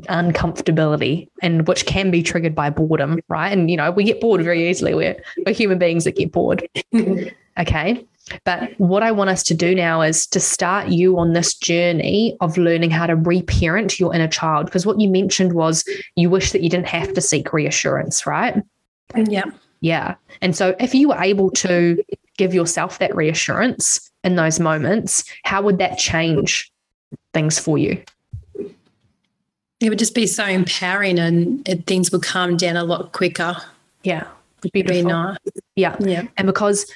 uncomfortability 0.09 1.29
and 1.41 1.67
which 1.67 1.87
can 1.87 2.11
be 2.11 2.23
triggered 2.23 2.55
by 2.55 2.71
boredom 2.71 3.21
right? 3.29 3.51
And 3.51 3.71
you 3.71 3.77
know 3.77 3.91
we 3.91 4.05
get 4.05 4.21
bored 4.21 4.43
very 4.43 4.69
easily. 4.69 4.95
We're, 4.95 5.17
we're 5.47 5.55
human 5.55 5.79
beings 5.79 6.05
that 6.05 6.17
get 6.17 6.33
bored. 6.33 6.69
Okay? 7.59 8.07
But 8.45 8.73
what 8.79 9.03
i 9.03 9.11
want 9.11 9.31
us 9.31 9.43
to 9.43 9.55
do 9.55 9.75
now 9.75 10.01
is 10.01 10.27
to 10.29 10.41
start 10.41 10.89
you 10.89 11.19
on 11.19 11.33
this 11.33 11.55
journey 11.55 12.37
of 12.41 12.57
learning 12.57 12.91
how 12.91 13.07
to 13.07 13.17
reparent 13.17 13.99
your 13.99 14.15
inner 14.15 14.29
child. 14.29 14.67
Because 14.67 14.87
what 14.87 15.01
you 15.01 15.09
mentioned 15.09 15.53
was 15.53 15.85
you 16.17 16.31
wish 16.31 16.53
that 16.53 16.63
you 16.63 16.71
didn't 16.71 16.87
have 16.87 17.13
to 17.15 17.21
seek 17.21 17.53
reassurance 17.53 18.27
right? 18.27 18.63
Yeah. 19.15 19.45
Yeah. 19.81 20.15
And 20.41 20.57
so 20.57 20.77
if 20.79 20.95
you 20.95 21.09
were 21.09 21.21
able 21.21 21.51
to 21.51 22.03
give 22.37 22.55
yourself 22.55 23.01
that 23.01 23.15
reassurance 23.15 24.11
in 24.25 24.37
those 24.37 24.61
moments 24.61 25.25
how 25.45 25.61
would 25.63 25.79
that 25.79 25.99
change 25.99 26.73
things 27.35 27.59
for 27.59 27.77
you 27.77 28.03
it 29.83 29.89
would 29.89 29.99
just 29.99 30.15
be 30.15 30.27
so 30.27 30.45
empowering 30.45 31.19
and 31.19 31.67
it, 31.69 31.87
things 31.87 32.13
would 32.13 32.23
calm 32.23 32.57
down 32.57 32.77
a 32.77 32.85
lot 32.85 33.13
quicker. 33.13 33.57
Yeah. 34.05 34.27
Would 34.63 34.73
be 34.73 35.03
nice. 35.03 35.37
Yeah. 35.75 35.97
Yeah. 35.99 36.23
And 36.37 36.47
because 36.47 36.91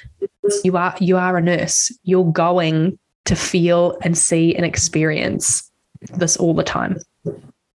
you 0.63 0.77
are 0.77 0.95
you 0.99 1.17
are 1.17 1.37
a 1.37 1.41
nurse, 1.41 1.91
you're 2.03 2.31
going 2.31 2.97
to 3.25 3.35
feel 3.35 3.97
and 4.01 4.17
see 4.17 4.55
and 4.55 4.65
experience 4.65 5.69
this 6.13 6.37
all 6.37 6.53
the 6.53 6.63
time. 6.63 6.97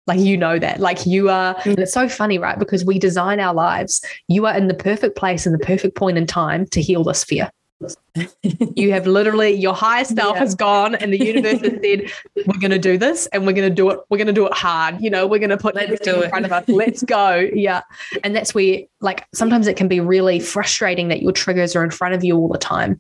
Like 0.07 0.19
you 0.19 0.37
know 0.37 0.59
that. 0.59 0.81
Like 0.81 1.05
you 1.07 1.29
are 1.29 1.57
and 1.65 1.79
it's 1.79 1.93
so 1.93 2.09
funny, 2.09 2.39
right? 2.39 2.59
Because 2.59 2.85
we 2.85 2.99
design 2.99 3.39
our 3.39 3.55
lives. 3.55 4.03
You 4.29 4.47
are 4.47 4.57
in 4.57 4.69
the 4.69 4.75
perfect 4.75 5.17
place 5.17 5.47
in 5.47 5.53
the 5.53 5.59
perfect 5.59 5.95
point 5.95 6.17
in 6.17 6.27
time 6.27 6.67
to 6.69 6.81
heal 6.81 7.05
this 7.05 7.23
fear. 7.23 7.51
You 8.75 8.93
have 8.93 9.07
literally 9.07 9.51
your 9.51 9.75
higher 9.75 10.05
self 10.05 10.35
yeah. 10.35 10.41
has 10.41 10.55
gone 10.55 10.95
and 10.95 11.13
the 11.13 11.25
universe 11.25 11.61
has 11.61 11.81
said, 11.83 12.11
We're 12.47 12.61
gonna 12.61 12.79
do 12.79 12.99
this 12.99 13.27
and 13.29 13.47
we're 13.47 13.53
gonna 13.53 13.71
do 13.71 13.91
it, 13.91 14.01
we're 14.11 14.19
gonna 14.19 14.33
do 14.33 14.47
it 14.47 14.53
hard. 14.53 15.01
You 15.01 15.11
know, 15.11 15.27
we're 15.27 15.39
gonna 15.39 15.57
put 15.57 15.75
Let's 15.75 16.01
do 16.01 16.21
it 16.21 16.25
in 16.25 16.31
front 16.31 16.47
of 16.47 16.53
us. 16.53 16.69
Let's 16.69 17.03
go. 17.03 17.49
Yeah. 17.53 17.83
And 18.23 18.35
that's 18.37 18.55
where 18.55 18.81
like 19.01 19.27
sometimes 19.33 19.67
it 19.67 19.77
can 19.77 19.89
be 19.89 20.01
really 20.01 20.41
frustrating 20.41 21.09
that 21.09 21.23
your 21.23 21.33
triggers 21.33 21.75
are 21.75 21.85
in 21.85 21.91
front 21.91 22.15
of 22.15 22.25
you 22.25 22.37
all 22.37 22.49
the 22.49 22.59
time. 22.59 22.99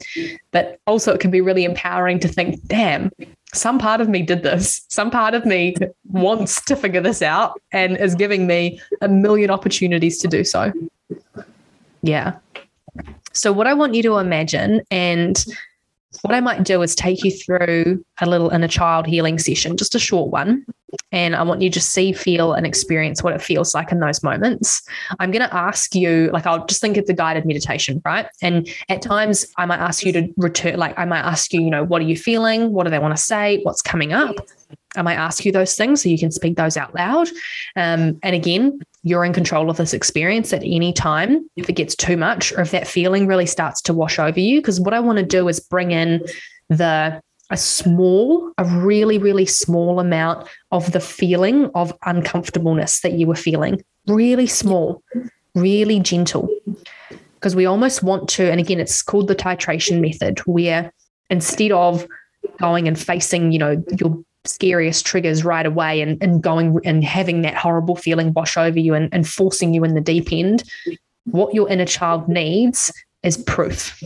But 0.50 0.80
also 0.86 1.12
it 1.12 1.20
can 1.20 1.30
be 1.30 1.40
really 1.40 1.64
empowering 1.64 2.18
to 2.20 2.28
think, 2.28 2.60
damn, 2.66 3.10
some 3.54 3.78
part 3.78 4.00
of 4.00 4.08
me 4.08 4.22
did 4.22 4.42
this. 4.42 4.84
Some 4.88 5.10
part 5.10 5.34
of 5.34 5.44
me 5.44 5.74
wants 6.08 6.62
to 6.62 6.76
figure 6.76 7.00
this 7.00 7.22
out 7.22 7.60
and 7.72 7.96
is 7.96 8.14
giving 8.14 8.46
me 8.46 8.80
a 9.00 9.08
million 9.08 9.50
opportunities 9.50 10.18
to 10.18 10.28
do 10.28 10.44
so. 10.44 10.72
Yeah. 12.02 12.36
So, 13.32 13.52
what 13.52 13.66
I 13.66 13.74
want 13.74 13.94
you 13.94 14.02
to 14.04 14.18
imagine, 14.18 14.82
and 14.90 15.44
what 16.20 16.34
I 16.34 16.40
might 16.40 16.62
do 16.62 16.82
is 16.82 16.94
take 16.94 17.24
you 17.24 17.30
through 17.30 18.04
a 18.20 18.26
little 18.26 18.50
inner 18.50 18.68
child 18.68 19.06
healing 19.06 19.38
session, 19.38 19.76
just 19.76 19.94
a 19.94 19.98
short 19.98 20.30
one. 20.30 20.64
And 21.10 21.34
I 21.34 21.42
want 21.42 21.62
you 21.62 21.70
to 21.70 21.80
see, 21.80 22.12
feel, 22.12 22.52
and 22.52 22.66
experience 22.66 23.22
what 23.22 23.32
it 23.32 23.40
feels 23.40 23.74
like 23.74 23.90
in 23.90 24.00
those 24.00 24.22
moments. 24.22 24.82
I'm 25.18 25.30
going 25.30 25.48
to 25.48 25.54
ask 25.54 25.94
you, 25.94 26.30
like, 26.32 26.46
I'll 26.46 26.66
just 26.66 26.82
think 26.82 26.98
it's 26.98 27.08
a 27.08 27.14
guided 27.14 27.46
meditation, 27.46 28.02
right? 28.04 28.26
And 28.42 28.68
at 28.90 29.00
times 29.00 29.46
I 29.56 29.64
might 29.64 29.78
ask 29.78 30.04
you 30.04 30.12
to 30.12 30.28
return, 30.36 30.78
like, 30.78 30.98
I 30.98 31.06
might 31.06 31.20
ask 31.20 31.52
you, 31.54 31.62
you 31.62 31.70
know, 31.70 31.82
what 31.82 32.02
are 32.02 32.06
you 32.06 32.16
feeling? 32.16 32.72
What 32.72 32.84
do 32.84 32.90
they 32.90 32.98
want 32.98 33.16
to 33.16 33.22
say? 33.22 33.62
What's 33.62 33.80
coming 33.80 34.12
up? 34.12 34.36
I 34.94 35.00
might 35.00 35.16
ask 35.16 35.46
you 35.46 35.52
those 35.52 35.74
things 35.74 36.02
so 36.02 36.10
you 36.10 36.18
can 36.18 36.30
speak 36.30 36.56
those 36.56 36.76
out 36.76 36.94
loud. 36.94 37.28
Um, 37.74 38.18
and 38.22 38.34
again, 38.34 38.78
you're 39.02 39.24
in 39.24 39.32
control 39.32 39.68
of 39.68 39.76
this 39.76 39.92
experience 39.92 40.52
at 40.52 40.62
any 40.62 40.92
time 40.92 41.48
if 41.56 41.68
it 41.68 41.74
gets 41.74 41.96
too 41.96 42.16
much 42.16 42.52
or 42.52 42.60
if 42.60 42.70
that 42.70 42.86
feeling 42.86 43.26
really 43.26 43.46
starts 43.46 43.82
to 43.82 43.92
wash 43.92 44.18
over 44.18 44.38
you. 44.38 44.60
Because 44.60 44.80
what 44.80 44.94
I 44.94 45.00
want 45.00 45.18
to 45.18 45.24
do 45.24 45.48
is 45.48 45.58
bring 45.58 45.90
in 45.90 46.24
the 46.68 47.20
a 47.50 47.56
small, 47.56 48.50
a 48.56 48.64
really, 48.64 49.18
really 49.18 49.44
small 49.44 50.00
amount 50.00 50.48
of 50.70 50.92
the 50.92 51.00
feeling 51.00 51.70
of 51.74 51.92
uncomfortableness 52.06 53.00
that 53.00 53.12
you 53.12 53.26
were 53.26 53.34
feeling. 53.34 53.84
Really 54.06 54.46
small, 54.46 55.02
really 55.54 56.00
gentle. 56.00 56.48
Because 57.34 57.54
we 57.54 57.66
almost 57.66 58.02
want 58.02 58.28
to, 58.30 58.50
and 58.50 58.58
again, 58.58 58.80
it's 58.80 59.02
called 59.02 59.28
the 59.28 59.34
titration 59.34 60.00
method, 60.00 60.38
where 60.40 60.92
instead 61.28 61.72
of 61.72 62.06
going 62.58 62.88
and 62.88 62.98
facing, 62.98 63.52
you 63.52 63.58
know, 63.58 63.84
your 63.98 64.24
scariest 64.44 65.06
triggers 65.06 65.44
right 65.44 65.66
away 65.66 66.00
and, 66.00 66.22
and 66.22 66.42
going 66.42 66.78
and 66.84 67.04
having 67.04 67.42
that 67.42 67.54
horrible 67.54 67.96
feeling 67.96 68.32
wash 68.32 68.56
over 68.56 68.78
you 68.78 68.94
and, 68.94 69.08
and 69.12 69.28
forcing 69.28 69.74
you 69.74 69.84
in 69.84 69.94
the 69.94 70.00
deep 70.00 70.32
end, 70.32 70.64
what 71.24 71.54
your 71.54 71.68
inner 71.68 71.86
child 71.86 72.28
needs 72.28 72.92
is 73.22 73.36
proof. 73.36 74.02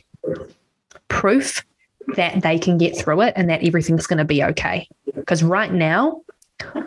Proof 1.09 1.65
that 2.17 2.43
they 2.43 2.59
can 2.59 2.79
get 2.79 2.97
through 2.97 3.23
it 3.23 3.33
and 3.37 3.49
that 3.49 3.65
everything's 3.65 4.07
going 4.07 4.19
to 4.19 4.25
be 4.25 4.43
okay. 4.43 4.87
Because 5.15 5.43
right 5.43 5.73
now, 5.73 6.23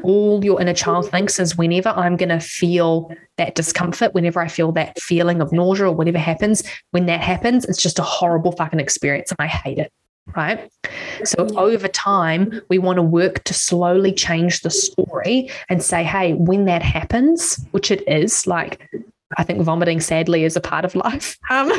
all 0.04 0.44
your 0.44 0.62
inner 0.62 0.74
child 0.74 1.10
thinks 1.10 1.40
is 1.40 1.58
whenever 1.58 1.90
I'm 1.90 2.16
going 2.18 2.30
to 2.30 2.40
feel 2.40 3.14
that 3.38 3.56
discomfort, 3.56 4.14
whenever 4.14 4.40
I 4.40 4.48
feel 4.48 4.72
that 4.74 5.00
feeling 5.00 5.42
of 5.42 5.52
nausea 5.52 5.88
or 5.88 5.92
whatever 5.92 6.18
happens, 6.18 6.64
when 6.92 7.06
that 7.08 7.22
happens, 7.22 7.66
it's 7.66 7.82
just 7.82 8.00
a 8.00 8.04
horrible 8.04 8.52
fucking 8.54 8.80
experience 8.80 9.32
and 9.32 9.38
I 9.40 9.48
hate 9.48 9.78
it 9.78 9.92
right? 10.36 10.72
So 11.24 11.48
over 11.58 11.88
time, 11.88 12.62
we 12.70 12.78
want 12.78 12.98
to 12.98 13.04
work 13.04 13.44
to 13.46 13.54
slowly 13.54 14.14
change 14.14 14.62
the 14.62 14.70
story 14.70 15.50
and 15.70 15.84
say, 15.84 16.04
hey, 16.04 16.34
when 16.34 16.66
that 16.66 16.82
happens, 16.82 17.64
which 17.72 17.92
it 17.92 18.08
is, 18.08 18.48
like 18.48 18.90
I 19.38 19.44
think 19.44 19.62
vomiting 19.62 20.00
sadly 20.00 20.44
is 20.44 20.56
a 20.56 20.62
part 20.62 20.86
of 20.86 20.96
life. 20.96 21.38
Um, 21.52 21.70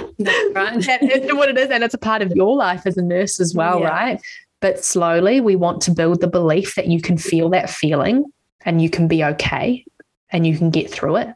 right. 0.52 0.88
and 1.02 1.38
what 1.38 1.48
it 1.48 1.56
is, 1.56 1.70
and 1.70 1.84
it's 1.84 1.94
a 1.94 1.98
part 1.98 2.22
of 2.22 2.32
your 2.32 2.56
life 2.56 2.86
as 2.86 2.96
a 2.96 3.02
nurse 3.02 3.38
as 3.38 3.54
well, 3.54 3.80
yeah. 3.80 3.88
right? 3.88 4.22
But 4.60 4.84
slowly, 4.84 5.40
we 5.40 5.54
want 5.54 5.80
to 5.82 5.92
build 5.92 6.20
the 6.20 6.26
belief 6.26 6.74
that 6.74 6.88
you 6.88 7.00
can 7.00 7.16
feel 7.16 7.48
that 7.50 7.70
feeling 7.70 8.24
and 8.64 8.82
you 8.82 8.90
can 8.90 9.06
be 9.06 9.22
okay 9.22 9.84
and 10.30 10.44
you 10.44 10.58
can 10.58 10.70
get 10.70 10.90
through 10.90 11.16
it. 11.16 11.28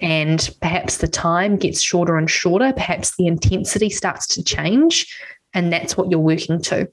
And 0.00 0.50
perhaps 0.60 0.98
the 0.98 1.08
time 1.08 1.56
gets 1.56 1.80
shorter 1.80 2.16
and 2.16 2.28
shorter. 2.28 2.72
Perhaps 2.72 3.16
the 3.16 3.26
intensity 3.28 3.88
starts 3.88 4.26
to 4.28 4.42
change 4.42 5.06
and 5.54 5.72
that's 5.72 5.96
what 5.96 6.10
you're 6.10 6.20
working 6.20 6.60
to. 6.62 6.90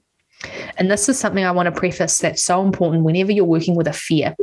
And 0.76 0.90
this 0.90 1.08
is 1.08 1.18
something 1.18 1.44
I 1.44 1.50
want 1.50 1.66
to 1.66 1.78
preface 1.78 2.18
that's 2.18 2.42
so 2.42 2.62
important 2.62 3.04
whenever 3.04 3.32
you're 3.32 3.44
working 3.44 3.74
with 3.74 3.88
a 3.88 3.92
fear. 3.92 4.36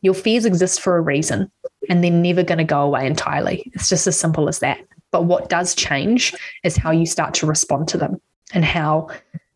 Your 0.00 0.14
fears 0.14 0.44
exist 0.44 0.80
for 0.80 0.96
a 0.96 1.00
reason 1.00 1.50
and 1.88 2.02
they're 2.02 2.10
never 2.10 2.42
going 2.42 2.58
to 2.58 2.64
go 2.64 2.82
away 2.82 3.06
entirely. 3.06 3.70
It's 3.74 3.88
just 3.88 4.06
as 4.06 4.18
simple 4.18 4.48
as 4.48 4.60
that. 4.60 4.78
But 5.10 5.24
what 5.24 5.48
does 5.48 5.74
change 5.74 6.34
is 6.64 6.76
how 6.76 6.90
you 6.90 7.06
start 7.06 7.34
to 7.34 7.46
respond 7.46 7.88
to 7.88 7.98
them 7.98 8.20
and 8.52 8.64
how 8.64 9.08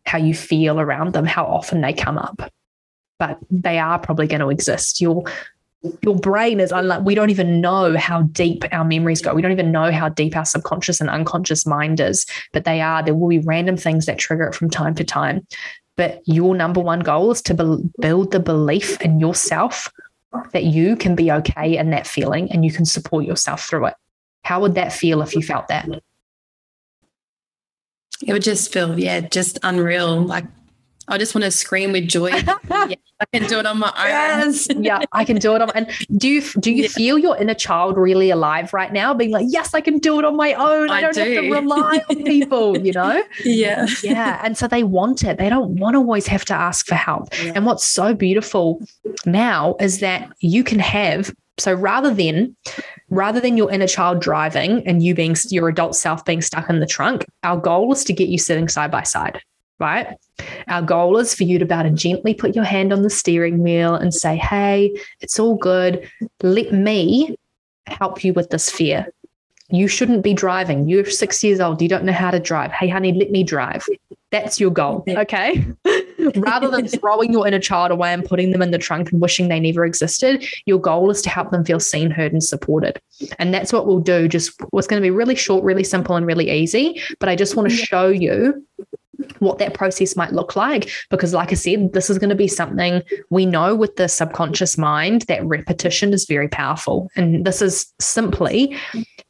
how 0.05 0.17
you 0.17 0.33
feel 0.33 0.79
around 0.79 1.13
them, 1.13 1.25
how 1.25 1.45
often 1.45 1.81
they 1.81 1.93
come 1.93 2.17
up. 2.17 2.51
But 3.19 3.37
they 3.51 3.77
are 3.77 3.99
probably 3.99 4.25
going 4.25 4.39
to 4.39 4.49
exist. 4.49 5.01
You'll 5.01 5.27
your 6.01 6.15
brain 6.15 6.59
is 6.59 6.71
unlike 6.71 7.03
we 7.05 7.15
don't 7.15 7.29
even 7.29 7.61
know 7.61 7.95
how 7.97 8.23
deep 8.23 8.65
our 8.71 8.83
memories 8.83 9.21
go. 9.21 9.33
We 9.33 9.41
don't 9.41 9.51
even 9.51 9.71
know 9.71 9.91
how 9.91 10.09
deep 10.09 10.35
our 10.35 10.45
subconscious 10.45 10.99
and 10.99 11.09
unconscious 11.09 11.65
mind 11.65 11.99
is 11.99 12.25
but 12.51 12.65
they 12.65 12.81
are. 12.81 13.03
There 13.03 13.15
will 13.15 13.29
be 13.29 13.39
random 13.39 13.77
things 13.77 14.05
that 14.05 14.19
trigger 14.19 14.45
it 14.45 14.55
from 14.55 14.69
time 14.69 14.95
to 14.95 15.03
time. 15.03 15.45
But 15.95 16.21
your 16.25 16.55
number 16.55 16.79
one 16.79 17.01
goal 17.01 17.31
is 17.31 17.41
to 17.43 17.53
be- 17.53 17.89
build 17.99 18.31
the 18.31 18.39
belief 18.39 19.01
in 19.01 19.19
yourself 19.19 19.91
that 20.51 20.63
you 20.63 20.95
can 20.95 21.15
be 21.15 21.31
okay 21.31 21.77
in 21.77 21.89
that 21.89 22.07
feeling 22.07 22.51
and 22.51 22.63
you 22.63 22.71
can 22.71 22.85
support 22.85 23.25
yourself 23.25 23.63
through 23.63 23.87
it. 23.87 23.95
How 24.43 24.61
would 24.61 24.75
that 24.75 24.93
feel 24.93 25.21
if 25.21 25.35
you 25.35 25.41
felt 25.41 25.67
that? 25.67 25.87
It 28.25 28.33
would 28.33 28.43
just 28.43 28.71
feel 28.73 28.99
yeah 28.99 29.21
just 29.21 29.59
unreal 29.63 30.21
like 30.21 30.45
I 31.09 31.17
just 31.17 31.33
want 31.33 31.43
to 31.43 31.51
scream 31.51 31.91
with 31.91 32.07
joy. 32.07 32.27
yeah, 32.69 32.95
I 33.19 33.25
can 33.33 33.47
do 33.47 33.59
it 33.59 33.65
on 33.65 33.79
my 33.79 33.87
own. 33.87 34.07
Yes. 34.07 34.67
yeah, 34.77 35.01
I 35.11 35.25
can 35.25 35.37
do 35.37 35.55
it 35.55 35.61
on. 35.61 35.71
And 35.71 35.89
do 36.17 36.29
you 36.29 36.41
do 36.59 36.71
you 36.71 36.83
yeah. 36.83 36.89
feel 36.89 37.17
your 37.17 37.35
inner 37.37 37.53
child 37.53 37.97
really 37.97 38.29
alive 38.29 38.73
right 38.73 38.93
now, 38.93 39.13
being 39.13 39.31
like, 39.31 39.47
yes, 39.49 39.73
I 39.73 39.81
can 39.81 39.97
do 39.97 40.19
it 40.19 40.25
on 40.25 40.37
my 40.37 40.53
own. 40.53 40.89
I, 40.89 40.97
I 40.97 41.01
don't 41.01 41.13
do. 41.13 41.19
have 41.21 41.43
to 41.43 41.51
rely 41.51 42.01
on 42.09 42.23
people. 42.23 42.77
You 42.77 42.93
know? 42.93 43.23
Yeah. 43.43 43.87
Yeah, 44.03 44.39
and 44.43 44.57
so 44.57 44.67
they 44.67 44.83
want 44.83 45.23
it. 45.23 45.37
They 45.37 45.49
don't 45.49 45.79
want 45.79 45.95
to 45.95 45.97
always 45.97 46.27
have 46.27 46.45
to 46.45 46.53
ask 46.53 46.85
for 46.85 46.95
help. 46.95 47.29
Yeah. 47.43 47.53
And 47.55 47.65
what's 47.65 47.85
so 47.85 48.13
beautiful 48.13 48.81
now 49.25 49.75
is 49.79 49.99
that 49.99 50.31
you 50.39 50.63
can 50.63 50.79
have 50.79 51.33
so 51.57 51.73
rather 51.73 52.13
than 52.13 52.55
rather 53.09 53.39
than 53.39 53.57
your 53.57 53.69
inner 53.71 53.87
child 53.87 54.21
driving 54.21 54.85
and 54.87 55.03
you 55.03 55.13
being 55.13 55.35
your 55.49 55.67
adult 55.67 55.95
self 55.95 56.23
being 56.23 56.41
stuck 56.41 56.69
in 56.69 56.79
the 56.79 56.85
trunk, 56.85 57.25
our 57.43 57.57
goal 57.57 57.91
is 57.91 58.03
to 58.05 58.13
get 58.13 58.29
you 58.29 58.37
sitting 58.37 58.69
side 58.69 58.91
by 58.91 59.03
side 59.03 59.41
right? 59.79 60.15
Our 60.67 60.81
goal 60.81 61.17
is 61.17 61.33
for 61.33 61.43
you 61.43 61.59
to 61.59 61.65
be 61.65 61.73
able 61.73 61.89
to 61.89 61.95
gently 61.95 62.33
put 62.33 62.55
your 62.55 62.65
hand 62.65 62.93
on 62.93 63.01
the 63.01 63.09
steering 63.09 63.63
wheel 63.63 63.95
and 63.95 64.13
say, 64.13 64.35
Hey, 64.35 64.95
it's 65.21 65.39
all 65.39 65.55
good. 65.55 66.09
Let 66.41 66.71
me 66.73 67.35
help 67.87 68.23
you 68.23 68.33
with 68.33 68.49
this 68.49 68.69
fear. 68.69 69.07
You 69.71 69.87
shouldn't 69.87 70.23
be 70.23 70.33
driving. 70.33 70.89
You're 70.89 71.05
six 71.05 71.43
years 71.43 71.59
old. 71.59 71.81
You 71.81 71.87
don't 71.87 72.03
know 72.03 72.11
how 72.11 72.31
to 72.31 72.39
drive. 72.39 72.71
Hey, 72.71 72.87
honey, 72.87 73.13
let 73.13 73.29
me 73.29 73.43
drive. 73.43 73.85
That's 74.31 74.59
your 74.59 74.71
goal. 74.71 75.03
Okay. 75.07 75.65
Rather 76.35 76.69
than 76.69 76.87
throwing 76.87 77.31
your 77.31 77.47
inner 77.47 77.59
child 77.59 77.91
away 77.91 78.11
and 78.11 78.25
putting 78.25 78.51
them 78.51 78.61
in 78.61 78.71
the 78.71 78.77
trunk 78.77 79.11
and 79.11 79.21
wishing 79.21 79.47
they 79.47 79.59
never 79.59 79.85
existed, 79.85 80.43
your 80.65 80.79
goal 80.79 81.09
is 81.09 81.21
to 81.23 81.29
help 81.29 81.51
them 81.51 81.63
feel 81.63 81.79
seen, 81.79 82.11
heard, 82.11 82.31
and 82.31 82.43
supported. 82.43 82.99
And 83.37 83.53
that's 83.53 83.71
what 83.71 83.87
we'll 83.87 83.99
do. 83.99 84.27
Just 84.27 84.59
what's 84.71 84.87
going 84.87 85.01
to 85.01 85.05
be 85.05 85.11
really 85.11 85.35
short, 85.35 85.63
really 85.63 85.83
simple, 85.83 86.15
and 86.15 86.25
really 86.25 86.49
easy. 86.49 87.01
But 87.19 87.29
I 87.29 87.35
just 87.35 87.55
want 87.55 87.69
to 87.69 87.75
show 87.75 88.09
you 88.09 88.65
what 89.39 89.57
that 89.59 89.73
process 89.73 90.15
might 90.15 90.33
look 90.33 90.55
like. 90.55 90.89
Because, 91.09 91.33
like 91.33 91.51
I 91.51 91.55
said, 91.55 91.93
this 91.93 92.09
is 92.09 92.17
going 92.17 92.29
to 92.29 92.35
be 92.35 92.47
something 92.47 93.03
we 93.29 93.45
know 93.45 93.75
with 93.75 93.95
the 93.95 94.07
subconscious 94.07 94.77
mind 94.77 95.23
that 95.23 95.45
repetition 95.45 96.13
is 96.13 96.25
very 96.25 96.47
powerful. 96.47 97.09
And 97.15 97.45
this 97.45 97.61
is 97.61 97.91
simply 97.99 98.75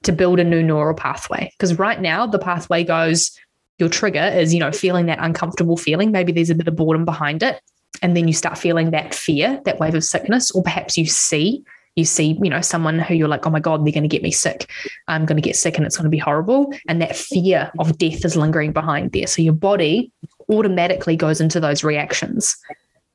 to 0.03 0.11
build 0.11 0.39
a 0.39 0.43
new 0.43 0.63
neural 0.63 0.95
pathway. 0.95 1.51
Because 1.57 1.77
right 1.77 2.01
now, 2.01 2.25
the 2.25 2.39
pathway 2.39 2.83
goes 2.83 3.31
your 3.79 3.89
trigger 3.89 4.23
is, 4.23 4.53
you 4.53 4.59
know, 4.59 4.71
feeling 4.71 5.05
that 5.05 5.19
uncomfortable 5.21 5.77
feeling. 5.77 6.11
Maybe 6.11 6.33
there's 6.33 6.49
a 6.49 6.55
bit 6.55 6.67
of 6.67 6.75
boredom 6.75 7.05
behind 7.05 7.41
it. 7.41 7.61
And 8.01 8.15
then 8.15 8.27
you 8.27 8.33
start 8.33 8.57
feeling 8.57 8.91
that 8.91 9.15
fear, 9.15 9.61
that 9.65 9.79
wave 9.79 9.95
of 9.95 10.03
sickness, 10.03 10.51
or 10.51 10.61
perhaps 10.61 10.97
you 10.97 11.05
see 11.05 11.63
you 11.99 12.05
see, 12.05 12.39
you 12.41 12.49
know, 12.49 12.61
someone 12.61 12.97
who 12.97 13.13
you're 13.13 13.27
like, 13.27 13.45
oh 13.45 13.49
my 13.49 13.59
God, 13.59 13.85
they're 13.85 13.93
going 13.93 14.03
to 14.03 14.09
get 14.09 14.23
me 14.23 14.31
sick. 14.31 14.69
I'm 15.07 15.25
going 15.25 15.35
to 15.35 15.41
get 15.41 15.55
sick 15.55 15.77
and 15.77 15.85
it's 15.85 15.97
going 15.97 16.05
to 16.05 16.09
be 16.09 16.17
horrible. 16.17 16.73
And 16.87 17.01
that 17.01 17.15
fear 17.15 17.71
of 17.77 17.97
death 17.97 18.25
is 18.25 18.35
lingering 18.35 18.71
behind 18.71 19.11
there. 19.11 19.27
So 19.27 19.41
your 19.41 19.53
body 19.53 20.11
automatically 20.49 21.15
goes 21.15 21.39
into 21.39 21.59
those 21.59 21.83
reactions. 21.83 22.57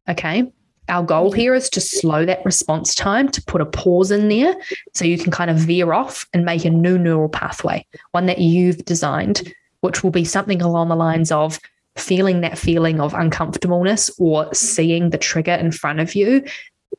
Okay. 0.09 0.53
Our 0.89 1.03
goal 1.03 1.33
here 1.33 1.55
is 1.55 1.71
to 1.71 1.81
slow 1.81 2.27
that 2.27 2.45
response 2.45 2.95
time, 2.95 3.31
to 3.31 3.43
put 3.43 3.63
a 3.63 3.67
pause 3.67 4.11
in 4.11 4.29
there 4.29 4.55
so 4.93 5.07
you 5.07 5.17
can 5.17 5.33
kind 5.33 5.51
of 5.51 5.57
veer 5.57 5.95
off 5.95 6.27
and 6.35 6.45
make 6.45 6.67
a 6.67 6.71
new 6.71 6.99
neural 6.99 7.31
pathway, 7.31 7.87
one 8.11 8.27
that 8.27 8.39
you've 8.39 8.85
designed, 8.85 9.55
which 9.81 10.05
will 10.05 10.11
be 10.11 10.25
something 10.25 10.61
along 10.61 10.91
the 10.91 10.97
lines 10.97 11.33
of 11.33 11.59
feeling 11.97 12.43
that 12.43 12.59
feeling 12.59 13.01
of 13.01 13.15
uncomfortableness 13.15 14.11
or 14.19 14.53
seeing 14.53 15.11
the 15.11 15.19
trigger 15.19 15.53
in 15.53 15.73
front 15.73 16.01
of 16.01 16.15
you 16.15 16.45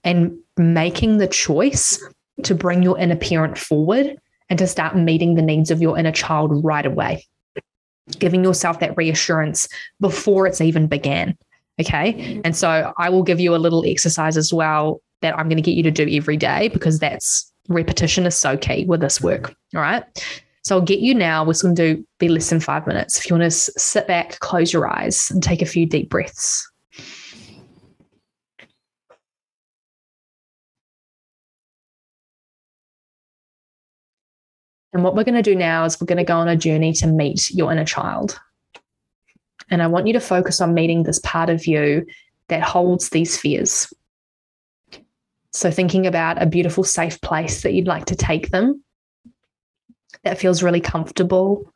and 0.05 0.37
making 0.57 1.17
the 1.17 1.27
choice 1.27 2.01
to 2.43 2.55
bring 2.55 2.81
your 2.83 2.97
inner 2.97 3.17
parent 3.17 3.57
forward 3.57 4.15
and 4.49 4.59
to 4.59 4.67
start 4.67 4.95
meeting 4.95 5.35
the 5.35 5.41
needs 5.41 5.71
of 5.71 5.81
your 5.81 5.97
inner 5.97 6.11
child 6.11 6.63
right 6.63 6.85
away. 6.85 7.25
giving 8.19 8.43
yourself 8.43 8.79
that 8.79 8.95
reassurance 8.97 9.67
before 9.99 10.47
it's 10.47 10.61
even 10.61 10.87
began. 10.87 11.37
Okay. 11.81 12.41
And 12.45 12.55
so 12.55 12.93
I 12.97 13.09
will 13.09 13.23
give 13.23 13.39
you 13.39 13.55
a 13.55 13.57
little 13.57 13.83
exercise 13.85 14.37
as 14.37 14.53
well 14.53 15.01
that 15.21 15.37
I'm 15.37 15.49
going 15.49 15.57
to 15.57 15.63
get 15.63 15.75
you 15.75 15.83
to 15.83 15.91
do 15.91 16.07
every 16.15 16.37
day 16.37 16.69
because 16.69 16.99
that's 16.99 17.51
repetition 17.67 18.25
is 18.25 18.35
so 18.35 18.57
key 18.57 18.85
with 18.85 19.01
this 19.01 19.21
work. 19.21 19.55
All 19.75 19.81
right. 19.81 20.03
So 20.63 20.77
I'll 20.77 20.81
get 20.81 20.99
you 20.99 21.13
now. 21.13 21.43
We're 21.43 21.53
going 21.61 21.75
to 21.75 21.95
do 21.95 22.07
be 22.19 22.29
less 22.29 22.49
than 22.49 22.59
five 22.59 22.87
minutes. 22.87 23.17
If 23.17 23.29
you 23.29 23.35
want 23.35 23.51
to 23.51 23.51
sit 23.51 24.07
back, 24.07 24.39
close 24.39 24.71
your 24.71 24.87
eyes, 24.87 25.29
and 25.29 25.43
take 25.43 25.61
a 25.61 25.65
few 25.65 25.85
deep 25.85 26.09
breaths. 26.09 26.67
And 34.95 35.03
what 35.03 35.13
we're 35.13 35.25
going 35.25 35.35
to 35.35 35.41
do 35.41 35.55
now 35.55 35.83
is 35.83 35.99
we're 35.99 36.05
going 36.05 36.19
to 36.19 36.23
go 36.23 36.37
on 36.37 36.47
a 36.47 36.55
journey 36.55 36.93
to 36.93 37.07
meet 37.07 37.51
your 37.51 37.69
inner 37.69 37.83
child. 37.83 38.39
And 39.69 39.83
I 39.83 39.87
want 39.87 40.07
you 40.07 40.13
to 40.13 40.21
focus 40.21 40.61
on 40.61 40.73
meeting 40.73 41.03
this 41.03 41.19
part 41.19 41.49
of 41.49 41.67
you 41.67 42.05
that 42.47 42.63
holds 42.63 43.09
these 43.09 43.37
fears. 43.37 43.93
So, 45.51 45.69
thinking 45.69 46.07
about 46.07 46.41
a 46.41 46.45
beautiful, 46.45 46.85
safe 46.85 47.19
place 47.19 47.61
that 47.63 47.73
you'd 47.73 47.87
like 47.87 48.05
to 48.05 48.15
take 48.15 48.51
them 48.51 48.81
that 50.23 50.39
feels 50.39 50.63
really 50.63 50.79
comfortable. 50.79 51.73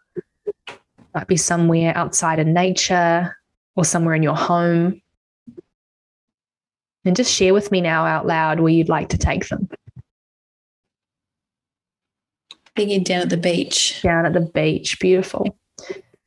Might 1.14 1.28
be 1.28 1.36
somewhere 1.36 1.92
outside 1.98 2.40
in 2.40 2.54
nature 2.54 3.36
or 3.76 3.84
somewhere 3.84 4.16
in 4.16 4.24
your 4.24 4.38
home. 4.38 5.02
And 7.04 7.18
just 7.18 7.34
share 7.34 7.54
with 7.54 7.70
me 7.70 7.82
now 7.82 8.06
out 8.06 8.26
loud 8.26 8.62
where 8.62 8.72
you'd 8.72 8.88
like 8.88 9.10
to 9.10 9.18
take 9.18 9.50
them. 9.50 9.68
Thinking 12.80 13.04
down 13.04 13.24
at 13.24 13.30
the 13.30 13.36
beach. 13.36 14.02
Down 14.04 14.26
at 14.26 14.32
the 14.32 14.40
beach. 14.40 15.02
Beautiful. 15.02 15.46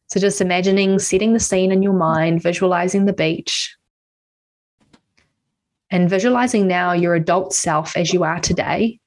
So 0.09 0.21
just 0.21 0.43
imagining 0.43 0.99
setting 0.99 1.33
the 1.33 1.41
scene 1.41 1.73
in 1.73 1.83
your 1.83 1.95
mind, 1.95 2.43
visualizing 2.43 3.07
the 3.07 3.15
beach, 3.15 3.75
and 5.89 6.11
visualizing 6.11 6.69
now 6.69 6.93
your 6.93 7.15
adult 7.15 7.55
self 7.55 7.97
as 7.97 8.13
you 8.13 8.23
are 8.23 8.39
today. 8.39 9.01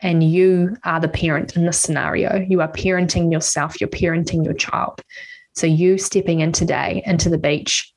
And 0.00 0.22
you 0.22 0.76
are 0.84 1.00
the 1.00 1.08
parent 1.08 1.56
in 1.56 1.66
this 1.66 1.80
scenario. 1.80 2.46
You 2.48 2.60
are 2.60 2.70
parenting 2.70 3.32
yourself, 3.32 3.80
you're 3.80 3.90
parenting 3.90 4.44
your 4.44 4.54
child. 4.54 5.00
So 5.56 5.66
you 5.66 5.98
stepping 5.98 6.38
in 6.38 6.52
today 6.52 7.02
into 7.04 7.28
the 7.28 7.36
beach. 7.36 7.91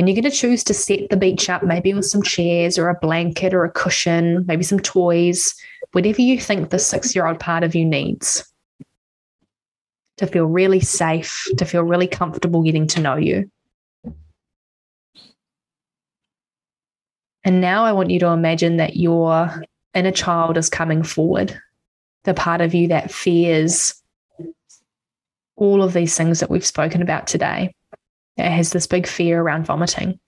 And 0.00 0.08
you're 0.08 0.14
going 0.14 0.32
to 0.32 0.34
choose 0.34 0.64
to 0.64 0.72
set 0.72 1.10
the 1.10 1.16
beach 1.18 1.50
up, 1.50 1.62
maybe 1.62 1.92
with 1.92 2.06
some 2.06 2.22
chairs 2.22 2.78
or 2.78 2.88
a 2.88 2.98
blanket 3.02 3.52
or 3.52 3.66
a 3.66 3.70
cushion, 3.70 4.46
maybe 4.46 4.62
some 4.62 4.80
toys, 4.80 5.54
whatever 5.92 6.22
you 6.22 6.40
think 6.40 6.70
the 6.70 6.78
six 6.78 7.14
year 7.14 7.26
old 7.26 7.38
part 7.38 7.64
of 7.64 7.74
you 7.74 7.84
needs 7.84 8.50
to 10.16 10.26
feel 10.26 10.46
really 10.46 10.80
safe, 10.80 11.44
to 11.58 11.66
feel 11.66 11.82
really 11.82 12.06
comfortable 12.06 12.62
getting 12.62 12.86
to 12.86 13.00
know 13.02 13.16
you. 13.16 13.50
And 17.44 17.60
now 17.60 17.84
I 17.84 17.92
want 17.92 18.08
you 18.08 18.20
to 18.20 18.28
imagine 18.28 18.78
that 18.78 18.96
your 18.96 19.62
inner 19.92 20.12
child 20.12 20.56
is 20.56 20.70
coming 20.70 21.02
forward, 21.02 21.60
the 22.24 22.32
part 22.32 22.62
of 22.62 22.72
you 22.72 22.88
that 22.88 23.12
fears 23.12 24.02
all 25.56 25.82
of 25.82 25.92
these 25.92 26.16
things 26.16 26.40
that 26.40 26.48
we've 26.48 26.64
spoken 26.64 27.02
about 27.02 27.26
today. 27.26 27.74
It 28.36 28.50
has 28.50 28.70
this 28.70 28.86
big 28.86 29.06
fear 29.06 29.40
around 29.40 29.66
vomiting. 29.66 30.18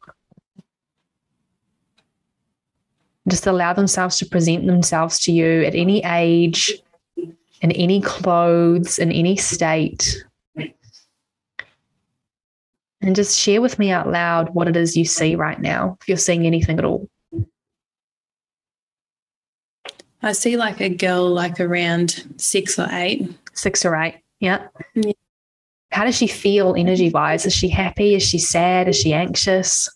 just 3.29 3.47
allow 3.47 3.73
themselves 3.73 4.19
to 4.19 4.27
present 4.27 4.67
themselves 4.67 5.21
to 5.21 5.33
you 5.33 5.63
at 5.63 5.75
any 5.75 6.03
age, 6.05 6.73
in 7.17 7.73
any 7.73 8.01
clothes, 8.01 8.99
in 8.99 9.13
any 9.13 9.37
state. 9.37 10.25
And 13.01 13.17
just 13.17 13.39
share 13.39 13.61
with 13.61 13.79
me 13.79 13.91
out 13.91 14.09
loud 14.09 14.55
what 14.55 14.69
it 14.69 14.77
is 14.77 14.97
you 14.97 15.05
see 15.05 15.35
right 15.35 15.61
now, 15.61 15.99
if 16.01 16.09
you're 16.09 16.17
seeing 16.17 16.47
anything 16.47 16.79
at 16.79 16.85
all. 16.85 17.09
I 20.23 20.33
see 20.33 20.57
like 20.57 20.81
a 20.81 20.89
girl 20.89 21.29
like 21.29 21.59
around 21.59 22.25
six 22.37 22.79
or 22.79 22.87
eight. 22.93 23.29
Six 23.55 23.85
or 23.85 23.97
eight, 23.97 24.21
yeah. 24.39 24.69
yeah. 24.95 25.13
How 25.93 26.05
does 26.05 26.17
she 26.17 26.27
feel 26.27 26.75
energy 26.75 27.11
wise? 27.11 27.45
Is 27.45 27.55
she 27.55 27.69
happy? 27.69 28.15
Is 28.15 28.23
she 28.23 28.39
sad? 28.39 28.89
Is 28.89 28.99
she 28.99 29.13
anxious? 29.13 29.89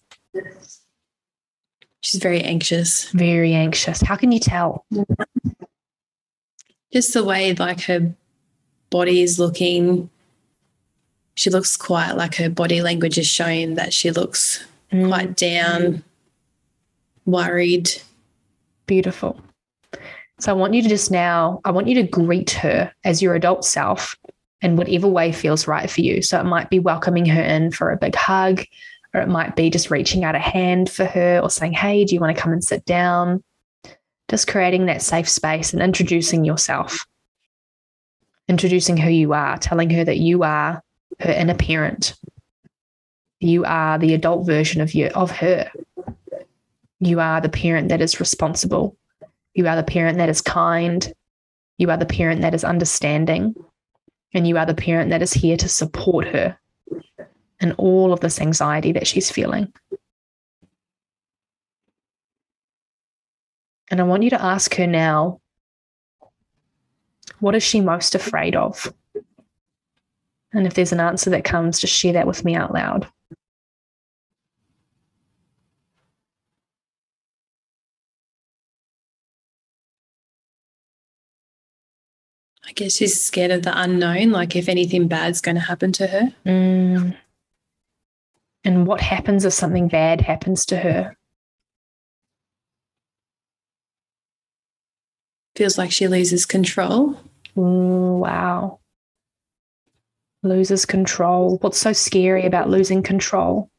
She's 2.02 2.20
very 2.20 2.42
anxious. 2.42 3.10
Very 3.12 3.54
anxious. 3.54 4.02
How 4.02 4.14
can 4.14 4.30
you 4.30 4.38
tell? 4.38 4.84
Just 6.92 7.14
the 7.14 7.24
way 7.24 7.54
like 7.54 7.80
her 7.82 8.14
body 8.90 9.22
is 9.22 9.38
looking. 9.38 10.10
She 11.34 11.50
looks 11.50 11.76
quite 11.76 12.12
like 12.12 12.34
her 12.36 12.50
body 12.50 12.82
language 12.82 13.18
is 13.18 13.26
showing 13.26 13.74
that 13.74 13.92
she 13.92 14.10
looks 14.10 14.64
mm. 14.92 15.08
quite 15.08 15.36
down, 15.36 16.04
worried. 17.24 17.90
Beautiful. 18.86 19.40
So 20.38 20.52
I 20.52 20.54
want 20.54 20.74
you 20.74 20.82
to 20.82 20.88
just 20.88 21.10
now, 21.10 21.60
I 21.64 21.70
want 21.70 21.88
you 21.88 21.94
to 21.96 22.02
greet 22.02 22.50
her 22.50 22.92
as 23.04 23.22
your 23.22 23.34
adult 23.34 23.64
self 23.64 24.14
in 24.66 24.74
whatever 24.74 25.06
way 25.06 25.30
feels 25.30 25.68
right 25.68 25.88
for 25.88 26.00
you. 26.00 26.20
So 26.20 26.40
it 26.40 26.44
might 26.44 26.70
be 26.70 26.80
welcoming 26.80 27.24
her 27.26 27.40
in 27.40 27.70
for 27.70 27.92
a 27.92 27.96
big 27.96 28.16
hug, 28.16 28.64
or 29.14 29.20
it 29.20 29.28
might 29.28 29.54
be 29.54 29.70
just 29.70 29.92
reaching 29.92 30.24
out 30.24 30.34
a 30.34 30.40
hand 30.40 30.90
for 30.90 31.04
her 31.04 31.38
or 31.38 31.48
saying, 31.48 31.72
Hey, 31.72 32.04
do 32.04 32.14
you 32.14 32.20
want 32.20 32.36
to 32.36 32.42
come 32.42 32.52
and 32.52 32.64
sit 32.64 32.84
down? 32.84 33.44
Just 34.28 34.48
creating 34.48 34.86
that 34.86 35.02
safe 35.02 35.28
space 35.28 35.72
and 35.72 35.80
introducing 35.80 36.44
yourself, 36.44 37.06
introducing 38.48 38.96
who 38.96 39.08
you 39.08 39.32
are, 39.34 39.56
telling 39.56 39.88
her 39.90 40.02
that 40.02 40.18
you 40.18 40.42
are 40.42 40.82
her 41.20 41.32
inner 41.32 41.54
parent. 41.54 42.16
You 43.38 43.64
are 43.64 43.98
the 43.98 44.14
adult 44.14 44.46
version 44.46 44.80
of 44.80 44.94
you 44.94 45.06
of 45.14 45.30
her. 45.30 45.70
You 46.98 47.20
are 47.20 47.40
the 47.40 47.48
parent 47.48 47.90
that 47.90 48.02
is 48.02 48.18
responsible. 48.18 48.96
You 49.54 49.68
are 49.68 49.76
the 49.76 49.84
parent 49.84 50.18
that 50.18 50.28
is 50.28 50.40
kind. 50.40 51.12
You 51.78 51.88
are 51.90 51.96
the 51.96 52.04
parent 52.04 52.40
that 52.40 52.54
is 52.54 52.64
understanding. 52.64 53.54
And 54.34 54.46
you 54.46 54.58
are 54.58 54.66
the 54.66 54.74
parent 54.74 55.10
that 55.10 55.22
is 55.22 55.32
here 55.32 55.56
to 55.56 55.68
support 55.68 56.26
her 56.28 56.58
and 57.60 57.74
all 57.78 58.12
of 58.12 58.20
this 58.20 58.40
anxiety 58.40 58.92
that 58.92 59.06
she's 59.06 59.30
feeling. 59.30 59.72
And 63.90 64.00
I 64.00 64.04
want 64.04 64.24
you 64.24 64.30
to 64.30 64.42
ask 64.42 64.74
her 64.74 64.86
now 64.86 65.40
what 67.40 67.54
is 67.54 67.62
she 67.62 67.80
most 67.80 68.14
afraid 68.14 68.56
of? 68.56 68.92
And 70.52 70.66
if 70.66 70.74
there's 70.74 70.92
an 70.92 71.00
answer 71.00 71.30
that 71.30 71.44
comes, 71.44 71.78
just 71.78 71.92
share 71.92 72.14
that 72.14 72.26
with 72.26 72.44
me 72.44 72.54
out 72.54 72.72
loud. 72.72 73.06
Guess 82.76 82.94
she's 82.96 83.20
scared 83.20 83.50
of 83.50 83.62
the 83.62 83.78
unknown, 83.78 84.30
like 84.30 84.54
if 84.54 84.68
anything 84.68 85.08
bad's 85.08 85.40
going 85.40 85.56
to 85.56 85.60
happen 85.60 85.92
to 85.92 86.06
her. 86.06 86.32
Mm. 86.44 87.16
And 88.64 88.86
what 88.86 89.00
happens 89.00 89.44
if 89.44 89.52
something 89.52 89.88
bad 89.88 90.20
happens 90.20 90.66
to 90.66 90.76
her? 90.76 91.16
Feels 95.56 95.78
like 95.78 95.90
she 95.90 96.06
loses 96.06 96.44
control. 96.44 97.18
Mm, 97.56 98.18
wow. 98.18 98.78
Loses 100.42 100.84
control. 100.84 101.58
What's 101.62 101.78
so 101.78 101.92
scary 101.92 102.44
about 102.44 102.68
losing 102.68 103.02
control? 103.02 103.70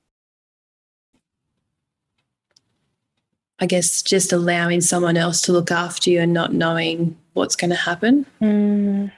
I 3.60 3.66
guess 3.66 4.02
just 4.02 4.34
allowing 4.34 4.82
someone 4.82 5.18
else 5.18 5.42
to 5.42 5.52
look 5.52 5.72
after 5.72 6.10
you 6.10 6.22
and 6.22 6.34
not 6.34 6.54
knowing 6.54 7.18
what's 7.38 7.56
going 7.56 7.70
to 7.70 7.76
happen. 7.76 8.26
Mm. 8.42 9.12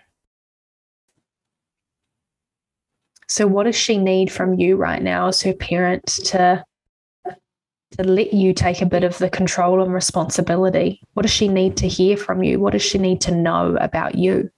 So, 3.27 3.45
what 3.47 3.63
does 3.63 3.75
she 3.75 3.97
need 3.97 4.31
from 4.31 4.59
you 4.59 4.75
right 4.75 5.01
now 5.01 5.27
as 5.27 5.41
her 5.43 5.53
parent 5.53 6.05
to 6.25 6.63
to 7.91 8.03
let 8.03 8.33
you 8.33 8.53
take 8.53 8.81
a 8.81 8.85
bit 8.85 9.03
of 9.03 9.17
the 9.17 9.29
control 9.29 9.81
and 9.81 9.93
responsibility? 9.93 11.01
What 11.13 11.23
does 11.23 11.31
she 11.31 11.47
need 11.47 11.77
to 11.77 11.87
hear 11.87 12.17
from 12.17 12.43
you? 12.43 12.59
What 12.59 12.73
does 12.73 12.81
she 12.81 12.97
need 12.97 13.21
to 13.21 13.35
know 13.35 13.77
about 13.77 14.15
you 14.15 14.51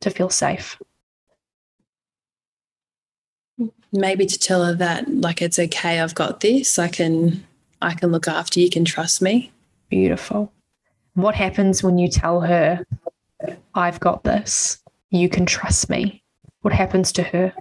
to 0.00 0.10
feel 0.10 0.30
safe? 0.30 0.80
Maybe 3.92 4.26
to 4.26 4.38
tell 4.38 4.64
her 4.64 4.74
that 4.74 5.08
like 5.08 5.40
it's 5.42 5.58
okay, 5.58 6.00
I've 6.00 6.14
got 6.14 6.40
this. 6.40 6.78
I 6.78 6.88
can 6.88 7.44
I 7.80 7.94
can 7.94 8.10
look 8.10 8.26
after 8.28 8.58
you, 8.58 8.64
you 8.64 8.70
can 8.70 8.84
trust 8.84 9.20
me. 9.22 9.52
Beautiful. 9.88 10.52
What 11.18 11.34
happens 11.34 11.82
when 11.82 11.98
you 11.98 12.06
tell 12.06 12.40
her 12.42 12.86
I've 13.74 13.98
got 13.98 14.22
this? 14.22 14.78
You 15.10 15.28
can 15.28 15.46
trust 15.46 15.90
me. 15.90 16.22
What 16.62 16.72
happens 16.72 17.10
to 17.12 17.24
her? 17.24 17.52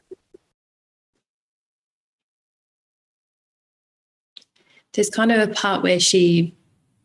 there's 4.94 5.10
kind 5.10 5.32
of 5.32 5.48
a 5.48 5.54
part 5.54 5.84
where 5.84 6.00
she 6.00 6.56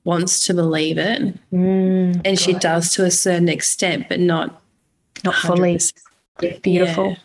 wants 0.04 0.46
to 0.46 0.54
believe 0.54 0.96
it 0.96 1.38
mm, 1.52 2.20
and 2.24 2.38
she 2.38 2.54
does 2.54 2.94
to 2.94 3.04
a 3.04 3.10
certain 3.10 3.50
extent 3.50 4.06
but 4.08 4.18
not 4.18 4.62
not 5.24 5.34
100%. 5.34 5.92
fully 6.38 6.58
beautiful 6.62 7.16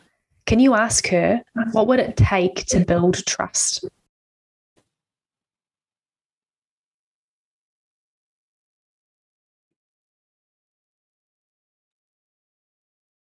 Can 0.45 0.59
you 0.59 0.73
ask 0.75 1.07
her 1.07 1.41
what 1.71 1.87
would 1.87 1.99
it 1.99 2.17
take 2.17 2.65
to 2.65 2.81
build 2.81 3.25
trust? 3.25 3.85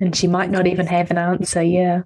And 0.03 0.17
she 0.17 0.27
might 0.27 0.51
not 0.51 0.67
even 0.67 0.89
have 0.89 1.13
an 1.13 1.19
answer. 1.19 1.63
Yeah. 1.63 2.03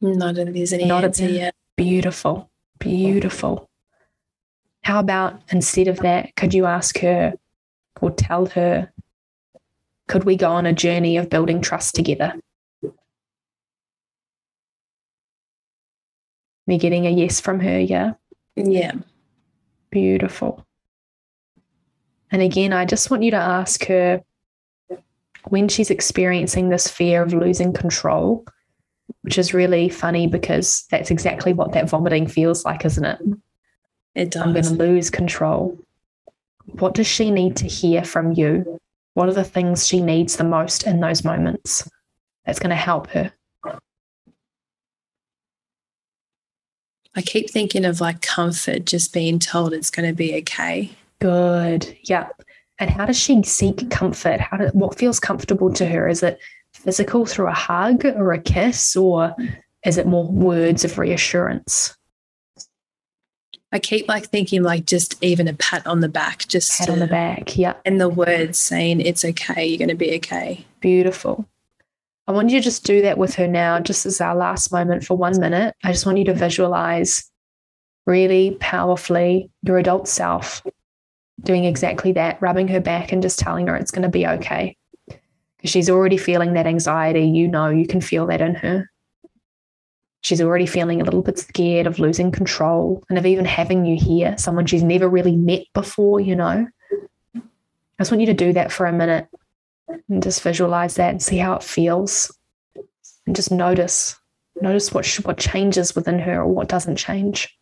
Not 0.00 0.36
that 0.36 0.54
there's 0.54 0.72
any 0.72 0.86
Not 0.86 1.04
answer 1.04 1.28
yet. 1.28 1.54
Beautiful. 1.76 2.50
Beautiful. 2.78 3.68
How 4.82 4.98
about 4.98 5.42
instead 5.50 5.86
of 5.86 5.98
that, 5.98 6.34
could 6.34 6.54
you 6.54 6.64
ask 6.64 6.98
her 7.00 7.34
or 8.00 8.10
tell 8.10 8.46
her, 8.46 8.90
could 10.08 10.24
we 10.24 10.34
go 10.34 10.50
on 10.50 10.64
a 10.64 10.72
journey 10.72 11.18
of 11.18 11.28
building 11.28 11.60
trust 11.60 11.94
together? 11.94 12.40
Me 16.66 16.78
getting 16.78 17.06
a 17.06 17.10
yes 17.10 17.38
from 17.38 17.60
her, 17.60 17.78
yeah. 17.78 18.14
Yeah. 18.56 18.92
Beautiful. 19.90 20.66
And 22.30 22.40
again, 22.40 22.72
I 22.72 22.86
just 22.86 23.10
want 23.10 23.24
you 23.24 23.32
to 23.32 23.36
ask 23.36 23.84
her 23.84 24.22
when 25.48 25.68
she's 25.68 25.90
experiencing 25.90 26.68
this 26.68 26.88
fear 26.88 27.22
of 27.22 27.34
losing 27.34 27.72
control, 27.72 28.44
which 29.22 29.38
is 29.38 29.54
really 29.54 29.88
funny 29.88 30.26
because 30.26 30.84
that's 30.90 31.10
exactly 31.10 31.52
what 31.52 31.72
that 31.72 31.88
vomiting 31.88 32.26
feels 32.26 32.64
like, 32.64 32.84
isn't 32.84 33.04
it? 33.04 33.20
It 34.14 34.30
does. 34.30 34.42
I'm 34.42 34.52
going 34.52 34.64
to 34.64 34.70
lose 34.74 35.10
control. 35.10 35.78
What 36.78 36.94
does 36.94 37.06
she 37.06 37.30
need 37.30 37.56
to 37.56 37.66
hear 37.66 38.04
from 38.04 38.32
you? 38.32 38.78
What 39.14 39.28
are 39.28 39.34
the 39.34 39.44
things 39.44 39.86
she 39.86 40.00
needs 40.00 40.36
the 40.36 40.44
most 40.44 40.84
in 40.86 41.00
those 41.00 41.24
moments 41.24 41.88
that's 42.46 42.58
going 42.58 42.70
to 42.70 42.76
help 42.76 43.08
her? 43.08 43.32
I 47.14 47.20
keep 47.20 47.50
thinking 47.50 47.84
of 47.84 48.00
like 48.00 48.22
comfort, 48.22 48.86
just 48.86 49.12
being 49.12 49.38
told 49.38 49.74
it's 49.74 49.90
going 49.90 50.08
to 50.08 50.14
be 50.14 50.34
okay. 50.38 50.92
Good. 51.18 51.96
Yeah. 52.04 52.28
And 52.78 52.90
how 52.90 53.06
does 53.06 53.18
she 53.18 53.42
seek 53.42 53.90
comfort? 53.90 54.40
How 54.40 54.56
do, 54.56 54.66
what 54.72 54.98
feels 54.98 55.20
comfortable 55.20 55.72
to 55.74 55.86
her? 55.86 56.08
Is 56.08 56.22
it 56.22 56.38
physical 56.72 57.26
through 57.26 57.48
a 57.48 57.52
hug 57.52 58.04
or 58.04 58.32
a 58.32 58.40
kiss, 58.40 58.96
or 58.96 59.34
is 59.84 59.98
it 59.98 60.06
more 60.06 60.26
words 60.26 60.84
of 60.84 60.98
reassurance? 60.98 61.96
I 63.72 63.78
keep 63.78 64.06
like 64.06 64.26
thinking 64.26 64.62
like 64.62 64.84
just 64.84 65.22
even 65.22 65.48
a 65.48 65.54
pat 65.54 65.86
on 65.86 66.00
the 66.00 66.08
back, 66.08 66.46
just 66.46 66.78
Pat 66.78 66.90
on 66.90 66.98
the 66.98 67.06
back. 67.06 67.56
Yeah. 67.56 67.74
and 67.86 68.00
the 68.00 68.08
words 68.08 68.58
saying 68.58 69.00
it's 69.00 69.24
okay, 69.24 69.66
you're 69.66 69.78
going 69.78 69.88
to 69.88 69.94
be 69.94 70.14
okay. 70.16 70.66
Beautiful. 70.80 71.48
I 72.28 72.32
want 72.32 72.50
you 72.50 72.58
to 72.60 72.64
just 72.64 72.84
do 72.84 73.02
that 73.02 73.18
with 73.18 73.34
her 73.36 73.48
now, 73.48 73.80
just 73.80 74.04
as 74.06 74.20
our 74.20 74.36
last 74.36 74.72
moment 74.72 75.04
for 75.04 75.16
one 75.16 75.40
minute. 75.40 75.74
I 75.82 75.90
just 75.90 76.04
want 76.04 76.18
you 76.18 76.24
to 76.26 76.34
visualize 76.34 77.30
really 78.06 78.56
powerfully 78.60 79.50
your 79.62 79.78
adult 79.78 80.06
self 80.06 80.62
doing 81.44 81.64
exactly 81.64 82.12
that, 82.12 82.40
rubbing 82.40 82.68
her 82.68 82.80
back 82.80 83.12
and 83.12 83.22
just 83.22 83.38
telling 83.38 83.66
her 83.66 83.76
it's 83.76 83.90
going 83.90 84.02
to 84.02 84.08
be 84.08 84.26
okay. 84.26 84.76
Because 85.06 85.70
she's 85.70 85.90
already 85.90 86.16
feeling 86.16 86.54
that 86.54 86.66
anxiety. 86.66 87.24
You 87.24 87.48
know, 87.48 87.68
you 87.68 87.86
can 87.86 88.00
feel 88.00 88.26
that 88.26 88.40
in 88.40 88.54
her. 88.56 88.90
She's 90.22 90.40
already 90.40 90.66
feeling 90.66 91.00
a 91.00 91.04
little 91.04 91.22
bit 91.22 91.38
scared 91.38 91.86
of 91.86 91.98
losing 91.98 92.30
control 92.30 93.02
and 93.08 93.18
of 93.18 93.26
even 93.26 93.44
having 93.44 93.84
you 93.84 93.96
here, 93.96 94.36
someone 94.38 94.66
she's 94.66 94.84
never 94.84 95.08
really 95.08 95.34
met 95.34 95.64
before, 95.74 96.20
you 96.20 96.36
know. 96.36 96.68
I 97.34 97.40
just 97.98 98.12
want 98.12 98.20
you 98.20 98.26
to 98.26 98.34
do 98.34 98.52
that 98.52 98.70
for 98.70 98.86
a 98.86 98.92
minute 98.92 99.26
and 100.08 100.22
just 100.22 100.42
visualize 100.42 100.94
that 100.94 101.10
and 101.10 101.22
see 101.22 101.38
how 101.38 101.54
it 101.54 101.62
feels 101.62 102.36
and 103.26 103.36
just 103.36 103.50
notice 103.50 104.16
notice 104.60 104.92
what 104.92 105.06
what 105.24 105.38
changes 105.38 105.94
within 105.94 106.18
her 106.18 106.40
or 106.40 106.46
what 106.46 106.68
doesn't 106.68 106.96
change 106.96 107.58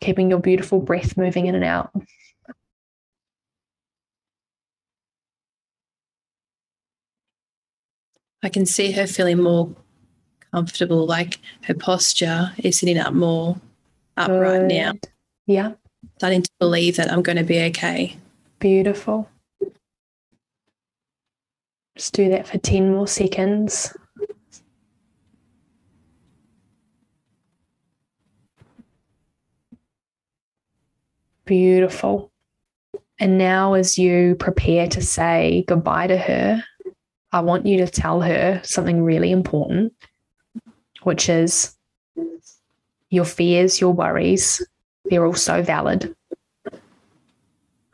keeping 0.00 0.30
your 0.30 0.40
beautiful 0.40 0.80
breath 0.80 1.16
moving 1.16 1.46
in 1.46 1.54
and 1.54 1.64
out. 1.64 1.90
I 8.42 8.48
can 8.48 8.66
see 8.66 8.92
her 8.92 9.06
feeling 9.06 9.42
more 9.42 9.74
comfortable, 10.52 11.06
like 11.06 11.38
her 11.62 11.74
posture 11.74 12.52
is 12.58 12.78
sitting 12.78 12.98
up 12.98 13.12
more 13.12 13.60
upright 14.16 14.62
now, 14.62 14.92
yeah. 15.46 15.72
Starting 16.18 16.42
to 16.42 16.50
believe 16.60 16.96
that 16.96 17.10
I'm 17.10 17.22
going 17.22 17.38
to 17.38 17.44
be 17.44 17.60
okay. 17.66 18.16
beautiful. 18.60 19.28
Just 21.96 22.14
do 22.14 22.28
that 22.28 22.46
for 22.46 22.58
10 22.58 22.92
more 22.92 23.08
seconds 23.08 23.96
Beautiful. 31.48 32.30
And 33.18 33.38
now, 33.38 33.72
as 33.72 33.96
you 33.96 34.34
prepare 34.34 34.86
to 34.88 35.00
say 35.00 35.64
goodbye 35.66 36.06
to 36.08 36.18
her, 36.18 36.62
I 37.32 37.40
want 37.40 37.64
you 37.64 37.78
to 37.78 37.86
tell 37.86 38.20
her 38.20 38.60
something 38.62 39.02
really 39.02 39.30
important, 39.30 39.94
which 41.04 41.30
is 41.30 41.74
your 43.08 43.24
fears, 43.24 43.80
your 43.80 43.94
worries, 43.94 44.62
they're 45.06 45.24
all 45.24 45.32
so 45.32 45.62
valid. 45.62 46.14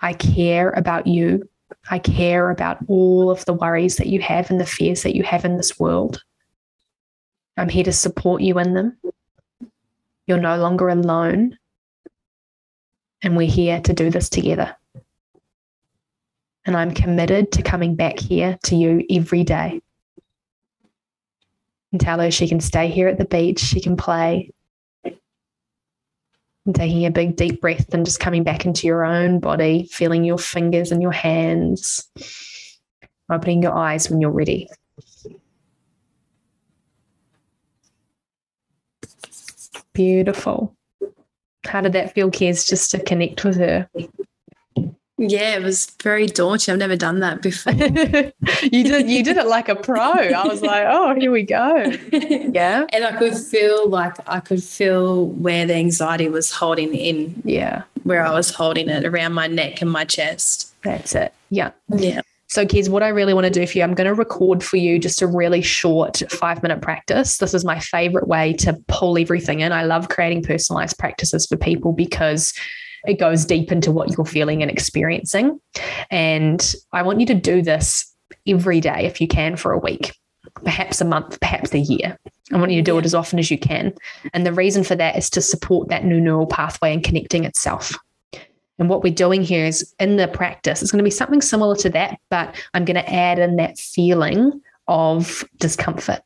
I 0.01 0.15
care 0.15 0.71
about 0.71 1.07
you. 1.07 1.49
I 1.89 2.01
care 2.01 2.51
about 2.51 2.79
all 2.89 3.31
of 3.31 3.45
the 3.45 3.55
worries 3.55 3.99
that 3.99 4.09
you 4.09 4.21
have 4.21 4.51
and 4.51 4.61
the 4.61 4.67
fears 4.67 5.05
that 5.05 5.15
you 5.15 5.23
have 5.23 5.45
in 5.45 5.59
this 5.59 5.79
world. 5.79 6.25
I'm 7.57 7.69
here 7.69 7.85
to 7.85 7.93
support 7.93 8.43
you 8.43 8.59
in 8.59 8.75
them. 8.75 8.99
You're 10.27 10.41
no 10.41 10.59
longer 10.59 10.89
alone 10.89 11.57
and 13.25 13.37
we're 13.37 13.51
here 13.51 13.81
to 13.81 13.93
do 13.95 14.11
this 14.11 14.29
together. 14.29 14.77
And 16.67 16.77
I'm 16.77 16.93
committed 16.93 17.53
to 17.53 17.63
coming 17.63 17.97
back 17.97 18.19
here 18.19 18.59
to 18.65 18.77
you 18.77 19.05
every 19.11 19.43
day. 19.45 19.81
And 21.91 22.01
tell 22.01 22.21
her 22.21 22.31
she 22.31 22.49
can 22.49 22.61
stay 22.61 22.89
here 22.89 23.09
at 23.09 23.19
the 23.19 23.25
beach, 23.25 23.61
she 23.61 23.81
can 23.81 23.97
play. 23.97 24.51
And 26.67 26.75
taking 26.75 27.07
a 27.07 27.11
big 27.11 27.37
deep 27.37 27.61
breath 27.61 27.93
and 27.93 28.05
just 28.05 28.21
coming 28.21 28.43
back 28.43 28.65
into 28.67 28.87
your 28.87 29.05
own 29.05 29.41
body, 29.41 29.89
feeling 29.91 30.25
your 30.25 30.39
fingers 30.39 30.93
and 30.93 31.03
your 31.03 31.13
hands, 31.13 32.11
opening 33.31 33.63
your 33.63 33.75
eyes 33.75 34.11
when 34.11 34.21
you're 34.21 34.31
ready. 34.31 34.69
Beautiful. 39.93 40.75
How 41.67 41.81
did 41.81 41.93
that 41.93 42.15
feel, 42.15 42.31
Kez, 42.31 42.69
just 42.69 42.91
to 42.93 42.99
connect 43.03 43.45
with 43.45 43.57
her? 43.57 43.89
Yeah, 45.17 45.55
it 45.57 45.63
was 45.63 45.87
very 46.03 46.27
daunting. 46.27 46.73
I've 46.73 46.79
never 46.79 46.97
done 46.97 47.21
that 47.21 47.41
before. 47.41 47.73
you 48.63 48.83
did 48.83 49.09
you 49.09 49.23
did 49.23 49.37
it 49.37 49.47
like 49.47 49.69
a 49.69 49.77
pro. 49.77 50.01
I 50.01 50.45
was 50.47 50.61
like, 50.61 50.85
oh, 50.89 51.15
here 51.15 51.31
we 51.31 51.43
go. 51.45 51.93
Yeah. 52.13 52.87
And 52.93 53.05
I 53.05 53.17
could 53.17 53.37
feel 53.37 53.89
like 53.89 54.15
I 54.29 54.41
could 54.41 54.63
feel 54.63 55.27
where 55.27 55.67
the 55.67 55.75
anxiety 55.75 56.29
was 56.29 56.51
holding 56.51 56.95
in, 56.95 57.41
Yeah. 57.45 57.83
where 58.03 58.27
I 58.27 58.33
was 58.33 58.51
holding 58.51 58.89
it 58.89 59.05
around 59.05 59.35
my 59.35 59.47
neck 59.47 59.81
and 59.83 59.91
my 59.91 60.05
chest. 60.05 60.75
That's 60.83 61.15
it. 61.15 61.33
Yeah. 61.51 61.71
Yeah. 61.97 62.21
So, 62.55 62.65
Kez, 62.65 62.89
what 62.89 63.03
I 63.03 63.09
really 63.09 63.35
want 63.35 63.47
to 63.47 63.51
do 63.51 63.67
for 63.67 63.79
you, 63.79 63.83
I'm 63.83 63.95
going 63.95 64.07
to 64.07 64.15
record 64.15 64.63
for 64.63 64.77
you 64.77 65.01
just 65.01 65.21
a 65.21 65.27
really 65.27 65.61
short 65.61 66.23
five 66.31 66.63
minute 66.63 66.83
practice. 66.83 67.39
This 67.39 67.53
is 67.53 67.65
my 67.65 67.81
favorite 67.81 68.29
way 68.29 68.53
to 68.59 68.79
pull 68.87 69.19
everything 69.19 69.59
in. 69.59 69.73
I 69.73 69.83
love 69.83 70.09
creating 70.09 70.45
personalized 70.45 70.97
practices 70.97 71.47
for 71.49 71.57
people 71.57 71.93
because 71.93 72.55
it 73.09 73.19
goes 73.19 73.45
deep 73.45 73.73
into 73.73 73.91
what 73.91 74.17
you're 74.17 74.25
feeling 74.25 74.63
and 74.63 74.71
experiencing. 74.71 75.59
And 76.13 76.77
I 76.93 77.03
want 77.03 77.19
you 77.19 77.27
to 77.27 77.35
do 77.35 77.61
this 77.61 78.09
every 78.47 78.81
day 78.81 79.05
if 79.05 79.21
you 79.21 79.27
can 79.27 79.57
for 79.57 79.73
a 79.73 79.79
week, 79.81 80.15
perhaps 80.63 81.01
a 81.01 81.05
month, 81.05 81.41
perhaps 81.41 81.75
a 81.75 81.81
year. 81.81 82.17
I 82.53 82.59
want 82.59 82.71
you 82.71 82.79
to 82.81 82.89
do 82.89 82.97
it 82.99 83.05
as 83.05 83.17
often 83.17 83.41
as 83.41 83.51
you 83.51 83.59
can. 83.59 83.93
And 84.33 84.47
the 84.47 84.53
reason 84.53 84.85
for 84.85 84.95
that 84.95 85.19
is 85.19 85.29
to 85.31 85.41
support 85.41 85.89
that 85.89 86.05
new 86.05 86.21
neural 86.21 86.47
pathway 86.47 86.95
and 86.95 87.03
connecting 87.03 87.43
itself. 87.43 87.93
And 88.79 88.89
what 88.89 89.03
we're 89.03 89.15
doing 89.15 89.43
here 89.43 89.65
is 89.65 89.95
in 90.01 90.17
the 90.17 90.27
practice, 90.27 90.83
it's 90.83 90.91
going 90.91 90.99
to 90.99 91.05
be 91.05 91.11
something 91.11 91.41
similar 91.41 91.77
to 91.77 91.91
that, 91.91 92.19
but 92.29 92.57
I'm 92.75 92.85
going 92.85 92.97
to 92.97 93.13
add 93.13 93.39
in 93.39 93.57
that 93.57 93.79
feeling 93.79 94.61
of 94.89 95.45
discomfort. 95.59 96.23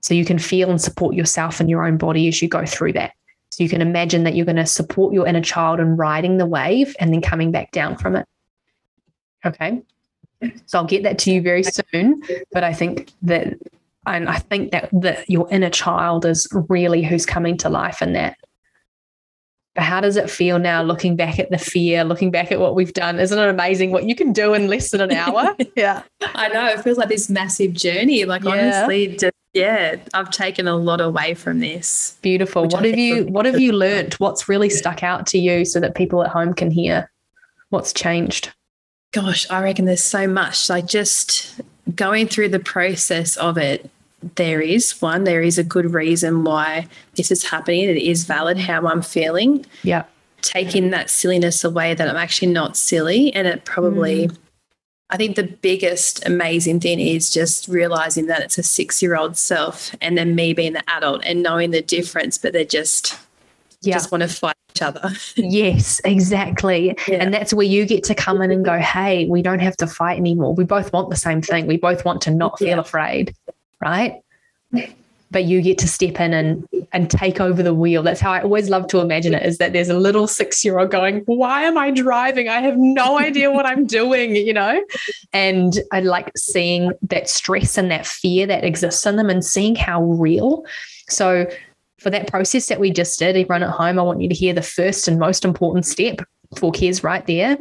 So 0.00 0.14
you 0.14 0.24
can 0.24 0.38
feel 0.38 0.70
and 0.70 0.80
support 0.80 1.14
yourself 1.14 1.60
and 1.60 1.68
your 1.68 1.84
own 1.84 1.98
body 1.98 2.28
as 2.28 2.40
you 2.40 2.48
go 2.48 2.64
through 2.64 2.94
that. 2.94 3.12
So 3.50 3.62
you 3.62 3.68
can 3.68 3.82
imagine 3.82 4.24
that 4.24 4.34
you're 4.34 4.46
going 4.46 4.56
to 4.56 4.66
support 4.66 5.12
your 5.12 5.26
inner 5.26 5.40
child 5.40 5.80
in 5.80 5.96
riding 5.96 6.38
the 6.38 6.46
wave 6.46 6.94
and 7.00 7.12
then 7.12 7.20
coming 7.20 7.50
back 7.50 7.72
down 7.72 7.96
from 7.96 8.16
it. 8.16 8.26
Okay. 9.44 9.82
So 10.66 10.78
I'll 10.78 10.84
get 10.84 11.02
that 11.02 11.18
to 11.20 11.32
you 11.32 11.42
very 11.42 11.64
soon. 11.64 12.22
But 12.52 12.64
I 12.64 12.72
think 12.72 13.12
that 13.22 13.54
and 14.06 14.28
I 14.28 14.38
think 14.38 14.70
that 14.70 14.88
that 14.92 15.28
your 15.28 15.48
inner 15.50 15.70
child 15.70 16.24
is 16.24 16.48
really 16.68 17.02
who's 17.02 17.26
coming 17.26 17.56
to 17.58 17.68
life 17.68 18.00
in 18.00 18.12
that. 18.14 18.38
But 19.74 19.84
how 19.84 20.00
does 20.00 20.16
it 20.16 20.28
feel 20.28 20.58
now 20.58 20.82
looking 20.82 21.14
back 21.14 21.38
at 21.38 21.50
the 21.50 21.58
fear, 21.58 22.02
looking 22.02 22.30
back 22.30 22.50
at 22.50 22.58
what 22.58 22.74
we've 22.74 22.92
done? 22.92 23.20
Isn't 23.20 23.38
it 23.38 23.48
amazing 23.48 23.92
what 23.92 24.04
you 24.04 24.14
can 24.14 24.32
do 24.32 24.54
in 24.54 24.66
less 24.66 24.90
than 24.90 25.00
an 25.00 25.12
hour? 25.12 25.54
yeah. 25.76 26.02
I 26.20 26.48
know. 26.48 26.66
It 26.66 26.80
feels 26.80 26.98
like 26.98 27.08
this 27.08 27.30
massive 27.30 27.74
journey. 27.74 28.24
Like 28.24 28.42
yeah. 28.42 28.50
honestly, 28.50 29.16
just, 29.16 29.34
yeah, 29.54 29.96
I've 30.14 30.30
taken 30.30 30.66
a 30.66 30.76
lot 30.76 31.00
away 31.00 31.34
from 31.34 31.60
this. 31.60 32.18
Beautiful. 32.22 32.64
What 32.66 32.84
have 32.84 32.98
you 32.98 33.24
what 33.26 33.46
have 33.46 33.60
you 33.60 33.72
learned? 33.72 34.14
What's 34.14 34.48
really 34.48 34.70
stuck 34.70 35.02
out 35.02 35.26
to 35.28 35.38
you 35.38 35.64
so 35.64 35.80
that 35.80 35.94
people 35.94 36.22
at 36.24 36.30
home 36.30 36.54
can 36.54 36.70
hear? 36.70 37.10
What's 37.70 37.92
changed? 37.92 38.52
Gosh, 39.12 39.48
I 39.50 39.62
reckon 39.62 39.84
there's 39.84 40.02
so 40.02 40.26
much. 40.26 40.68
Like 40.68 40.86
just 40.86 41.60
going 41.94 42.28
through 42.28 42.48
the 42.50 42.58
process 42.58 43.36
of 43.36 43.56
it 43.56 43.90
there 44.34 44.60
is 44.60 45.00
one, 45.00 45.24
there 45.24 45.42
is 45.42 45.58
a 45.58 45.64
good 45.64 45.92
reason 45.92 46.44
why 46.44 46.86
this 47.14 47.30
is 47.30 47.44
happening. 47.44 47.84
It 47.84 47.96
is 47.96 48.24
valid 48.24 48.58
how 48.58 48.86
I'm 48.86 49.02
feeling. 49.02 49.64
Yeah. 49.82 50.04
Taking 50.42 50.90
that 50.90 51.10
silliness 51.10 51.64
away 51.64 51.94
that 51.94 52.08
I'm 52.08 52.16
actually 52.16 52.52
not 52.52 52.76
silly. 52.76 53.32
And 53.34 53.46
it 53.46 53.64
probably, 53.64 54.28
mm. 54.28 54.36
I 55.10 55.16
think 55.16 55.36
the 55.36 55.44
biggest 55.44 56.24
amazing 56.26 56.80
thing 56.80 57.00
is 57.00 57.30
just 57.30 57.68
realizing 57.68 58.26
that 58.26 58.42
it's 58.42 58.58
a 58.58 58.62
six 58.62 59.00
year 59.02 59.16
old 59.16 59.36
self 59.36 59.94
and 60.00 60.18
then 60.18 60.34
me 60.34 60.52
being 60.52 60.72
the 60.72 60.90
adult 60.90 61.24
and 61.24 61.42
knowing 61.42 61.70
the 61.70 61.82
difference, 61.82 62.38
but 62.38 62.52
they're 62.52 62.64
just, 62.64 63.18
yeah. 63.82 63.94
just 63.94 64.10
want 64.10 64.22
to 64.22 64.28
fight 64.28 64.56
each 64.74 64.82
other. 64.82 65.10
yes, 65.36 66.00
exactly. 66.04 66.96
Yeah. 67.06 67.16
And 67.16 67.32
that's 67.32 67.54
where 67.54 67.66
you 67.66 67.86
get 67.86 68.04
to 68.04 68.14
come 68.14 68.42
in 68.42 68.50
and 68.50 68.64
go, 68.64 68.78
hey, 68.78 69.26
we 69.26 69.42
don't 69.42 69.60
have 69.60 69.76
to 69.78 69.86
fight 69.86 70.18
anymore. 70.18 70.54
We 70.54 70.64
both 70.64 70.92
want 70.92 71.10
the 71.10 71.16
same 71.16 71.40
thing. 71.40 71.66
We 71.66 71.76
both 71.76 72.04
want 72.04 72.20
to 72.22 72.30
not 72.32 72.58
feel 72.58 72.68
yeah. 72.68 72.80
afraid 72.80 73.34
right? 73.80 74.22
But 75.30 75.44
you 75.44 75.60
get 75.60 75.78
to 75.78 75.88
step 75.88 76.20
in 76.20 76.32
and 76.32 76.66
and 76.92 77.10
take 77.10 77.40
over 77.40 77.62
the 77.62 77.74
wheel. 77.74 78.02
That's 78.02 78.20
how 78.20 78.32
I 78.32 78.42
always 78.42 78.70
love 78.70 78.86
to 78.88 79.00
imagine 79.00 79.34
it 79.34 79.44
is 79.44 79.58
that 79.58 79.74
there's 79.74 79.90
a 79.90 79.98
little 79.98 80.26
six 80.26 80.64
year 80.64 80.78
old 80.78 80.90
going, 80.90 81.22
Why 81.26 81.64
am 81.64 81.76
I 81.76 81.90
driving? 81.90 82.48
I 82.48 82.60
have 82.62 82.76
no 82.78 83.18
idea 83.18 83.50
what 83.50 83.66
I'm 83.66 83.86
doing, 83.86 84.34
you 84.36 84.54
know? 84.54 84.82
And 85.32 85.78
I 85.92 86.00
like 86.00 86.30
seeing 86.36 86.92
that 87.02 87.28
stress 87.28 87.76
and 87.76 87.90
that 87.90 88.06
fear 88.06 88.46
that 88.46 88.64
exists 88.64 89.04
in 89.04 89.16
them 89.16 89.28
and 89.28 89.44
seeing 89.44 89.76
how 89.76 90.02
real. 90.02 90.64
So 91.08 91.46
for 91.98 92.10
that 92.10 92.28
process 92.28 92.68
that 92.68 92.80
we 92.80 92.90
just 92.90 93.18
did, 93.18 93.36
everyone 93.36 93.62
at 93.62 93.70
home, 93.70 93.98
I 93.98 94.02
want 94.02 94.22
you 94.22 94.28
to 94.28 94.34
hear 94.34 94.54
the 94.54 94.62
first 94.62 95.08
and 95.08 95.18
most 95.18 95.44
important 95.44 95.84
step 95.84 96.20
for 96.56 96.72
Kez 96.72 97.02
right 97.02 97.26
there 97.26 97.58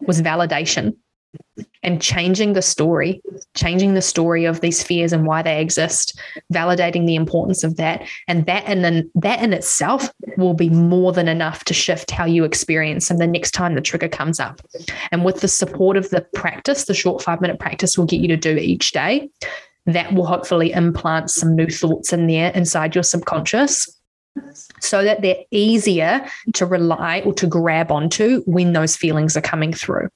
was 0.00 0.20
validation 0.20 0.96
and 1.82 2.02
changing 2.02 2.52
the 2.52 2.62
story, 2.62 3.22
changing 3.54 3.94
the 3.94 4.02
story 4.02 4.44
of 4.44 4.60
these 4.60 4.82
fears 4.82 5.12
and 5.12 5.24
why 5.24 5.40
they 5.40 5.60
exist, 5.60 6.18
validating 6.52 7.06
the 7.06 7.14
importance 7.14 7.62
of 7.62 7.76
that, 7.76 8.06
and 8.26 8.44
that 8.46 8.64
and 8.66 8.84
then 8.84 9.08
that 9.14 9.40
in 9.40 9.52
itself 9.52 10.10
will 10.36 10.52
be 10.52 10.68
more 10.68 11.12
than 11.12 11.28
enough 11.28 11.64
to 11.64 11.72
shift 11.72 12.10
how 12.10 12.24
you 12.24 12.44
experience 12.44 13.08
them 13.08 13.18
the 13.18 13.26
next 13.26 13.52
time 13.52 13.74
the 13.74 13.80
trigger 13.80 14.08
comes 14.08 14.40
up. 14.40 14.60
And 15.12 15.24
with 15.24 15.40
the 15.40 15.48
support 15.48 15.96
of 15.96 16.10
the 16.10 16.26
practice, 16.34 16.84
the 16.84 16.94
short 16.94 17.22
five 17.22 17.40
minute 17.40 17.60
practice 17.60 17.96
will 17.96 18.06
get 18.06 18.20
you 18.20 18.28
to 18.28 18.36
do 18.36 18.56
each 18.56 18.90
day. 18.90 19.30
That 19.86 20.12
will 20.12 20.26
hopefully 20.26 20.72
implant 20.72 21.30
some 21.30 21.54
new 21.54 21.68
thoughts 21.68 22.12
in 22.12 22.26
there 22.26 22.50
inside 22.50 22.96
your 22.96 23.04
subconscious 23.04 23.88
so 24.80 25.04
that 25.04 25.22
they're 25.22 25.44
easier 25.52 26.26
to 26.54 26.66
rely 26.66 27.22
or 27.24 27.32
to 27.34 27.46
grab 27.46 27.92
onto 27.92 28.42
when 28.42 28.72
those 28.72 28.96
feelings 28.96 29.36
are 29.36 29.40
coming 29.42 29.72
through 29.72 30.08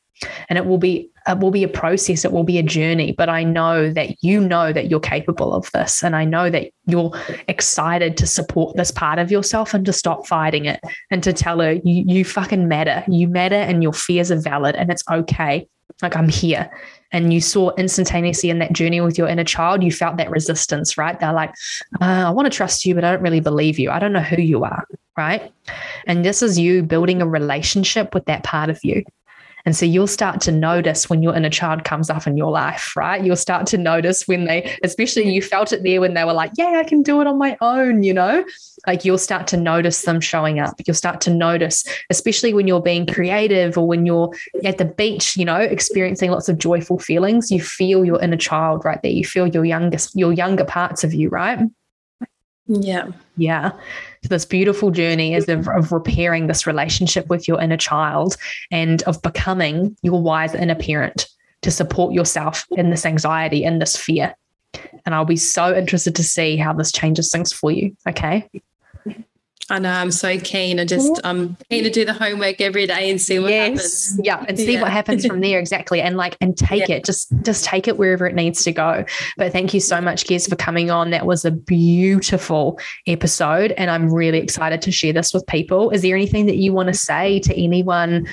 and 0.49 0.59
it 0.59 0.67
will 0.67 0.79
be 0.79 1.11
it 1.29 1.39
will 1.39 1.51
be 1.51 1.63
a 1.63 1.69
process 1.69 2.25
it 2.25 2.33
will 2.33 2.45
be 2.45 2.59
a 2.59 2.63
journey 2.63 3.13
but 3.13 3.29
i 3.29 3.43
know 3.43 3.91
that 3.91 4.23
you 4.23 4.41
know 4.41 4.73
that 4.73 4.91
you're 4.91 5.01
capable 5.01 5.53
of 5.53 5.71
this 5.73 6.03
and 6.03 6.17
i 6.17 6.25
know 6.25 6.51
that 6.51 6.71
you're 6.87 7.13
excited 7.49 8.17
to 8.17 8.27
support 8.27 8.77
this 8.77 8.91
part 8.91 9.19
of 9.19 9.31
yourself 9.31 9.75
and 9.75 9.87
to 9.87 9.93
stop 9.93 10.27
fighting 10.27 10.67
it 10.67 10.81
and 11.11 11.23
to 11.23 11.33
tell 11.33 11.61
her 11.61 11.73
you, 11.73 12.05
you 12.07 12.25
fucking 12.25 12.69
matter. 12.69 13.05
You 13.09 13.29
matter 13.29 13.55
and 13.55 13.83
your 13.83 13.93
fears 13.93 14.31
are 14.31 14.41
valid 14.41 14.75
and 14.77 14.91
it's 14.91 15.05
okay. 15.11 15.69
Like 16.03 16.17
i'm 16.17 16.29
here. 16.29 16.71
And 17.13 17.33
you 17.33 17.41
saw 17.41 17.73
instantaneously 17.75 18.51
in 18.51 18.61
that 18.61 18.73
journey 18.73 19.01
with 19.01 19.19
your 19.19 19.29
inner 19.29 19.45
child 19.45 19.83
you 19.83 19.93
felt 19.93 20.17
that 20.17 20.31
resistance 20.31 20.97
right? 20.97 21.19
They're 21.19 21.33
like 21.33 21.51
uh, 22.01 22.25
i 22.27 22.31
want 22.31 22.47
to 22.47 22.57
trust 22.57 22.85
you 22.85 22.95
but 22.95 23.05
i 23.05 23.13
don't 23.13 23.23
really 23.23 23.41
believe 23.41 23.79
you. 23.79 23.91
I 23.91 23.99
don't 23.99 24.13
know 24.13 24.21
who 24.21 24.41
you 24.41 24.65
are 24.65 24.87
right? 25.17 25.53
And 26.07 26.25
this 26.25 26.41
is 26.41 26.59
you 26.59 26.83
building 26.83 27.21
a 27.21 27.27
relationship 27.27 28.15
with 28.15 28.25
that 28.25 28.43
part 28.43 28.71
of 28.71 28.83
you 28.83 29.05
and 29.65 29.77
so 29.77 29.87
you'll 29.87 30.07
start 30.07 30.41
to 30.43 30.53
notice 30.53 31.11
when 31.11 31.23
your 31.23 31.35
inner 31.35 31.51
child 31.51 31.85
comes 31.85 32.11
up 32.11 32.27
in 32.27 32.37
your 32.37 32.51
life, 32.51 32.97
right? 32.97 33.23
You'll 33.23 33.37
start 33.37 33.67
to 33.69 33.79
notice 33.79 34.27
when 34.27 34.45
they, 34.45 34.77
especially 34.83 35.33
you 35.33 35.43
felt 35.43 35.73
it 35.73 35.83
there 35.83 36.01
when 36.01 36.15
they 36.15 36.25
were 36.25 36.33
like, 36.33 36.53
yeah, 36.57 36.81
I 36.81 36.85
can 36.85 37.03
do 37.03 37.21
it 37.21 37.27
on 37.27 37.39
my 37.39 37.57
own, 37.61 38.03
you 38.03 38.15
know? 38.15 38.45
Like 38.87 39.05
you'll 39.05 39.19
start 39.19 39.47
to 39.49 39.57
notice 39.57 40.03
them 40.03 40.21
showing 40.21 40.59
up. 40.59 40.75
You'll 40.87 40.95
start 40.95 41.21
to 41.23 41.31
notice, 41.31 41.85
especially 42.09 42.55
when 42.55 42.67
you're 42.67 42.83
being 42.83 43.07
creative 43.07 43.77
or 43.77 43.87
when 43.87 44.07
you're 44.07 44.33
at 44.65 44.79
the 44.79 44.87
beach, 44.87 45.37
you 45.37 45.45
know, 45.45 45.57
experiencing 45.57 46.31
lots 46.31 46.49
of 46.49 46.59
joyful 46.59 46.99
feelings, 46.99 47.51
you 47.51 47.61
feel 47.61 48.05
your 48.05 48.21
inner 48.21 48.37
child 48.37 48.85
right 48.85 49.01
there. 49.03 49.13
You 49.13 49.25
feel 49.25 49.47
your 49.47 49.65
youngest, 49.65 50.17
your 50.17 50.33
younger 50.33 50.65
parts 50.65 51.05
of 51.05 51.13
you, 51.13 51.29
right? 51.29 51.59
Yeah. 52.67 53.09
Yeah. 53.41 53.71
So 54.23 54.29
this 54.29 54.45
beautiful 54.45 54.91
journey 54.91 55.35
is 55.35 55.49
of, 55.49 55.67
of 55.67 55.93
repairing 55.93 56.47
this 56.47 56.67
relationship 56.67 57.29
with 57.29 57.49
your 57.49 57.59
inner 57.59 57.79
child 57.79 58.37
and 58.71 59.03
of 59.05 59.23
becoming 59.23 59.97
your 60.03 60.21
wise 60.21 60.55
inner 60.55 60.75
parent 60.75 61.27
to 61.63 61.71
support 61.71 62.13
yourself 62.13 62.67
in 62.73 62.91
this 62.91 63.07
anxiety 63.07 63.65
and 63.65 63.81
this 63.81 63.97
fear. 63.97 64.35
And 65.07 65.15
I'll 65.15 65.25
be 65.25 65.37
so 65.37 65.75
interested 65.75 66.15
to 66.17 66.23
see 66.23 66.59
how 66.59 66.75
this 66.75 66.93
changes 66.93 67.31
things 67.31 67.51
for 67.51 67.71
you. 67.71 67.97
Okay. 68.07 68.47
I 69.71 69.79
know 69.79 69.93
I'm 69.93 70.11
so 70.11 70.37
keen. 70.37 70.81
I 70.81 70.85
just 70.85 71.21
I'm 71.23 71.57
keen 71.71 71.85
to 71.85 71.91
do 71.91 72.05
the 72.05 72.13
homework 72.13 72.61
every 72.61 72.89
day 72.89 73.09
and 73.09 73.21
see 73.21 73.39
what 73.39 73.51
yes. 73.51 73.69
happens. 73.69 74.21
Yeah, 74.25 74.45
and 74.49 74.59
see 74.59 74.75
yeah. 74.75 74.83
what 74.83 74.91
happens 74.91 75.25
from 75.25 75.41
there 75.41 75.61
exactly. 75.61 76.01
And 76.01 76.17
like 76.17 76.37
and 76.41 76.59
take 76.59 76.89
yeah. 76.89 76.97
it. 76.97 77.05
Just 77.05 77.33
just 77.43 77.65
take 77.65 77.87
it 77.87 77.97
wherever 77.97 78.27
it 78.27 78.35
needs 78.35 78.65
to 78.65 78.73
go. 78.73 79.05
But 79.37 79.53
thank 79.53 79.73
you 79.73 79.79
so 79.79 80.01
much, 80.01 80.25
Kez, 80.25 80.49
for 80.49 80.57
coming 80.57 80.91
on. 80.91 81.11
That 81.11 81.25
was 81.25 81.45
a 81.45 81.53
beautiful 81.53 82.81
episode. 83.07 83.71
And 83.73 83.91
I'm 83.91 84.13
really 84.13 84.39
excited 84.39 84.83
to 84.83 84.91
share 84.91 85.13
this 85.13 85.33
with 85.33 85.47
people. 85.47 85.91
Is 85.91 86.03
there 86.03 86.17
anything 86.17 86.47
that 86.47 86.57
you 86.57 86.73
want 86.73 86.89
to 86.89 86.95
say 86.95 87.39
to 87.41 87.55
anyone? 87.55 88.27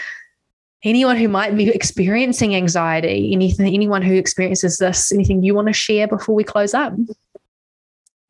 Anyone 0.84 1.18
who 1.18 1.28
might 1.28 1.56
be 1.58 1.70
experiencing 1.70 2.56
anxiety, 2.56 3.32
anything, 3.34 3.74
anyone 3.74 4.04
who 4.04 4.14
experiences 4.14 4.78
this, 4.78 5.12
anything 5.12 5.44
you 5.44 5.56
want 5.56 5.68
to 5.68 5.74
share 5.74 6.08
before 6.08 6.36
we 6.36 6.44
close 6.44 6.74
up? 6.74 6.94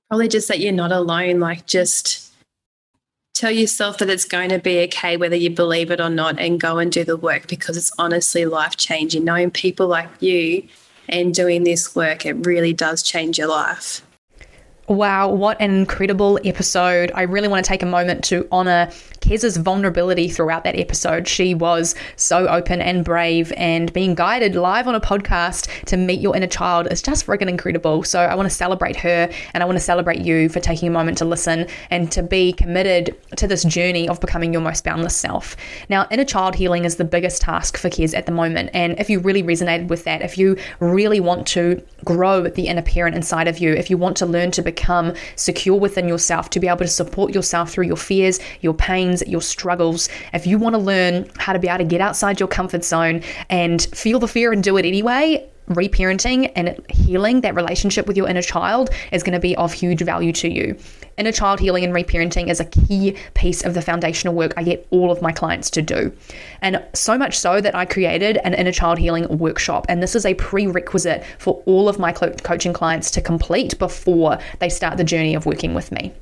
Probably 0.10 0.30
just 0.30 0.48
that 0.48 0.60
you're 0.60 0.72
not 0.72 0.94
alone. 0.94 1.42
Like 1.42 1.66
just 1.68 2.27
tell 3.38 3.52
yourself 3.52 4.00
that 4.00 4.10
it's 4.10 4.26
going 4.26 4.50
to 4.50 4.58
be 4.58 4.80
okay 4.80 5.16
whether 5.16 5.36
you 5.36 5.50
believe 5.50 5.92
it 5.92 6.02
or 6.02 6.10
not 6.10 6.40
and 6.40 6.60
go 6.60 6.80
and 6.80 6.92
do 6.92 7.04
the 7.04 7.18
work 7.18 7.48
because 7.48 7.78
it's 7.78 7.92
honestly 8.00 8.46
life 8.46 8.76
changing 8.78 9.24
knowing 9.24 9.52
people 9.52 9.88
like 9.88 10.10
you 10.20 10.68
and 11.08 11.34
doing 11.34 11.64
this 11.64 11.96
work 11.96 12.26
it 12.26 12.34
really 12.46 12.74
does 12.74 13.04
change 13.04 13.38
your 13.38 13.48
life 13.48 14.02
Wow, 14.88 15.28
what 15.28 15.60
an 15.60 15.72
incredible 15.72 16.40
episode. 16.46 17.12
I 17.14 17.24
really 17.24 17.50
want 17.50 17.66
to 17.66 17.68
take 17.68 17.84
a 17.84 17.86
moment 17.86 18.24
to 18.26 18.48
honor 18.54 18.90
Kez's 19.28 19.58
vulnerability 19.58 20.30
throughout 20.30 20.64
that 20.64 20.80
episode. 20.80 21.28
She 21.28 21.54
was 21.54 21.96
so 22.16 22.48
open 22.48 22.82
and 22.82 23.04
brave, 23.04 23.52
and 23.58 23.92
being 23.92 24.16
guided 24.16 24.56
live 24.56 24.88
on 24.88 24.96
a 24.96 25.02
podcast 25.02 25.68
to 25.88 25.98
meet 25.98 26.22
your 26.22 26.34
inner 26.34 26.48
child 26.48 26.88
is 26.92 27.02
just 27.02 27.26
friggin' 27.26 27.50
incredible. 27.50 28.04
So 28.04 28.22
I 28.22 28.36
want 28.36 28.50
to 28.50 28.56
celebrate 28.56 28.96
her 28.98 29.30
and 29.54 29.62
I 29.62 29.66
want 29.66 29.78
to 29.78 29.84
celebrate 29.84 30.22
you 30.22 30.48
for 30.48 30.62
taking 30.62 30.88
a 30.88 30.92
moment 30.92 31.18
to 31.18 31.26
listen 31.26 31.68
and 31.90 32.10
to 32.14 32.24
be 32.24 32.54
committed 32.54 33.18
to 33.36 33.48
this 33.48 33.66
journey 33.66 34.08
of 34.08 34.22
becoming 34.22 34.54
your 34.54 34.62
most 34.62 34.86
boundless 34.86 35.18
self. 35.18 35.58
Now, 35.90 36.08
inner 36.10 36.24
child 36.24 36.56
healing 36.56 36.86
is 36.86 36.96
the 36.96 37.04
biggest 37.04 37.42
task 37.42 37.78
for 37.78 37.90
Kez 37.90 38.16
at 38.16 38.28
the 38.28 38.32
moment. 38.32 38.70
And 38.74 38.98
if 38.98 39.10
you 39.10 39.20
really 39.20 39.44
resonated 39.44 39.90
with 39.90 40.06
that, 40.06 40.22
if 40.22 40.38
you 40.38 40.56
really 40.80 41.20
want 41.20 41.46
to 41.48 41.84
grow 42.06 42.44
the 42.44 42.68
inner 42.68 42.82
parent 42.82 43.16
inside 43.16 43.50
of 43.50 43.60
you, 43.60 43.74
if 43.74 43.90
you 43.90 43.98
want 43.98 44.16
to 44.18 44.26
learn 44.26 44.52
to 44.52 44.62
become 44.62 45.14
secure 45.36 45.78
within 45.78 46.08
yourself, 46.08 46.50
to 46.52 46.62
be 46.62 46.68
able 46.68 46.78
to 46.78 46.88
support 46.88 47.34
yourself 47.34 47.72
through 47.72 47.88
your 47.88 47.98
fears, 47.98 48.40
your 48.62 48.74
pains, 48.74 49.17
your 49.28 49.42
struggles, 49.42 50.10
if 50.34 50.46
you 50.46 50.58
want 50.58 50.74
to 50.74 50.80
learn 50.80 51.30
how 51.38 51.54
to 51.54 51.60
be 51.60 51.68
able 51.68 51.80
to 51.80 51.84
get 51.86 52.02
outside 52.02 52.40
your 52.40 52.50
comfort 52.50 52.84
zone 52.84 53.24
and 53.50 53.82
feel 53.94 54.20
the 54.20 54.28
fear 54.28 54.52
and 54.52 54.64
do 54.64 54.78
it 54.78 54.86
anyway, 54.86 55.50
reparenting 55.70 56.52
and 56.56 56.80
healing 56.90 57.42
that 57.42 57.56
relationship 57.56 58.08
with 58.08 58.16
your 58.16 58.28
inner 58.28 58.42
child 58.42 58.90
is 59.12 59.24
going 59.24 59.34
to 59.34 59.40
be 59.40 59.56
of 59.58 59.74
huge 59.74 60.02
value 60.02 60.32
to 60.32 60.50
you. 60.50 60.78
Inner 61.18 61.32
child 61.32 61.60
healing 61.60 61.84
and 61.84 61.94
reparenting 61.94 62.48
is 62.50 62.60
a 62.60 62.66
key 62.66 63.18
piece 63.34 63.66
of 63.66 63.74
the 63.74 63.82
foundational 63.82 64.34
work 64.34 64.54
I 64.56 64.64
get 64.64 64.88
all 64.92 65.12
of 65.12 65.22
my 65.22 65.32
clients 65.32 65.70
to 65.72 65.82
do. 65.82 66.14
And 66.62 66.84
so 66.94 67.18
much 67.18 67.38
so 67.38 67.60
that 67.60 67.76
I 67.76 67.86
created 67.86 68.38
an 68.44 68.54
inner 68.54 68.72
child 68.72 68.98
healing 68.98 69.28
workshop. 69.38 69.86
And 69.90 70.02
this 70.02 70.16
is 70.16 70.26
a 70.26 70.36
prerequisite 70.36 71.26
for 71.40 71.62
all 71.66 71.90
of 71.90 72.00
my 72.00 72.12
coaching 72.12 72.74
clients 72.74 73.12
to 73.12 73.22
complete 73.22 73.78
before 73.80 74.38
they 74.60 74.70
start 74.70 74.98
the 74.98 75.04
journey 75.04 75.36
of 75.36 75.46
working 75.46 75.74
with 75.74 75.92
me. 75.92 76.14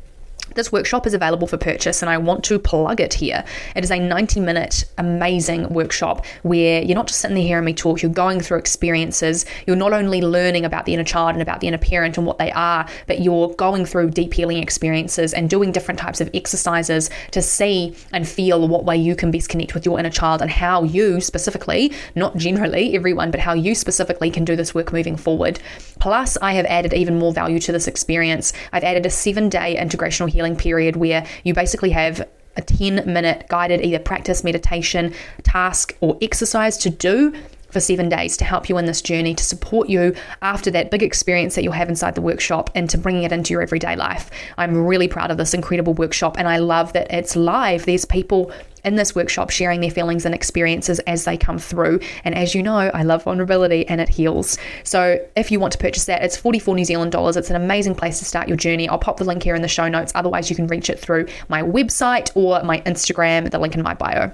This 0.55 0.71
workshop 0.71 1.05
is 1.05 1.13
available 1.13 1.47
for 1.47 1.57
purchase 1.57 2.01
and 2.01 2.09
I 2.09 2.17
want 2.17 2.43
to 2.45 2.57
plug 2.57 2.99
it 2.99 3.13
here. 3.13 3.43
It 3.75 3.83
is 3.83 3.91
a 3.91 3.99
90 3.99 4.39
minute 4.39 4.85
amazing 4.97 5.69
workshop 5.69 6.25
where 6.43 6.81
you're 6.81 6.95
not 6.95 7.07
just 7.07 7.19
sitting 7.19 7.35
there 7.35 7.45
hearing 7.45 7.65
me 7.65 7.73
talk, 7.73 8.01
you're 8.01 8.11
going 8.11 8.39
through 8.39 8.57
experiences. 8.57 9.45
You're 9.67 9.75
not 9.75 9.93
only 9.93 10.21
learning 10.21 10.65
about 10.65 10.85
the 10.85 10.93
inner 10.93 11.03
child 11.03 11.33
and 11.33 11.41
about 11.41 11.59
the 11.59 11.67
inner 11.67 11.77
parent 11.77 12.17
and 12.17 12.25
what 12.25 12.37
they 12.37 12.51
are, 12.53 12.87
but 13.05 13.19
you're 13.19 13.49
going 13.55 13.85
through 13.85 14.11
deep 14.11 14.33
healing 14.33 14.57
experiences 14.57 15.33
and 15.33 15.49
doing 15.49 15.71
different 15.71 15.99
types 15.99 16.21
of 16.21 16.29
exercises 16.33 17.09
to 17.31 17.41
see 17.41 17.95
and 18.13 18.27
feel 18.27 18.67
what 18.67 18.85
way 18.85 18.97
you 18.97 19.15
can 19.15 19.31
best 19.31 19.49
connect 19.49 19.73
with 19.73 19.85
your 19.85 19.99
inner 19.99 20.09
child 20.09 20.41
and 20.41 20.49
how 20.49 20.83
you 20.83 21.19
specifically, 21.19 21.91
not 22.15 22.35
generally 22.37 22.95
everyone, 22.95 23.29
but 23.29 23.41
how 23.41 23.53
you 23.53 23.75
specifically 23.75 24.31
can 24.31 24.45
do 24.45 24.55
this 24.55 24.73
work 24.73 24.93
moving 24.93 25.17
forward. 25.17 25.59
Plus, 25.99 26.37
I 26.41 26.53
have 26.53 26.65
added 26.65 26.93
even 26.93 27.19
more 27.19 27.33
value 27.33 27.59
to 27.59 27.71
this 27.71 27.87
experience. 27.87 28.53
I've 28.71 28.83
added 28.83 29.05
a 29.05 29.09
seven 29.09 29.49
day 29.49 29.75
integrational 29.77 30.29
healing 30.29 30.44
period 30.53 30.97
where 30.97 31.25
you 31.45 31.53
basically 31.53 31.91
have 31.91 32.27
a 32.57 32.61
10 32.61 33.11
minute 33.11 33.45
guided 33.47 33.81
either 33.81 33.99
practice, 33.99 34.43
meditation, 34.43 35.13
task, 35.43 35.95
or 36.01 36.17
exercise 36.21 36.77
to 36.79 36.89
do 36.89 37.33
for 37.75 37.81
seven 37.81 38.07
days 38.07 38.37
to 38.37 38.45
help 38.45 38.69
you 38.69 38.77
in 38.77 38.85
this 38.85 39.01
journey, 39.01 39.35
to 39.35 39.43
support 39.43 39.89
you 39.89 40.15
after 40.41 40.71
that 40.71 40.89
big 40.91 41.03
experience 41.03 41.55
that 41.55 41.63
you'll 41.63 41.73
have 41.73 41.89
inside 41.89 42.15
the 42.15 42.21
workshop 42.21 42.69
and 42.73 42.89
to 42.89 42.97
bringing 42.97 43.23
it 43.23 43.33
into 43.33 43.51
your 43.51 43.61
everyday 43.61 43.97
life. 43.97 44.31
I'm 44.57 44.85
really 44.85 45.09
proud 45.09 45.29
of 45.29 45.35
this 45.35 45.53
incredible 45.53 45.93
workshop 45.93 46.37
and 46.39 46.47
I 46.47 46.55
love 46.55 46.93
that 46.93 47.11
it's 47.11 47.35
live. 47.35 47.85
There's 47.85 48.05
people 48.05 48.49
in 48.85 48.95
this 48.95 49.13
workshop 49.13 49.49
sharing 49.49 49.81
their 49.81 49.91
feelings 49.91 50.25
and 50.25 50.33
experiences 50.33 50.99
as 50.99 51.25
they 51.25 51.35
come 51.35 51.59
through. 51.59 51.99
And 52.23 52.33
as 52.33 52.55
you 52.55 52.63
know, 52.63 52.77
I 52.77 53.03
love 53.03 53.23
vulnerability 53.23 53.85
and 53.89 53.99
it 53.99 54.07
heals. 54.07 54.57
So 54.85 55.19
if 55.35 55.51
you 55.51 55.59
want 55.59 55.73
to 55.73 55.77
purchase 55.77 56.05
that, 56.05 56.23
it's 56.23 56.37
44 56.37 56.75
New 56.75 56.85
Zealand 56.85 57.11
dollars. 57.11 57.35
It's 57.35 57.49
an 57.49 57.57
amazing 57.57 57.95
place 57.95 58.19
to 58.19 58.25
start 58.25 58.47
your 58.47 58.55
journey. 58.55 58.87
I'll 58.87 58.99
pop 58.99 59.17
the 59.17 59.25
link 59.25 59.43
here 59.43 59.55
in 59.55 59.61
the 59.61 59.67
show 59.67 59.89
notes. 59.89 60.13
Otherwise, 60.15 60.49
you 60.49 60.55
can 60.55 60.67
reach 60.67 60.89
it 60.89 60.97
through 60.97 61.27
my 61.49 61.61
website 61.61 62.31
or 62.35 62.63
my 62.63 62.79
Instagram, 62.81 63.51
the 63.51 63.59
link 63.59 63.75
in 63.75 63.81
my 63.81 63.95
bio. 63.95 64.31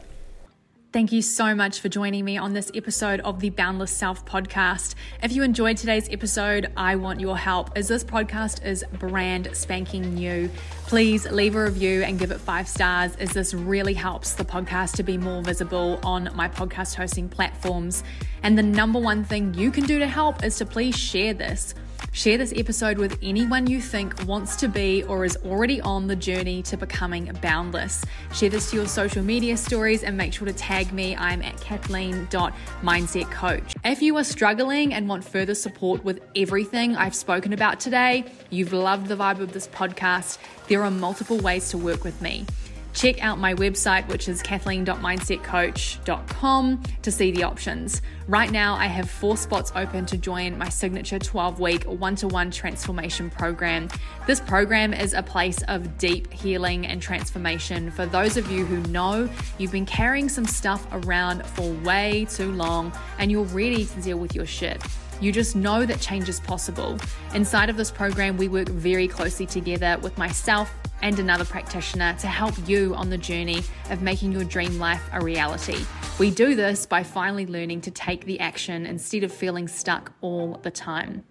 Thank 0.94 1.14
you 1.14 1.22
so 1.22 1.56
much 1.56 1.80
for 1.80 1.88
joining 1.88 2.26
me 2.26 2.38
on 2.38 2.52
this 2.52 2.70
episode 2.76 3.22
of 3.22 3.40
the 3.40 3.50
Boundless 3.50 3.92
Self 3.92 4.26
podcast. 4.26 4.96
If 5.24 5.32
you 5.32 5.42
enjoyed 5.42 5.78
today's 5.78 6.10
episode, 6.10 6.70
I 6.76 6.98
want 6.98 7.22
your 7.22 7.38
help 7.38 7.70
as 7.78 7.88
this 7.88 8.04
podcast 8.04 8.66
is 8.66 8.84
brand 9.00 9.48
spanking 9.54 10.14
new. 10.16 10.50
Please 10.88 11.26
leave 11.32 11.56
a 11.56 11.64
review 11.64 12.04
and 12.04 12.20
give 12.20 12.32
it 12.32 12.42
five 12.42 12.68
stars 12.68 13.16
as 13.16 13.32
this 13.32 13.54
really 13.54 13.94
helps 13.94 14.34
the 14.34 14.44
podcast 14.44 14.98
to 14.98 15.04
be 15.04 15.18
more 15.18 15.42
visible 15.42 15.98
on 16.04 16.30
my 16.36 16.50
podcast 16.50 16.96
hosting 16.96 17.30
platforms. 17.30 18.04
And 18.44 18.58
the 18.58 18.64
number 18.64 19.00
one 19.00 19.24
thing 19.24 19.54
you 19.54 19.72
can 19.72 19.86
do 19.86 19.98
to 19.98 20.08
help 20.08 20.44
is 20.44 20.58
to 20.58 20.66
please 20.66 20.98
share 20.98 21.34
this. 21.34 21.74
Share 22.14 22.38
this 22.38 22.52
episode 22.58 22.98
with 22.98 23.18
anyone 23.24 23.68
you 23.68 23.80
think 23.80 24.28
wants 24.28 24.58
to 24.58 24.68
be 24.68 25.02
or 25.06 25.24
is 25.24 25.38
already 25.46 25.80
on 25.80 26.08
the 26.08 26.16
journey 26.16 26.62
to 26.64 26.76
becoming 26.76 27.32
boundless. 27.42 28.04
Share 28.34 28.50
this 28.50 28.70
to 28.72 28.76
your 28.76 28.88
social 28.88 29.24
media 29.24 29.56
stories 29.56 30.04
and 30.04 30.18
make 30.18 30.34
sure 30.34 30.46
to 30.46 30.52
tag 30.52 30.92
me. 30.92 31.16
I'm 31.16 31.42
at 31.42 31.56
kathleen.mindsetcoach. 31.62 33.76
If 33.86 34.02
you 34.02 34.18
are 34.18 34.26
struggling 34.26 34.94
and 34.94 35.08
want 35.08 35.24
further 35.24 35.56
support 35.56 36.04
with 36.04 36.20
everything 36.36 36.98
I've 36.98 37.16
spoken 37.16 37.54
about 37.54 37.80
today, 37.80 38.26
you've 38.50 38.74
loved 38.74 39.08
the 39.08 39.16
vibe 39.16 39.40
of 39.40 39.54
this 39.54 39.70
podcast, 39.70 40.38
there 40.68 40.84
are 40.84 40.92
multiple 40.92 41.38
ways 41.38 41.70
to 41.70 41.78
work 41.78 42.04
with 42.04 42.22
me. 42.22 42.46
Check 42.94 43.24
out 43.24 43.40
my 43.40 43.54
website, 43.54 44.06
which 44.08 44.28
is 44.28 44.42
kathleen.mindsetcoach.com, 44.42 46.84
to 47.02 47.12
see 47.12 47.32
the 47.32 47.44
options. 47.44 48.02
Right 48.28 48.52
now, 48.52 48.76
I 48.76 48.88
have 48.88 49.10
four 49.10 49.38
spots 49.38 49.72
open 49.76 50.06
to 50.08 50.18
join 50.18 50.58
my 50.58 50.68
signature 50.70 51.20
12 51.20 51.60
week 51.60 51.84
one 51.84 52.16
to 52.18 52.28
one 52.28 52.52
transformation 52.52 53.30
program. 53.30 53.88
This 54.28 54.40
program 54.40 54.94
is 54.94 55.14
a 55.14 55.24
place 55.24 55.62
of 55.64 55.98
deep 55.98 56.32
healing 56.32 56.86
and 56.86 57.02
transformation 57.02 57.92
for 57.92 58.06
those 58.06 58.38
of 58.38 58.52
you 58.52 58.66
who 58.66 58.78
know 58.90 59.30
you've 59.58 59.72
been 59.72 59.86
carrying 59.86 60.30
some 60.30 60.46
stuff 60.46 60.86
around 60.92 61.46
for 61.46 61.72
way 61.84 62.26
too 62.30 62.52
long 62.52 62.94
and 63.18 63.32
you're 63.32 63.46
ready 63.46 63.86
to 63.86 64.02
deal 64.02 64.20
with 64.20 64.36
your 64.36 64.46
shit. 64.46 64.82
You 65.22 65.32
just 65.32 65.56
know 65.56 65.86
that 65.86 66.02
change 66.02 66.28
is 66.30 66.40
possible. 66.40 66.98
Inside 67.36 67.70
of 67.70 67.78
this 67.78 67.92
program, 67.92 68.38
we 68.38 68.48
work 68.48 68.68
very 68.68 69.08
closely 69.08 69.46
together 69.46 70.00
with 70.02 70.18
myself 70.18 70.74
and 71.04 71.20
another 71.20 71.46
practitioner 71.46 72.16
to 72.20 72.28
help 72.28 72.56
you 72.68 72.96
on 72.96 73.12
the 73.12 73.20
journey 73.20 73.62
of 73.92 74.02
making 74.02 74.32
your 74.32 74.44
dream 74.44 74.80
life 74.80 75.08
a 75.14 75.24
reality. 75.24 75.78
We 76.18 76.32
do 76.32 76.56
this 76.56 76.88
by 76.88 77.04
finally 77.04 77.46
learning 77.46 77.82
to 77.82 77.92
take 77.92 78.26
the 78.26 78.40
action 78.40 78.88
instead 78.88 79.24
of 79.24 79.32
feeling 79.32 79.68
stuck 79.68 80.12
all 80.22 80.60
the 80.64 80.72
time. 80.72 81.24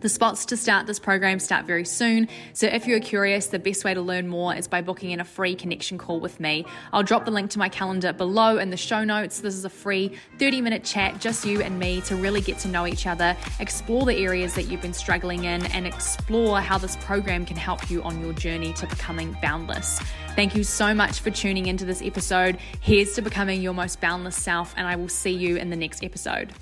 The 0.00 0.08
spots 0.08 0.46
to 0.46 0.56
start 0.56 0.86
this 0.86 1.00
program 1.00 1.40
start 1.40 1.66
very 1.66 1.84
soon, 1.84 2.28
so 2.52 2.68
if 2.68 2.86
you're 2.86 3.00
curious, 3.00 3.48
the 3.48 3.58
best 3.58 3.84
way 3.84 3.94
to 3.94 4.00
learn 4.00 4.28
more 4.28 4.54
is 4.54 4.68
by 4.68 4.80
booking 4.80 5.10
in 5.10 5.18
a 5.18 5.24
free 5.24 5.56
connection 5.56 5.98
call 5.98 6.20
with 6.20 6.38
me. 6.38 6.66
I'll 6.92 7.02
drop 7.02 7.24
the 7.24 7.32
link 7.32 7.50
to 7.50 7.58
my 7.58 7.68
calendar 7.68 8.12
below 8.12 8.58
in 8.58 8.70
the 8.70 8.76
show 8.76 9.02
notes. 9.02 9.40
This 9.40 9.54
is 9.54 9.64
a 9.64 9.70
free 9.70 10.12
30 10.38 10.60
minute 10.60 10.84
chat, 10.84 11.20
just 11.20 11.44
you 11.44 11.62
and 11.62 11.80
me, 11.80 12.00
to 12.02 12.14
really 12.14 12.40
get 12.40 12.58
to 12.60 12.68
know 12.68 12.86
each 12.86 13.08
other, 13.08 13.36
explore 13.58 14.04
the 14.04 14.16
areas 14.16 14.54
that 14.54 14.64
you've 14.64 14.82
been 14.82 14.94
struggling 14.94 15.44
in, 15.44 15.66
and 15.66 15.84
explore 15.84 16.60
how 16.60 16.78
this 16.78 16.94
program 16.98 17.44
can 17.44 17.56
help 17.56 17.90
you 17.90 18.00
on 18.04 18.20
your 18.20 18.32
journey 18.34 18.72
to 18.74 18.86
becoming 18.86 19.36
boundless. 19.42 19.98
Thank 20.36 20.54
you 20.54 20.62
so 20.62 20.94
much 20.94 21.18
for 21.18 21.32
tuning 21.32 21.66
into 21.66 21.84
this 21.84 22.02
episode. 22.02 22.58
Here's 22.80 23.14
to 23.14 23.22
becoming 23.22 23.60
your 23.60 23.74
most 23.74 24.00
boundless 24.00 24.36
self, 24.36 24.74
and 24.76 24.86
I 24.86 24.94
will 24.94 25.08
see 25.08 25.32
you 25.32 25.56
in 25.56 25.70
the 25.70 25.76
next 25.76 26.04
episode. 26.04 26.52